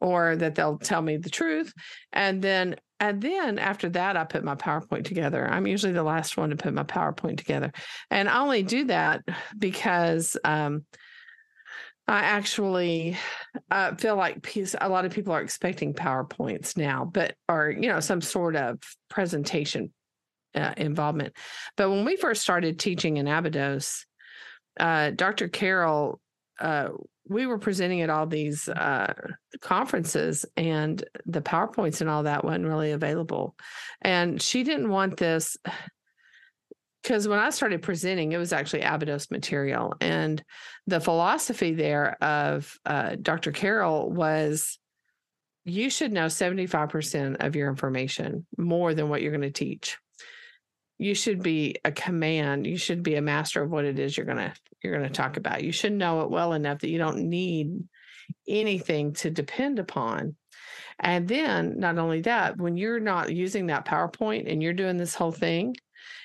or 0.01 0.35
that 0.37 0.55
they'll 0.55 0.77
tell 0.77 1.01
me 1.01 1.17
the 1.17 1.29
truth. 1.29 1.73
And 2.13 2.41
then 2.41 2.75
and 2.99 3.21
then 3.21 3.59
after 3.59 3.87
that, 3.89 4.17
I 4.17 4.25
put 4.25 4.43
my 4.43 4.55
PowerPoint 4.55 5.05
together. 5.05 5.47
I'm 5.49 5.65
usually 5.65 5.93
the 5.93 6.03
last 6.03 6.35
one 6.35 6.49
to 6.49 6.57
put 6.57 6.73
my 6.73 6.83
PowerPoint 6.83 7.37
together. 7.37 7.71
And 8.11 8.27
I 8.27 8.41
only 8.41 8.61
do 8.61 8.85
that 8.85 9.21
because 9.57 10.35
um, 10.43 10.85
I 12.09 12.21
actually 12.21 13.15
uh, 13.69 13.93
feel 13.93 14.15
like 14.15 14.41
piece, 14.41 14.75
a 14.81 14.89
lot 14.89 15.05
of 15.05 15.13
people 15.13 15.31
are 15.31 15.41
expecting 15.41 15.93
PowerPoints 15.93 16.75
now, 16.75 17.05
but 17.05 17.35
or 17.47 17.69
you 17.69 17.87
know 17.87 17.99
some 17.99 18.19
sort 18.19 18.55
of 18.55 18.79
presentation 19.11 19.93
uh, 20.55 20.73
involvement. 20.75 21.35
But 21.77 21.91
when 21.91 22.05
we 22.05 22.15
first 22.15 22.41
started 22.41 22.79
teaching 22.79 23.17
in 23.17 23.27
Abydos, 23.27 24.07
uh, 24.79 25.11
Dr. 25.11 25.49
Carroll, 25.49 26.19
uh, 26.59 26.89
we 27.27 27.45
were 27.45 27.59
presenting 27.59 28.01
at 28.01 28.09
all 28.09 28.25
these 28.25 28.67
uh, 28.67 29.13
conferences, 29.61 30.47
and 30.57 31.03
the 31.27 31.41
PowerPoints 31.41 32.01
and 32.01 32.09
all 32.09 32.23
that 32.23 32.43
wasn't 32.43 32.65
really 32.65 32.91
available. 32.91 33.55
And 34.01 34.41
she 34.41 34.63
didn't 34.63 34.89
want 34.89 35.17
this 35.17 35.57
because 37.01 37.27
when 37.27 37.39
I 37.39 37.49
started 37.49 37.81
presenting, 37.81 38.31
it 38.31 38.37
was 38.37 38.53
actually 38.53 38.81
Abydos 38.81 39.31
material. 39.31 39.93
And 40.01 40.43
the 40.87 40.99
philosophy 40.99 41.73
there 41.73 42.21
of 42.23 42.77
uh, 42.85 43.15
Dr. 43.21 43.51
Carroll 43.51 44.09
was 44.09 44.77
you 45.65 45.89
should 45.89 46.11
know 46.11 46.25
75% 46.25 47.45
of 47.45 47.55
your 47.55 47.69
information 47.69 48.45
more 48.57 48.93
than 48.93 49.09
what 49.09 49.21
you're 49.21 49.31
going 49.31 49.41
to 49.41 49.51
teach. 49.51 49.97
You 50.97 51.13
should 51.13 51.41
be 51.41 51.75
a 51.85 51.91
command. 51.91 52.67
You 52.67 52.77
should 52.77 53.03
be 53.03 53.15
a 53.15 53.21
master 53.21 53.63
of 53.63 53.69
what 53.69 53.85
it 53.85 53.99
is 53.99 54.17
you're 54.17 54.25
to 54.25 54.53
you're 54.83 54.97
going 54.97 55.07
to 55.07 55.13
talk 55.13 55.37
about. 55.37 55.63
You 55.63 55.71
should 55.71 55.93
know 55.93 56.21
it 56.21 56.29
well 56.29 56.53
enough 56.53 56.79
that 56.79 56.89
you 56.89 56.97
don't 56.97 57.29
need 57.29 57.83
anything 58.47 59.13
to 59.13 59.29
depend 59.29 59.79
upon. 59.79 60.35
And 60.99 61.27
then 61.27 61.79
not 61.79 61.97
only 61.97 62.21
that, 62.21 62.57
when 62.57 62.75
you're 62.75 62.99
not 62.99 63.33
using 63.33 63.67
that 63.67 63.85
PowerPoint 63.85 64.51
and 64.51 64.61
you're 64.61 64.73
doing 64.73 64.97
this 64.97 65.15
whole 65.15 65.31
thing, 65.31 65.75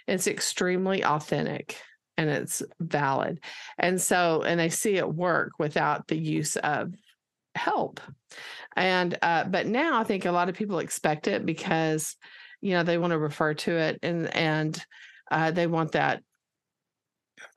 it's 0.07 0.27
extremely 0.27 1.05
authentic 1.05 1.77
and 2.17 2.31
it's 2.31 2.63
valid. 2.81 3.41
And 3.79 4.01
so, 4.01 4.43
and 4.43 4.59
they 4.59 4.69
see 4.69 4.97
it 4.97 5.13
work 5.13 5.53
without 5.59 6.07
the 6.09 6.19
use 6.19 6.57
of 6.57 6.93
help. 7.55 8.01
And, 8.77 9.17
uh, 9.23 9.45
but 9.45 9.67
now 9.67 10.01
I 10.01 10.05
think 10.05 10.25
a 10.25 10.33
lot 10.33 10.49
of 10.49 10.55
people 10.55 10.79
expect 10.79 11.27
it 11.29 11.45
because, 11.45 12.17
you 12.61 12.73
know, 12.73 12.83
they 12.83 12.99
want 12.99 13.13
to 13.13 13.19
refer 13.19 13.55
to 13.55 13.77
it 13.77 13.99
and, 14.03 14.35
and, 14.35 14.85
uh, 15.31 15.51
they 15.51 15.67
want 15.67 15.93
that, 15.93 16.23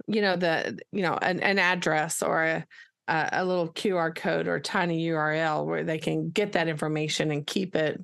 you 0.08 0.22
know, 0.22 0.36
the, 0.36 0.80
you 0.92 1.02
know, 1.02 1.18
an, 1.22 1.40
an 1.42 1.60
address 1.60 2.22
or 2.22 2.44
a, 2.44 2.66
a 3.08 3.46
little 3.46 3.72
QR 3.72 4.14
code 4.14 4.48
or 4.48 4.60
tiny 4.60 5.08
URL 5.08 5.66
where 5.66 5.84
they 5.84 5.98
can 5.98 6.30
get 6.30 6.54
that 6.54 6.68
information 6.68 7.32
and 7.32 7.46
keep 7.46 7.76
it. 7.76 8.04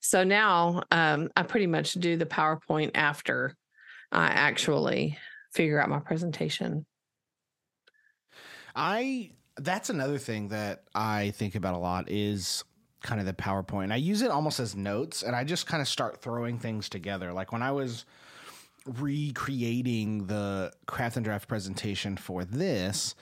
So 0.00 0.24
now 0.24 0.82
um, 0.90 1.30
I 1.36 1.42
pretty 1.42 1.66
much 1.66 1.92
do 1.92 2.16
the 2.16 2.26
PowerPoint 2.26 2.92
after 2.94 3.56
I 4.12 4.26
actually 4.26 5.18
figure 5.52 5.80
out 5.80 5.88
my 5.88 5.98
presentation. 5.98 6.86
I 8.76 9.30
that's 9.56 9.90
another 9.90 10.18
thing 10.18 10.48
that 10.48 10.84
I 10.94 11.30
think 11.36 11.54
about 11.54 11.74
a 11.74 11.78
lot 11.78 12.10
is 12.10 12.64
kind 13.02 13.20
of 13.20 13.26
the 13.26 13.32
PowerPoint. 13.32 13.92
I 13.92 13.96
use 13.96 14.22
it 14.22 14.30
almost 14.30 14.60
as 14.60 14.76
notes 14.76 15.22
and 15.22 15.34
I 15.34 15.44
just 15.44 15.66
kind 15.66 15.80
of 15.80 15.88
start 15.88 16.22
throwing 16.22 16.58
things 16.58 16.88
together. 16.88 17.32
Like 17.32 17.52
when 17.52 17.62
I 17.62 17.72
was 17.72 18.04
recreating 18.86 20.26
the 20.26 20.72
craft 20.86 21.16
and 21.16 21.24
draft 21.24 21.48
presentation 21.48 22.16
for 22.16 22.44
this, 22.44 23.14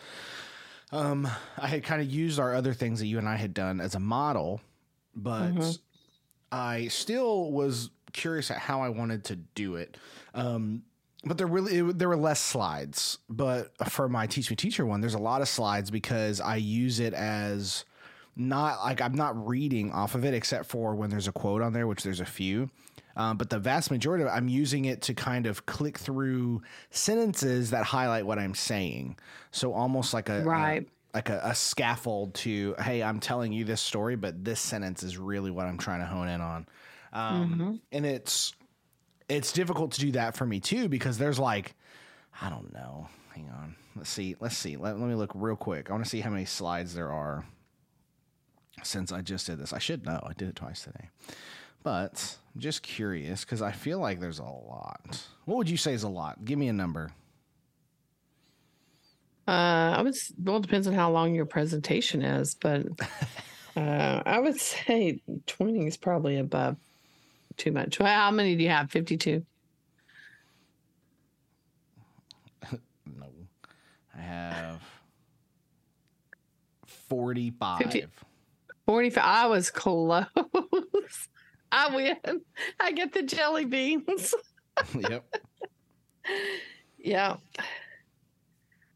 um, 0.93 1.29
I 1.57 1.67
had 1.67 1.83
kind 1.83 2.01
of 2.01 2.11
used 2.11 2.39
our 2.39 2.55
other 2.55 2.75
things 2.75 3.01
that 3.01 3.07
you 3.07 3.19
and 3.19 3.29
I 3.29 3.37
had 3.37 3.55
done 3.55 3.81
as 3.81 3.95
a 3.95 4.01
model, 4.01 4.61
but 5.15 5.53
mm-hmm. 5.55 5.71
I 6.53 6.89
still 6.89 7.51
was 7.51 7.91
curious 8.13 8.51
at 8.51 8.59
how 8.59 8.83
I 8.83 8.89
wanted 8.89 9.25
to 9.27 9.37
do 9.37 9.77
it. 9.77 9.97
Um, 10.35 10.83
but 11.25 11.37
there 11.37 11.47
really 11.47 11.79
it, 11.79 11.99
there 11.99 12.09
were 12.09 12.17
less 12.17 12.41
slides. 12.41 13.19
But 13.29 13.73
for 13.89 14.09
my 14.09 14.27
teach 14.27 14.51
me 14.51 14.57
teacher 14.57 14.87
one, 14.87 15.01
there's 15.01 15.15
a 15.15 15.19
lot 15.19 15.43
of 15.43 15.49
slides 15.49 15.91
because 15.91 16.41
I 16.41 16.57
use 16.57 17.01
it 17.01 17.15
as 17.15 17.85
not 18.37 18.81
like 18.81 19.01
I'm 19.01 19.15
not 19.15 19.47
reading 19.47 19.93
off 19.93 20.15
of 20.15 20.25
it 20.25 20.35
except 20.35 20.67
for 20.67 20.95
when 20.95 21.11
there's 21.11 21.29
a 21.29 21.33
quote 21.33 21.63
on 21.63 21.73
there, 21.73 21.87
which 21.87 22.03
there's 22.03 22.21
a 22.21 22.27
few. 22.27 22.71
Um, 23.17 23.37
but 23.37 23.51
the 23.51 23.59
vast 23.59 23.91
majority 23.91 24.23
of 24.23 24.29
it, 24.29 24.33
I'm 24.33 24.49
using 24.49 24.87
it 24.87 25.03
to 25.03 25.15
kind 25.15 25.47
of 25.47 25.67
click 25.67 25.99
through 25.99 26.63
sentences 26.91 27.71
that 27.71 27.85
highlight 27.85 28.25
what 28.25 28.39
I'm 28.39 28.55
saying. 28.55 29.19
So 29.51 29.75
almost 29.75 30.15
like 30.15 30.29
a 30.29 30.43
right. 30.43 30.83
A, 30.83 31.17
like 31.17 31.29
a, 31.29 31.41
a 31.45 31.55
scaffold 31.55 32.35
to 32.35 32.75
hey, 32.79 33.03
I'm 33.03 33.21
telling 33.21 33.53
you 33.53 33.65
this 33.65 33.81
story, 33.81 34.17
but 34.17 34.45
this 34.45 34.61
sentence 34.61 35.03
is 35.03 35.19
really 35.19 35.51
what 35.51 35.67
I'm 35.67 35.77
trying 35.77 36.01
to 36.01 36.07
hone 36.07 36.29
in 36.29 36.41
on. 36.41 36.67
Um, 37.13 37.51
mm-hmm. 37.51 37.75
And 37.93 38.07
it's 38.07 38.55
it's 39.31 39.53
difficult 39.53 39.93
to 39.93 40.01
do 40.01 40.13
that 40.13 40.37
for 40.37 40.45
me 40.45 40.61
too 40.61 40.89
because 40.89 41.19
there's 41.19 41.39
like 41.39 41.75
I 42.41 42.49
don't 42.49 42.73
know. 42.73 43.09
Hang 43.35 43.49
on. 43.51 43.77
Let's 43.97 44.11
see. 44.11 44.37
Let's 44.41 44.57
see. 44.57 44.77
Let, 44.77 44.99
let 44.99 45.09
me 45.09 45.15
look 45.15 45.33
real 45.35 45.57
quick. 45.57 45.91
I 45.91 45.93
want 45.93 46.05
to 46.05 46.11
see 46.11 46.21
how 46.21 46.31
many 46.31 46.45
slides 46.45 46.95
there 46.95 47.13
are 47.13 47.45
since 48.83 49.13
I 49.13 49.21
just 49.21 49.47
did 49.47 49.59
this. 49.59 49.73
I 49.73 49.79
should 49.79 50.07
know. 50.07 50.21
I 50.25 50.33
did 50.33 50.49
it 50.49 50.57
twice 50.57 50.83
today. 50.85 51.09
But 51.83 52.37
I'm 52.55 52.61
just 52.61 52.83
curious 52.83 53.45
because 53.45 53.63
I 53.63 53.73
feel 53.73 53.99
like 53.99 54.21
there's 54.21 54.39
a 54.39 54.45
lot. 54.45 55.23
What 55.45 55.57
would 55.57 55.71
you 55.71 55.77
say 55.77 55.93
is 55.93 56.03
a 56.03 56.09
lot? 56.09 56.45
Give 56.45 56.59
me 56.59 56.69
a 56.69 56.73
number. 56.73 57.13
Uh, 59.49 59.95
I 59.97 60.03
would. 60.03 60.15
Well, 60.43 60.57
it 60.57 60.63
depends 60.63 60.87
on 60.87 60.93
how 60.93 61.11
long 61.11 61.35
your 61.35 61.47
presentation 61.47 62.23
is, 62.23 62.55
but 62.55 62.87
uh, 63.77 64.23
I 64.25 64.39
would 64.39 64.61
say 64.61 65.21
20 65.47 65.87
is 65.87 65.97
probably 65.97 66.37
above 66.37 66.77
too 67.57 67.73
much. 67.73 67.99
Well, 67.99 68.09
how 68.09 68.31
many 68.31 68.57
do 68.57 68.63
you 68.63 68.69
have? 68.71 68.91
52? 68.91 69.45
no. 72.73 73.27
I 74.17 74.21
have 74.21 74.83
45. 76.87 77.79
50, 77.79 78.07
45. 78.87 79.25
I 79.25 79.47
was 79.47 79.71
close. 79.71 80.25
I 81.73 81.95
win. 81.95 82.41
I 82.81 82.93
get 82.93 83.13
the 83.13 83.23
jelly 83.23 83.65
beans. 83.65 84.35
yep. 84.99 85.25
Yeah. 86.99 87.37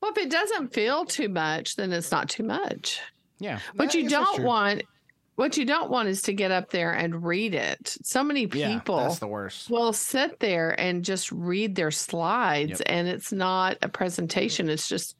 Well, 0.00 0.12
if 0.12 0.18
it 0.18 0.30
doesn't 0.30 0.72
feel 0.72 1.04
too 1.04 1.28
much, 1.28 1.76
then 1.76 1.92
it's 1.92 2.10
not 2.10 2.28
too 2.28 2.42
much. 2.42 3.00
Yeah. 3.38 3.58
But 3.74 3.94
you 3.94 4.08
don't 4.08 4.42
want 4.42 4.82
what 5.36 5.56
you 5.56 5.64
don't 5.64 5.90
want 5.90 6.08
is 6.08 6.22
to 6.22 6.32
get 6.32 6.50
up 6.50 6.70
there 6.70 6.92
and 6.92 7.24
read 7.24 7.54
it. 7.54 7.96
So 8.02 8.22
many 8.22 8.46
people 8.46 8.96
yeah, 8.96 9.02
that's 9.04 9.18
the 9.18 9.26
worst. 9.26 9.68
will 9.68 9.92
sit 9.92 10.38
there 10.38 10.78
and 10.80 11.04
just 11.04 11.32
read 11.32 11.74
their 11.74 11.90
slides 11.90 12.80
yep. 12.80 12.82
and 12.86 13.08
it's 13.08 13.32
not 13.32 13.78
a 13.82 13.88
presentation. 13.88 14.68
It's 14.68 14.88
just 14.88 15.16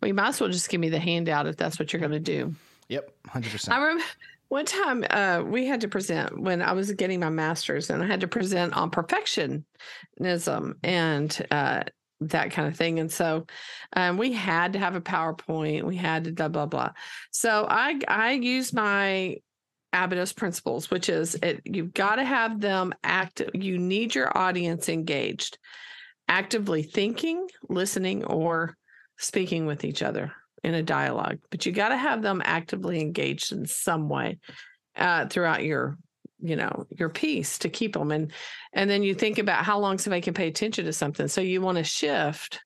well, 0.00 0.08
you 0.08 0.14
might 0.14 0.28
as 0.28 0.40
well 0.40 0.50
just 0.50 0.68
give 0.68 0.80
me 0.80 0.88
the 0.88 0.98
handout 0.98 1.46
if 1.46 1.56
that's 1.56 1.78
what 1.78 1.92
you're 1.92 2.02
gonna 2.02 2.20
do. 2.20 2.54
Yep, 2.88 3.10
hundred 3.26 3.52
percent. 3.52 3.76
I 3.76 3.80
remember 3.80 4.04
one 4.48 4.66
time 4.66 5.04
uh, 5.10 5.42
we 5.44 5.66
had 5.66 5.80
to 5.80 5.88
present 5.88 6.38
when 6.40 6.62
I 6.62 6.72
was 6.72 6.92
getting 6.92 7.18
my 7.20 7.30
master's 7.30 7.90
and 7.90 8.02
I 8.02 8.06
had 8.06 8.20
to 8.20 8.28
present 8.28 8.76
on 8.76 8.90
perfectionism 8.90 9.64
and 10.84 11.46
uh, 11.50 11.82
that 12.20 12.50
kind 12.52 12.68
of 12.68 12.76
thing. 12.76 13.00
And 13.00 13.10
so 13.10 13.46
um, 13.94 14.16
we 14.16 14.32
had 14.32 14.74
to 14.74 14.78
have 14.78 14.94
a 14.94 15.00
PowerPoint. 15.00 15.82
We 15.82 15.96
had 15.96 16.24
to 16.24 16.32
blah 16.32 16.48
blah 16.48 16.66
blah. 16.66 16.92
So 17.32 17.66
I 17.68 17.98
I 18.06 18.32
use 18.32 18.72
my 18.72 19.38
Abydos 20.04 20.32
principles, 20.32 20.90
which 20.90 21.08
is 21.08 21.34
it, 21.36 21.62
you've 21.64 21.94
got 21.94 22.16
to 22.16 22.24
have 22.24 22.60
them 22.60 22.92
active. 23.02 23.50
You 23.54 23.78
need 23.78 24.14
your 24.14 24.36
audience 24.36 24.88
engaged, 24.88 25.58
actively 26.28 26.82
thinking, 26.82 27.48
listening, 27.68 28.24
or 28.24 28.76
speaking 29.18 29.66
with 29.66 29.84
each 29.84 30.02
other 30.02 30.32
in 30.62 30.74
a 30.74 30.82
dialogue. 30.82 31.38
But 31.50 31.66
you 31.66 31.72
got 31.72 31.90
to 31.90 31.96
have 31.96 32.22
them 32.22 32.42
actively 32.44 33.00
engaged 33.00 33.52
in 33.52 33.66
some 33.66 34.08
way 34.08 34.38
uh, 34.96 35.26
throughout 35.26 35.64
your 35.64 35.98
you 36.40 36.54
know 36.54 36.86
your 36.90 37.08
piece 37.08 37.58
to 37.58 37.70
keep 37.70 37.94
them 37.94 38.12
and 38.12 38.30
and 38.74 38.90
then 38.90 39.02
you 39.02 39.14
think 39.14 39.38
about 39.38 39.64
how 39.64 39.78
long 39.78 39.96
somebody 39.96 40.20
can 40.20 40.34
pay 40.34 40.48
attention 40.48 40.84
to 40.84 40.92
something 40.92 41.28
so 41.28 41.40
you 41.40 41.62
want 41.62 41.78
to 41.78 41.84
shift 41.84 42.60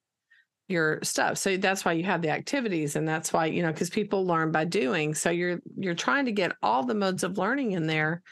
your 0.70 1.00
stuff. 1.02 1.38
So 1.38 1.56
that's 1.56 1.84
why 1.84 1.92
you 1.92 2.04
have 2.04 2.22
the 2.22 2.30
activities 2.30 2.96
and 2.96 3.06
that's 3.06 3.32
why, 3.32 3.46
you 3.46 3.62
know, 3.62 3.72
because 3.72 3.90
people 3.90 4.26
learn 4.26 4.52
by 4.52 4.64
doing. 4.64 5.14
So 5.14 5.30
you're 5.30 5.60
you're 5.76 5.94
trying 5.94 6.26
to 6.26 6.32
get 6.32 6.52
all 6.62 6.84
the 6.84 6.94
modes 6.94 7.24
of 7.24 7.38
learning 7.38 7.72
in 7.72 7.86
there. 7.86 8.22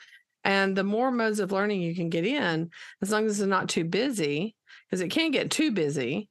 And 0.45 0.76
the 0.76 0.84
more 0.84 1.11
modes 1.11 1.41
of 1.41 1.53
learning 1.53 1.82
you 1.82 1.95
can 1.95 2.09
get 2.09 2.24
in, 2.24 2.70
as 3.03 3.11
long 3.11 3.26
as 3.26 3.41
it's 3.41 3.49
not 3.49 3.68
too 3.68 3.84
busy, 3.84 4.55
because 4.86 5.01
it 5.01 5.09
can 5.09 5.30
get 5.30 5.51
too 5.51 5.72
busy, 5.72 6.28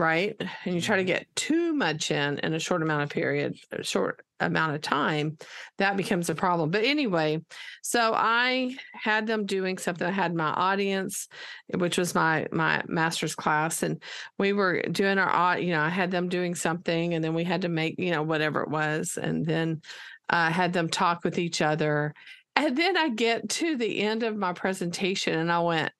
right? 0.00 0.34
And 0.64 0.74
you 0.74 0.80
try 0.80 0.96
to 0.96 1.02
mm-hmm. 1.02 1.08
get 1.08 1.36
too 1.36 1.74
much 1.74 2.10
in 2.10 2.38
in 2.38 2.54
a 2.54 2.58
short 2.58 2.82
amount 2.82 3.02
of 3.02 3.10
period, 3.10 3.56
a 3.70 3.84
short 3.84 4.24
amount 4.40 4.74
of 4.74 4.80
time, 4.80 5.36
that 5.76 5.98
becomes 5.98 6.30
a 6.30 6.34
problem. 6.34 6.70
But 6.70 6.84
anyway, 6.84 7.42
so 7.82 8.14
I 8.16 8.74
had 8.94 9.26
them 9.26 9.44
doing 9.44 9.76
something. 9.76 10.06
I 10.06 10.10
had 10.10 10.34
my 10.34 10.48
audience, 10.48 11.28
which 11.76 11.98
was 11.98 12.14
my 12.14 12.46
my 12.50 12.82
master's 12.88 13.34
class, 13.34 13.82
and 13.82 14.02
we 14.38 14.54
were 14.54 14.80
doing 14.82 15.18
our, 15.18 15.58
you 15.58 15.72
know, 15.72 15.82
I 15.82 15.90
had 15.90 16.10
them 16.10 16.30
doing 16.30 16.54
something, 16.54 17.14
and 17.14 17.22
then 17.22 17.34
we 17.34 17.44
had 17.44 17.62
to 17.62 17.68
make, 17.68 17.96
you 17.98 18.10
know, 18.10 18.22
whatever 18.22 18.62
it 18.62 18.70
was, 18.70 19.18
and 19.22 19.44
then 19.44 19.82
I 20.30 20.50
had 20.50 20.72
them 20.72 20.88
talk 20.88 21.24
with 21.24 21.38
each 21.38 21.60
other. 21.60 22.14
And 22.56 22.76
then 22.76 22.96
I 22.96 23.10
get 23.10 23.48
to 23.50 23.76
the 23.76 24.00
end 24.00 24.22
of 24.22 24.36
my 24.36 24.54
presentation, 24.54 25.38
and 25.38 25.52
I 25.52 25.60
went, 25.60 25.92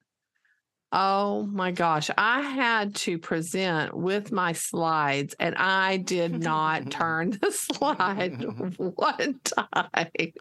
Oh 0.93 1.45
my 1.45 1.70
gosh. 1.70 2.11
I 2.18 2.41
had 2.41 2.97
to 2.97 3.16
present 3.16 3.95
with 3.95 4.32
my 4.32 4.53
slides 4.53 5.36
and 5.38 5.55
I 5.55 5.99
did 5.99 6.43
not 6.43 6.91
turn 6.91 7.30
the 7.30 7.53
slide 7.53 8.43
one 8.76 9.41
time. 9.45 10.32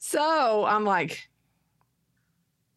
So 0.00 0.64
I'm 0.64 0.84
like, 0.84 1.28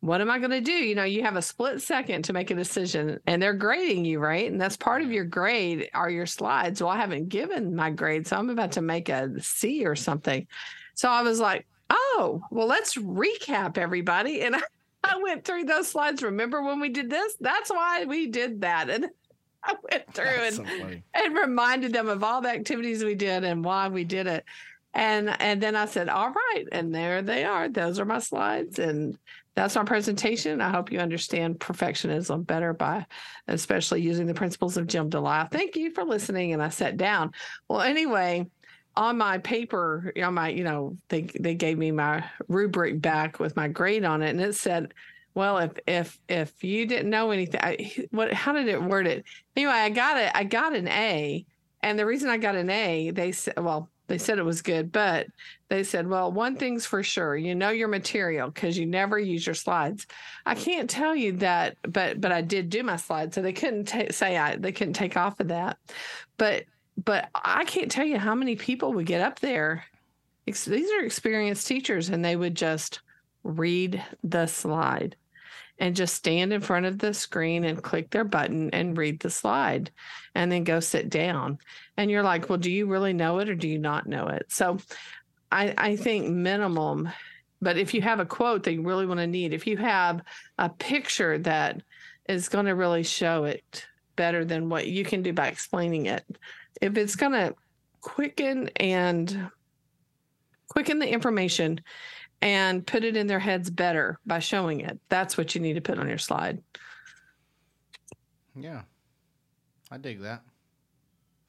what 0.01 0.22
am 0.22 0.30
I 0.30 0.38
going 0.38 0.51
to 0.51 0.61
do? 0.61 0.72
You 0.72 0.95
know, 0.95 1.03
you 1.03 1.24
have 1.24 1.36
a 1.36 1.41
split 1.41 1.82
second 1.82 2.24
to 2.26 2.34
make 2.34 2.51
a 2.51 2.55
decision 2.55 3.20
and 3.26 3.41
they're 3.41 3.53
grading 3.53 4.05
you, 4.05 4.20
right? 4.20 4.49
And 4.49 4.61
that's 4.61 4.78
part 4.78 5.01
of 5.01 5.11
your 5.11 5.26
grade 5.26 5.89
are 5.93 6.09
your 6.09 6.28
slides. 6.28 6.82
Well, 6.82 6.91
I 6.91 6.97
haven't 6.97 7.30
given 7.30 7.76
my 7.76 7.89
grade, 7.89 8.28
so 8.28 8.38
I'm 8.38 8.49
about 8.49 8.74
to 8.74 8.82
make 8.82 9.09
a 9.09 9.32
C 9.41 9.86
or 9.86 9.95
something. 9.95 10.47
So 10.93 11.09
I 11.09 11.24
was 11.24 11.39
like, 11.39 11.67
oh, 11.89 12.41
well, 12.51 12.67
let's 12.67 12.95
recap 12.95 13.78
everybody. 13.78 14.41
And 14.41 14.55
I 14.55 14.61
I 15.04 15.20
went 15.22 15.45
through 15.45 15.66
those 15.66 15.88
slides. 15.88 16.24
Remember 16.24 16.62
when 16.62 16.80
we 16.80 16.89
did 16.89 17.10
this? 17.10 17.36
That's 17.39 17.70
why 17.70 18.06
we 18.06 18.28
did 18.28 18.62
that. 18.62 18.89
And 18.89 19.08
I 19.64 19.76
went 19.91 20.14
through 20.14 20.26
and, 20.26 20.56
so 20.56 20.66
and 21.14 21.36
reminded 21.36 21.93
them 21.93 22.08
of 22.08 22.24
all 22.24 22.41
the 22.41 22.50
activities 22.50 23.04
we 23.04 23.16
did 23.16 23.43
and 23.43 23.64
why 23.64 23.88
we 23.89 24.04
did 24.04 24.28
it. 24.28 24.45
And 24.93 25.30
and 25.39 25.62
then 25.62 25.76
I 25.76 25.86
said, 25.86 26.10
all 26.10 26.32
right, 26.32 26.66
and 26.72 26.93
there 26.93 27.22
they 27.22 27.43
are. 27.43 27.70
Those 27.70 28.00
are 28.00 28.06
my 28.06 28.20
slides. 28.20 28.80
And 28.80 29.18
that's 29.56 29.76
my 29.76 29.84
presentation. 29.84 30.62
I 30.62 30.70
hope 30.70 30.91
you 30.91 31.00
understand 31.00 31.60
perfectionism 31.60 32.47
better 32.47 32.74
by 32.74 33.06
especially 33.47 34.02
using 34.02 34.26
the 34.26 34.34
principles 34.34 34.78
of 34.78 34.88
Jim 34.88 35.10
Delisle. 35.10 35.52
Thank 35.52 35.76
you 35.76 35.91
for 35.91 36.04
listening. 36.04 36.54
And 36.54 36.64
I 36.64 36.70
sat 36.70 36.97
down. 36.97 37.34
Well, 37.68 37.82
anyway, 37.82 38.47
on 39.00 39.18
my 39.18 39.38
paper, 39.38 40.12
on 40.22 40.34
my, 40.34 40.50
you 40.50 40.66
know, 40.66 40.97
they 41.08 41.22
they 41.39 41.56
gave 41.56 41.78
me 41.78 41.89
my 41.89 42.22
rubric 42.50 43.02
back 43.02 43.39
with 43.39 43.56
my 43.56 43.70
grade 43.70 44.04
on 44.04 44.22
it, 44.22 44.32
and 44.32 44.41
it 44.41 44.56
said, 44.56 44.93
"Well, 45.34 45.58
if 45.58 45.72
if 45.88 46.20
if 46.28 46.62
you 46.66 46.86
didn't 46.86 47.10
know 47.10 47.32
anything, 47.32 47.62
I, 47.64 47.93
what? 48.12 48.34
How 48.34 48.52
did 48.52 48.68
it 48.68 48.84
word 48.84 49.08
it? 49.08 49.24
Anyway, 49.56 49.72
I 49.72 49.89
got 49.89 50.18
it. 50.18 50.30
I 50.36 50.43
got 50.43 50.76
an 50.76 50.89
A, 50.89 51.45
and 51.82 51.97
the 51.97 52.06
reason 52.06 52.30
I 52.30 52.36
got 52.36 52.56
an 52.56 52.70
A, 52.70 53.12
they 53.12 53.32
said, 53.32 53.58
well, 53.58 53.89
they 54.08 54.18
said 54.18 54.38
it 54.38 54.43
was 54.43 54.62
good, 54.62 54.91
but 54.91 55.28
they 55.70 55.86
said, 55.86 56.06
well, 56.06 56.30
one 56.30 56.58
thing's 56.58 56.86
for 56.86 57.02
sure, 57.02 57.38
you 57.38 57.56
know 57.56 57.70
your 57.70 57.88
material 57.88 58.50
because 58.50 58.78
you 58.78 58.86
never 58.86 59.18
use 59.18 59.45
your 59.45 59.56
slides. 59.56 60.08
I 60.45 60.56
can't 60.56 60.89
tell 60.89 61.16
you 61.16 61.38
that, 61.38 61.78
but 61.84 62.20
but 62.20 62.34
I 62.34 62.41
did 62.41 62.70
do 62.70 62.84
my 62.84 62.97
slides, 62.97 63.36
so 63.36 63.41
they 63.41 63.54
couldn't 63.54 63.86
t- 63.86 64.12
say 64.12 64.36
I 64.36 64.58
they 64.58 64.74
couldn't 64.74 64.95
take 64.95 65.16
off 65.16 65.39
of 65.39 65.47
that. 65.47 65.78
But 66.38 66.66
but 67.06 67.30
I 67.36 67.64
can't 67.66 67.91
tell 67.91 68.06
you 68.06 68.18
how 68.18 68.36
many 68.36 68.56
people 68.56 68.93
would 68.93 69.06
get 69.06 69.22
up 69.22 69.39
there. 69.39 69.86
These 70.45 70.91
are 70.91 71.04
experienced 71.04 71.68
teachers, 71.68 72.10
and 72.10 72.24
they 72.26 72.36
would 72.36 72.56
just 72.56 73.02
read 73.43 74.04
the 74.24 74.47
slide 74.47 75.16
and 75.80 75.95
just 75.95 76.16
stand 76.16 76.52
in 76.52 76.60
front 76.60 76.86
of 76.86 77.00
the 77.00 77.14
screen 77.14 77.64
and 77.64 77.82
click 77.82 78.10
their 78.10 78.26
button 78.26 78.70
and 78.72 78.97
read 78.97 79.20
the 79.20 79.30
slide 79.30 79.91
and 80.36 80.52
then 80.52 80.66
go 80.66 80.80
sit 80.80 81.10
down. 81.10 81.58
And 81.95 82.12
you're 82.12 82.24
like, 82.24 82.50
well, 82.50 82.58
do 82.58 82.70
you 82.70 82.86
really 82.88 83.14
know 83.14 83.39
it 83.39 83.47
or 83.47 83.56
do 83.56 83.68
you 83.68 83.78
not 83.78 84.06
know 84.06 84.28
it? 84.28 84.47
So 84.50 84.80
I, 85.52 85.74
I 85.78 85.95
think 85.95 86.28
minimum, 86.28 87.10
but 87.62 87.78
if 87.78 87.93
you 87.93 88.02
have 88.02 88.20
a 88.20 88.26
quote 88.26 88.64
that 88.64 88.74
you 88.74 88.82
really 88.82 89.06
want 89.06 89.22
to 89.22 89.28
need, 89.28 89.54
if 89.54 89.66
you 89.66 89.78
have 89.78 90.22
a 90.58 90.68
picture 90.68 91.38
that 91.39 91.82
is 92.28 92.50
going 92.50 92.66
to 92.66 92.76
really 92.76 93.04
show 93.04 93.45
it 93.45 93.86
better 94.18 94.43
than 94.43 94.68
what 94.68 94.88
you 94.88 95.06
can 95.06 95.22
do 95.22 95.32
by 95.32 95.47
explaining 95.47 96.08
it, 96.08 96.26
if 96.82 96.97
it's 96.97 97.15
going 97.15 97.34
to 97.34 97.55
quicken 98.01 98.70
and 98.78 99.49
quicken 100.67 100.99
the 100.99 101.11
information 101.11 101.82
and 102.41 102.86
put 102.88 103.03
it 103.03 103.17
in 103.17 103.28
their 103.28 103.39
heads 103.39 103.70
better 103.70 104.17
by 104.26 104.39
showing 104.39 104.80
it. 104.80 104.99
That's 105.09 105.38
what 105.38 105.55
you 105.55 105.61
need 105.61 105.74
to 105.74 105.82
put 105.82 105.99
on 105.99 106.07
your 106.07 106.17
slide. 106.17 106.61
Yeah, 108.55 108.84
I 109.91 109.97
dig 109.97 110.22
that. 110.22 110.43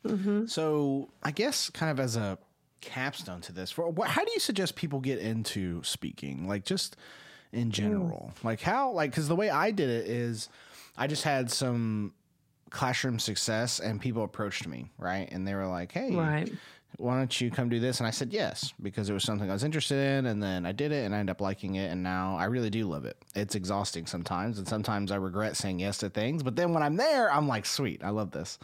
Mm-hmm. 0.05 0.47
So, 0.47 1.11
I 1.23 1.31
guess, 1.31 1.71
kind 1.71 1.91
of 1.91 2.01
as 2.01 2.17
a 2.17 2.39
capstone 2.81 3.41
to 3.43 3.53
this, 3.53 3.71
for 3.71 3.95
how 4.05 4.25
do 4.25 4.33
you 4.33 4.41
suggest 4.41 4.75
people 4.75 5.01
get 5.01 5.19
into 5.19 5.83
speaking? 5.83 6.49
Like, 6.49 6.65
just 6.65 6.97
in 7.53 7.71
general, 7.71 8.33
mm. 8.35 8.45
like 8.45 8.61
how, 8.61 8.93
like, 8.93 9.11
because 9.11 9.29
the 9.29 9.37
way 9.37 9.51
I 9.51 9.71
did 9.71 9.91
it 9.91 10.09
is, 10.09 10.49
I 10.97 11.07
just 11.07 11.23
had 11.23 11.51
some 11.51 12.15
classroom 12.71 13.19
success, 13.19 13.81
and 13.81 14.01
people 14.01 14.25
approached 14.25 14.67
me, 14.67 14.91
right, 14.99 15.29
and 15.31 15.47
they 15.47 15.55
were 15.55 15.67
like, 15.67 15.93
"Hey, 15.93 16.15
right 16.15 16.51
why 17.01 17.17
don't 17.17 17.41
you 17.41 17.51
come 17.51 17.69
do 17.69 17.81
this? 17.81 17.99
And 17.99 18.07
I 18.07 18.11
said 18.11 18.33
yes 18.33 18.75
because 18.83 19.09
it 19.09 19.13
was 19.13 19.25
something 19.25 19.49
I 19.49 19.53
was 19.53 19.65
interested 19.65 20.19
in. 20.19 20.27
And 20.27 20.43
then 20.43 20.67
I 20.67 20.73
did 20.73 20.93
it 20.93 21.05
and 21.05 21.15
I 21.15 21.19
ended 21.19 21.31
up 21.31 21.41
liking 21.41 21.77
it. 21.77 21.91
And 21.91 22.03
now 22.03 22.37
I 22.37 22.45
really 22.45 22.71
do 22.71 22.87
love 22.87 23.05
it. 23.05 23.17
It's 23.35 23.55
exhausting 23.55 24.07
sometimes. 24.07 24.59
And 24.59 24.69
sometimes 24.69 25.11
I 25.11 25.17
regret 25.17 25.57
saying 25.57 25.81
yes 25.81 25.99
to 25.99 26.11
things. 26.11 26.43
But 26.43 26.57
then 26.57 26.75
when 26.75 26.83
I'm 26.83 26.97
there, 26.97 27.33
I'm 27.33 27.49
like, 27.49 27.65
sweet, 27.65 28.05
I 28.05 28.11
love 28.11 28.33
this. 28.33 28.59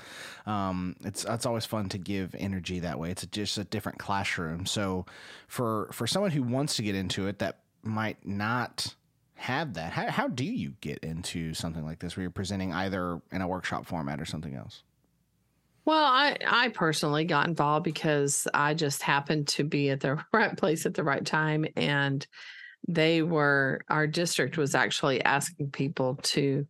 Um, 0.45 0.97
it's, 1.05 1.25
it's 1.25 1.47
always 1.47 1.65
fun 1.65 1.89
to 1.91 1.99
give 1.99 2.35
energy 2.39 2.81
that 2.81 2.99
way. 2.99 3.11
It's 3.11 3.23
a, 3.23 3.27
just 3.27 3.59
a 3.59 3.65
different 3.65 3.99
classroom. 3.99 4.67
So 4.67 5.07
for, 5.49 5.89
for 5.93 6.07
someone 6.07 6.31
who 6.31 6.43
wants 6.43 6.77
to 6.77 6.83
get 6.83 6.95
into 6.95 7.29
it 7.29 7.39
that 7.39 7.61
might 7.83 8.27
not 8.27 8.95
have 9.37 9.75
that, 9.75 9.93
how, 9.93 10.11
how 10.11 10.29
do 10.29 10.45
you 10.45 10.75
get 10.81 10.99
into 10.99 11.55
something 11.55 11.85
like 11.85 11.99
this 11.99 12.17
where 12.17 12.23
you're 12.23 12.31
presenting 12.31 12.73
either 12.73 13.21
in 13.31 13.43
a 13.43 13.49
workshop 13.49 13.87
format 13.87 14.21
or 14.21 14.25
something 14.25 14.55
else? 14.55 14.83
Well, 15.85 16.05
I, 16.05 16.37
I 16.45 16.69
personally 16.71 17.25
got 17.25 17.47
involved 17.47 17.85
because 17.85 18.49
I 18.53 18.75
just 18.75 19.03
happened 19.03 19.47
to 19.49 19.65
be 19.65 19.91
at 19.91 20.01
the 20.01 20.19
right 20.33 20.57
place 20.57 20.85
at 20.85 20.95
the 20.95 21.05
right 21.05 21.25
time. 21.25 21.65
And 21.77 22.27
they 22.89 23.23
were, 23.23 23.83
our 23.89 24.07
district 24.07 24.59
was 24.59 24.75
actually 24.75 25.23
asking 25.23 25.71
people 25.71 26.19
to 26.23 26.67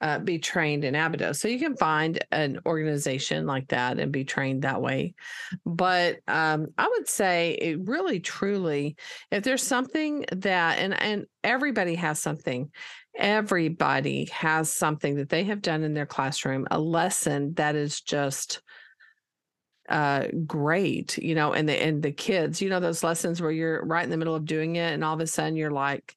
uh, 0.00 0.18
be 0.18 0.38
trained 0.38 0.84
in 0.84 0.94
Abydos. 0.94 1.40
So 1.40 1.48
you 1.48 1.58
can 1.58 1.76
find 1.76 2.24
an 2.30 2.60
organization 2.66 3.46
like 3.46 3.68
that 3.68 3.98
and 3.98 4.12
be 4.12 4.24
trained 4.24 4.62
that 4.62 4.80
way. 4.80 5.14
But 5.66 6.18
um, 6.28 6.68
I 6.76 6.88
would 6.88 7.08
say 7.08 7.52
it 7.60 7.80
really, 7.84 8.20
truly, 8.20 8.96
if 9.30 9.42
there's 9.42 9.62
something 9.62 10.24
that, 10.32 10.78
and 10.78 10.94
and 11.00 11.26
everybody 11.42 11.96
has 11.96 12.20
something, 12.20 12.70
everybody 13.16 14.26
has 14.26 14.72
something 14.72 15.16
that 15.16 15.28
they 15.28 15.44
have 15.44 15.62
done 15.62 15.82
in 15.82 15.94
their 15.94 16.06
classroom, 16.06 16.66
a 16.70 16.78
lesson 16.78 17.54
that 17.54 17.74
is 17.74 18.00
just 18.00 18.62
uh 19.88 20.26
great 20.46 21.16
you 21.16 21.34
know 21.34 21.54
and 21.54 21.66
the 21.66 21.82
and 21.82 22.02
the 22.02 22.12
kids 22.12 22.60
you 22.60 22.68
know 22.68 22.78
those 22.78 23.02
lessons 23.02 23.40
where 23.40 23.50
you're 23.50 23.82
right 23.86 24.04
in 24.04 24.10
the 24.10 24.18
middle 24.18 24.34
of 24.34 24.44
doing 24.44 24.76
it 24.76 24.92
and 24.92 25.02
all 25.02 25.14
of 25.14 25.20
a 25.20 25.26
sudden 25.26 25.56
you're 25.56 25.70
like 25.70 26.14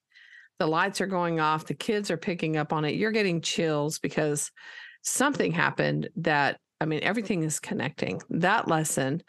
the 0.62 0.68
lights 0.68 1.02
are 1.02 1.08
going 1.08 1.40
off 1.40 1.66
the 1.66 1.74
kids 1.74 2.12
are 2.12 2.18
picking 2.18 2.56
up 2.56 2.72
on 2.72 2.86
it 2.86 2.96
you're 2.96 3.12
getting 3.12 3.42
chills 3.42 3.98
because 3.98 4.52
something 5.02 5.52
happened 5.52 6.08
that 6.16 6.60
i 6.80 6.86
mean 6.86 7.00
everything 7.02 7.42
is 7.44 7.60
connecting 7.60 8.22
that 8.30 8.68
lesson 8.68 9.22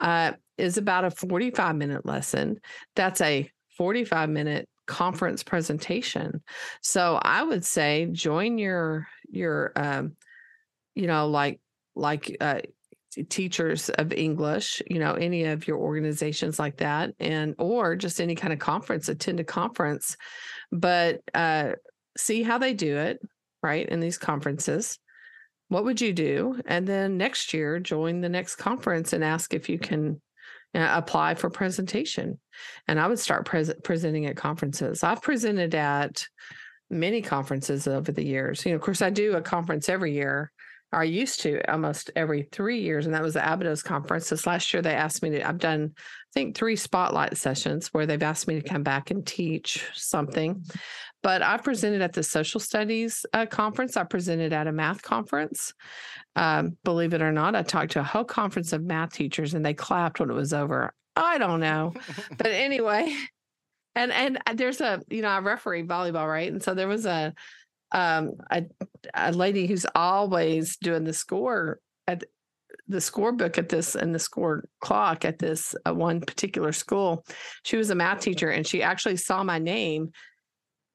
uh 0.00 0.32
is 0.56 0.78
about 0.78 1.04
a 1.04 1.10
45 1.10 1.76
minute 1.76 2.06
lesson 2.06 2.58
that's 2.96 3.20
a 3.20 3.50
45 3.76 4.28
minute 4.28 4.68
conference 4.90 5.44
presentation. 5.44 6.42
So 6.82 7.16
I 7.22 7.44
would 7.44 7.64
say 7.64 8.08
join 8.10 8.58
your 8.58 9.06
your 9.30 9.72
um, 9.76 10.16
you 10.96 11.06
know 11.06 11.28
like 11.28 11.60
like 11.94 12.36
uh, 12.40 12.60
teachers 13.28 13.88
of 13.90 14.12
English, 14.12 14.82
you 14.88 14.98
know, 14.98 15.14
any 15.14 15.44
of 15.44 15.66
your 15.66 15.78
organizations 15.78 16.58
like 16.58 16.76
that, 16.78 17.10
and 17.18 17.54
or 17.58 17.96
just 17.96 18.20
any 18.20 18.34
kind 18.34 18.52
of 18.52 18.58
conference, 18.58 19.08
attend 19.08 19.40
a 19.40 19.44
conference, 19.44 20.16
but 20.72 21.20
uh, 21.34 21.72
see 22.16 22.42
how 22.42 22.58
they 22.58 22.74
do 22.74 22.96
it, 22.96 23.20
right? 23.62 23.88
In 23.88 24.00
these 24.00 24.18
conferences, 24.18 24.98
what 25.68 25.84
would 25.84 26.00
you 26.00 26.12
do? 26.12 26.60
And 26.66 26.86
then 26.86 27.16
next 27.16 27.54
year, 27.54 27.78
join 27.78 28.20
the 28.20 28.28
next 28.28 28.56
conference 28.56 29.12
and 29.12 29.22
ask 29.22 29.54
if 29.54 29.68
you 29.68 29.78
can 29.78 30.20
apply 30.74 31.34
for 31.34 31.50
presentation. 31.50 32.38
And 32.86 33.00
I 33.00 33.06
would 33.06 33.18
start 33.18 33.46
pres- 33.46 33.74
presenting 33.82 34.26
at 34.26 34.36
conferences. 34.36 35.02
I've 35.02 35.22
presented 35.22 35.74
at 35.74 36.26
many 36.90 37.22
conferences 37.22 37.86
over 37.86 38.10
the 38.12 38.24
years. 38.24 38.64
You 38.64 38.72
know, 38.72 38.76
of 38.76 38.82
course, 38.82 39.02
I 39.02 39.10
do 39.10 39.36
a 39.36 39.40
conference 39.40 39.88
every 39.88 40.12
year. 40.12 40.52
I 40.92 41.04
used 41.04 41.40
to 41.42 41.60
almost 41.70 42.10
every 42.16 42.48
three 42.50 42.80
years, 42.80 43.06
and 43.06 43.14
that 43.14 43.22
was 43.22 43.34
the 43.34 43.52
Abydos 43.52 43.82
conference. 43.82 44.28
This 44.28 44.46
last 44.46 44.72
year, 44.72 44.82
they 44.82 44.94
asked 44.94 45.22
me 45.22 45.30
to. 45.30 45.48
I've 45.48 45.58
done, 45.58 45.92
I 45.96 46.32
think, 46.34 46.56
three 46.56 46.76
spotlight 46.76 47.36
sessions 47.36 47.88
where 47.88 48.06
they've 48.06 48.22
asked 48.22 48.48
me 48.48 48.60
to 48.60 48.68
come 48.68 48.82
back 48.82 49.10
and 49.10 49.24
teach 49.24 49.84
something. 49.94 50.64
But 51.22 51.42
I 51.42 51.58
presented 51.58 52.02
at 52.02 52.12
the 52.12 52.22
social 52.22 52.60
studies 52.60 53.24
uh, 53.32 53.46
conference. 53.46 53.96
I 53.96 54.04
presented 54.04 54.52
at 54.52 54.66
a 54.66 54.72
math 54.72 55.02
conference. 55.02 55.74
Um, 56.34 56.76
believe 56.82 57.14
it 57.14 57.22
or 57.22 57.32
not, 57.32 57.54
I 57.54 57.62
talked 57.62 57.92
to 57.92 58.00
a 58.00 58.04
whole 58.04 58.24
conference 58.24 58.72
of 58.72 58.82
math 58.82 59.12
teachers 59.12 59.54
and 59.54 59.64
they 59.64 59.74
clapped 59.74 60.18
when 60.18 60.30
it 60.30 60.34
was 60.34 60.52
over. 60.52 60.94
I 61.16 61.38
don't 61.38 61.60
know. 61.60 61.94
but 62.38 62.46
anyway, 62.48 63.14
and 63.94 64.12
and 64.12 64.38
uh, 64.46 64.54
there's 64.54 64.80
a, 64.80 65.02
you 65.08 65.22
know, 65.22 65.28
I 65.28 65.40
referee 65.40 65.82
volleyball, 65.82 66.28
right? 66.28 66.50
And 66.50 66.62
so 66.62 66.74
there 66.74 66.88
was 66.88 67.06
a 67.06 67.34
um 67.92 68.32
a, 68.50 68.64
a 69.14 69.32
lady 69.32 69.66
who's 69.66 69.86
always 69.94 70.76
doing 70.76 71.04
the 71.04 71.12
score 71.12 71.80
at 72.06 72.24
the 72.88 73.00
score 73.00 73.32
book 73.32 73.56
at 73.56 73.68
this 73.68 73.94
and 73.94 74.14
the 74.14 74.18
score 74.18 74.64
clock 74.80 75.24
at 75.24 75.38
this 75.38 75.74
uh, 75.86 75.94
one 75.94 76.20
particular 76.20 76.72
school. 76.72 77.24
She 77.62 77.76
was 77.76 77.90
a 77.90 77.94
math 77.94 78.20
teacher 78.20 78.50
and 78.50 78.66
she 78.66 78.82
actually 78.82 79.16
saw 79.16 79.44
my 79.44 79.58
name 79.58 80.10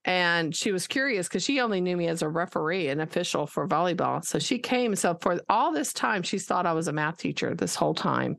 and 0.06 0.56
she 0.56 0.72
was 0.72 0.86
curious 0.86 1.28
because 1.28 1.44
she 1.44 1.60
only 1.60 1.82
knew 1.82 1.98
me 1.98 2.08
as 2.08 2.22
a 2.22 2.30
referee 2.30 2.90
and 2.90 3.02
official 3.02 3.48
for 3.48 3.68
volleyball. 3.68 4.24
So 4.24 4.38
she 4.38 4.60
came. 4.60 4.96
So 4.96 5.18
for 5.20 5.40
all 5.50 5.72
this 5.72 5.94
time, 5.94 6.22
she 6.22 6.38
thought 6.38 6.68
I 6.68 6.74
was 6.74 6.88
a 6.88 6.94
math 6.94 7.18
teacher 7.18 7.56
this 7.56 7.76
whole 7.76 7.96
time. 7.96 8.38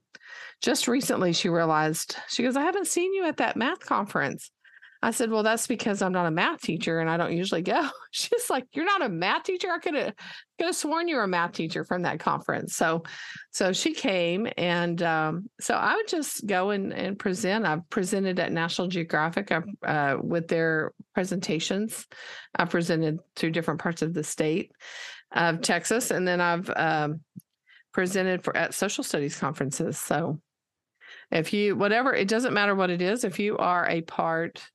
Just 0.63 0.87
recently, 0.87 1.33
she 1.33 1.49
realized, 1.49 2.17
she 2.29 2.45
goes, 2.45 2.57
I 2.57 2.63
haven't 2.63 2.87
seen 2.87 3.13
you 3.13 3.25
at 3.25 3.39
that 3.39 3.57
math 3.57 3.81
conference. 3.81 4.51
I 5.07 5.13
said, 5.13 5.31
Well, 5.31 5.45
that's 5.45 5.69
because 5.69 6.03
I'm 6.03 6.11
not 6.11 6.27
a 6.27 6.33
math 6.33 6.63
teacher 6.63 6.99
and 6.99 7.09
I 7.09 7.17
don't 7.17 7.37
usually 7.37 7.63
go. 7.63 7.89
She's 8.11 8.51
like, 8.51 8.67
You're 8.73 8.85
not 8.85 9.05
a 9.05 9.09
math 9.09 9.45
teacher? 9.45 9.69
I 9.71 9.79
could 9.79 9.95
have 9.95 10.15
could 10.59 10.67
have 10.67 10.75
sworn 10.75 11.07
you 11.07 11.15
were 11.15 11.23
a 11.23 11.29
math 11.29 11.53
teacher 11.53 11.85
from 11.85 12.03
that 12.03 12.19
conference. 12.19 12.75
So 12.75 13.05
so 13.53 13.73
she 13.73 13.95
came 13.95 14.49
and 14.59 15.01
um, 15.05 15.49
so 15.61 15.75
I 15.75 15.95
would 15.95 16.09
just 16.09 16.45
go 16.45 16.71
and, 16.71 16.93
and 16.93 17.17
present. 17.17 17.65
I've 17.65 17.89
presented 17.89 18.41
at 18.41 18.51
National 18.51 18.89
Geographic 18.89 19.53
uh, 19.87 20.17
with 20.21 20.49
their 20.49 20.93
presentations. 21.15 22.05
I 22.57 22.65
presented 22.65 23.21
to 23.37 23.51
different 23.53 23.81
parts 23.81 24.03
of 24.03 24.13
the 24.13 24.25
state 24.25 24.73
of 25.31 25.61
Texas, 25.61 26.11
and 26.11 26.27
then 26.27 26.41
I've 26.41 26.69
um, 26.75 27.21
presented 27.93 28.43
for 28.43 28.57
at 28.57 28.75
social 28.75 29.05
studies 29.05 29.39
conferences. 29.39 29.99
So 29.99 30.41
if 31.31 31.53
you 31.53 31.77
whatever 31.77 32.13
it 32.13 32.27
doesn't 32.27 32.55
matter 32.55 32.75
what 32.75 32.91
it 32.91 33.03
is 33.03 33.23
if 33.23 33.39
you 33.39 33.57
are 33.59 33.89
a 33.89 34.01
part 34.03 34.69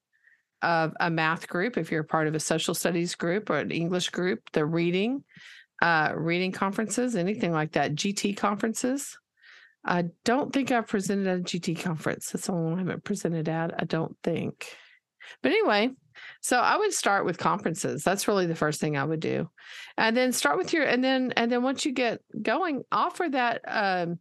of 0.62 0.94
a 1.00 1.10
math 1.10 1.48
group, 1.48 1.78
if 1.78 1.92
you're 1.92 2.04
part 2.04 2.28
of 2.28 2.36
a 2.36 2.40
social 2.40 2.74
studies 2.74 3.16
group 3.16 3.50
or 3.50 3.58
an 3.58 3.72
English 3.72 4.10
group, 4.10 4.42
the 4.54 4.66
reading, 4.66 5.24
uh, 5.82 6.14
reading 6.16 6.52
conferences, 6.52 7.16
anything 7.16 7.52
like 7.52 7.74
that, 7.74 7.96
GT 7.96 8.38
conferences, 8.38 9.18
I 9.84 10.06
don't 10.26 10.54
think 10.54 10.72
I've 10.72 10.88
presented 10.88 11.28
at 11.28 11.40
a 11.40 11.44
GT 11.44 11.82
conference. 11.82 12.32
That's 12.32 12.46
the 12.46 12.54
one 12.54 12.76
I 12.76 12.80
haven't 12.80 13.04
presented 13.04 13.50
at. 13.50 13.82
I 13.82 13.86
don't 13.86 14.16
think. 14.24 14.76
But 15.42 15.52
anyway, 15.52 15.92
so 16.42 16.60
I 16.60 16.78
would 16.78 16.94
start 16.94 17.26
with 17.26 17.38
conferences. 17.38 18.04
That's 18.04 18.28
really 18.28 18.46
the 18.46 18.56
first 18.56 18.80
thing 18.80 18.98
I 18.98 19.04
would 19.04 19.20
do. 19.20 19.50
And 19.98 20.16
then 20.16 20.34
start 20.34 20.58
with 20.58 20.74
your 20.74 20.84
and 20.84 21.04
then 21.04 21.34
and 21.36 21.52
then 21.52 21.64
once 21.64 21.86
you 21.86 21.94
get 21.94 22.22
going, 22.42 22.84
offer 22.92 23.28
that 23.30 23.62
um, 23.68 24.20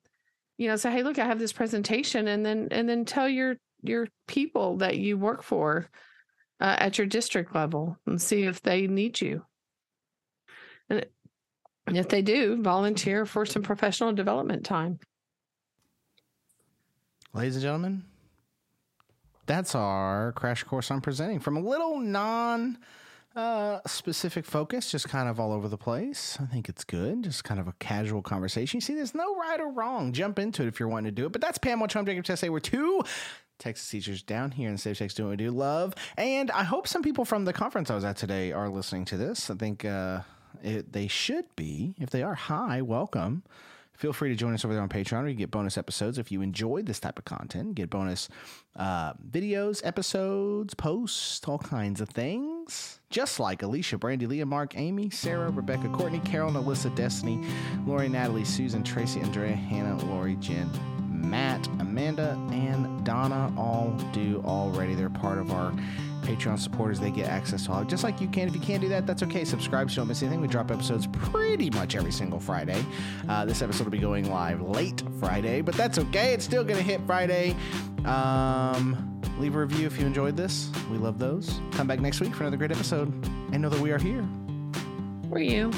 you 0.56 0.68
know, 0.68 0.76
say, 0.76 0.90
hey, 0.90 1.02
look, 1.02 1.18
I 1.18 1.24
have 1.24 1.38
this 1.38 1.52
presentation, 1.52 2.28
and 2.28 2.44
then 2.44 2.68
and 2.70 2.88
then 2.88 3.04
tell 3.04 3.28
your 3.28 3.56
your 3.82 4.08
people 4.26 4.78
that 4.78 4.98
you 4.98 5.16
work 5.16 5.42
for 5.42 5.88
uh, 6.60 6.76
at 6.78 6.98
your 6.98 7.06
district 7.06 7.54
level 7.54 7.98
and 8.06 8.20
see 8.20 8.44
if 8.44 8.62
they 8.62 8.86
need 8.86 9.20
you. 9.20 9.44
And, 10.88 11.06
if 11.86 12.08
they 12.08 12.22
do, 12.22 12.62
volunteer 12.62 13.26
for 13.26 13.44
some 13.44 13.62
professional 13.62 14.12
development 14.12 14.64
time. 14.64 15.00
Ladies 17.32 17.56
and 17.56 17.62
gentlemen, 17.62 18.04
that's 19.46 19.74
our 19.74 20.32
crash 20.32 20.62
course 20.62 20.90
on 20.92 21.00
presenting 21.00 21.40
from 21.40 21.56
a 21.56 21.60
little 21.60 21.98
non 21.98 22.78
uh, 23.34 23.80
specific 23.86 24.44
focus, 24.44 24.90
just 24.90 25.08
kind 25.08 25.28
of 25.28 25.40
all 25.40 25.52
over 25.52 25.68
the 25.68 25.78
place. 25.78 26.38
I 26.40 26.46
think 26.46 26.68
it's 26.68 26.84
good. 26.84 27.24
Just 27.24 27.42
kind 27.44 27.58
of 27.58 27.66
a 27.66 27.74
casual 27.78 28.22
conversation. 28.22 28.78
You 28.78 28.80
see, 28.82 28.94
there's 28.94 29.14
no 29.14 29.36
right 29.36 29.60
or 29.60 29.72
wrong. 29.72 30.12
Jump 30.12 30.38
into 30.38 30.62
it 30.62 30.68
if 30.68 30.78
you're 30.78 30.88
wanting 30.88 31.14
to 31.14 31.22
do 31.22 31.26
it. 31.26 31.32
But 31.32 31.40
that's 31.40 31.58
Pam 31.58 31.80
Watch 31.80 31.94
Home 31.94 32.06
Jacob 32.06 32.24
Test. 32.24 32.48
We're 32.48 32.60
two 32.60 33.02
Texas 33.60 33.88
teachers 33.88 34.22
down 34.22 34.50
here 34.50 34.68
in 34.68 34.78
State 34.78 34.92
of 34.92 34.98
Texas 34.98 35.16
doing 35.16 35.28
what 35.28 35.38
we 35.38 35.44
do. 35.44 35.50
Love. 35.50 35.94
And 36.16 36.50
I 36.50 36.64
hope 36.64 36.88
some 36.88 37.02
people 37.02 37.24
from 37.24 37.44
the 37.44 37.52
conference 37.52 37.90
I 37.90 37.94
was 37.94 38.04
at 38.04 38.16
today 38.16 38.52
are 38.52 38.68
listening 38.68 39.04
to 39.06 39.16
this. 39.16 39.50
I 39.50 39.54
think 39.54 39.84
uh, 39.84 40.20
it, 40.62 40.92
they 40.92 41.06
should 41.06 41.44
be. 41.54 41.94
If 41.98 42.10
they 42.10 42.22
are, 42.22 42.34
hi, 42.34 42.82
welcome. 42.82 43.44
Feel 44.00 44.14
free 44.14 44.30
to 44.30 44.34
join 44.34 44.54
us 44.54 44.64
over 44.64 44.72
there 44.72 44.82
on 44.82 44.88
Patreon 44.88 45.28
you 45.28 45.34
get 45.34 45.50
bonus 45.50 45.76
episodes 45.76 46.16
if 46.16 46.32
you 46.32 46.40
enjoyed 46.40 46.86
this 46.86 46.98
type 46.98 47.18
of 47.18 47.26
content. 47.26 47.74
Get 47.74 47.90
bonus 47.90 48.30
uh, 48.74 49.12
videos, 49.30 49.82
episodes, 49.84 50.72
posts, 50.72 51.46
all 51.46 51.58
kinds 51.58 52.00
of 52.00 52.08
things. 52.08 52.98
Just 53.10 53.38
like 53.38 53.62
Alicia, 53.62 53.98
Brandy, 53.98 54.26
Leah, 54.26 54.46
Mark, 54.46 54.72
Amy, 54.74 55.10
Sarah, 55.10 55.50
Rebecca, 55.50 55.90
Courtney, 55.90 56.20
Carol, 56.20 56.52
Alyssa, 56.52 56.94
Destiny, 56.96 57.46
Lori, 57.84 58.08
Natalie, 58.08 58.46
Susan, 58.46 58.82
Tracy, 58.82 59.20
Andrea, 59.20 59.54
Hannah, 59.54 60.02
Lori, 60.06 60.36
Jen, 60.36 60.70
Matt, 61.20 61.66
Amanda, 61.78 62.38
and 62.50 63.04
Donna 63.04 63.52
all 63.56 63.90
do 64.12 64.42
already. 64.44 64.94
They're 64.94 65.10
part 65.10 65.38
of 65.38 65.52
our 65.52 65.72
Patreon 66.22 66.58
supporters. 66.58 67.00
They 67.00 67.10
get 67.10 67.28
access 67.28 67.66
to 67.66 67.72
all, 67.72 67.84
just 67.84 68.04
like 68.04 68.20
you 68.20 68.28
can. 68.28 68.48
If 68.48 68.54
you 68.54 68.60
can't 68.60 68.80
do 68.80 68.88
that, 68.90 69.06
that's 69.06 69.22
okay. 69.22 69.44
Subscribe 69.44 69.90
so 69.90 69.94
you 69.94 69.96
don't 69.98 70.08
miss 70.08 70.22
anything. 70.22 70.40
We 70.40 70.48
drop 70.48 70.70
episodes 70.70 71.06
pretty 71.06 71.70
much 71.70 71.94
every 71.96 72.12
single 72.12 72.40
Friday. 72.40 72.84
Uh, 73.28 73.44
this 73.44 73.62
episode 73.62 73.84
will 73.84 73.92
be 73.92 73.98
going 73.98 74.30
live 74.30 74.60
late 74.60 75.02
Friday, 75.18 75.60
but 75.60 75.74
that's 75.74 75.98
okay. 75.98 76.32
It's 76.32 76.44
still 76.44 76.64
going 76.64 76.78
to 76.78 76.84
hit 76.84 77.00
Friday. 77.06 77.56
Um, 78.04 79.20
leave 79.38 79.54
a 79.54 79.58
review 79.58 79.86
if 79.86 79.98
you 79.98 80.06
enjoyed 80.06 80.36
this. 80.36 80.70
We 80.90 80.98
love 80.98 81.18
those. 81.18 81.60
Come 81.72 81.86
back 81.86 82.00
next 82.00 82.20
week 82.20 82.34
for 82.34 82.44
another 82.44 82.56
great 82.56 82.72
episode 82.72 83.08
and 83.52 83.60
know 83.60 83.68
that 83.68 83.80
we 83.80 83.90
are 83.90 83.98
here. 83.98 84.26
For 85.28 85.38
you. 85.38 85.70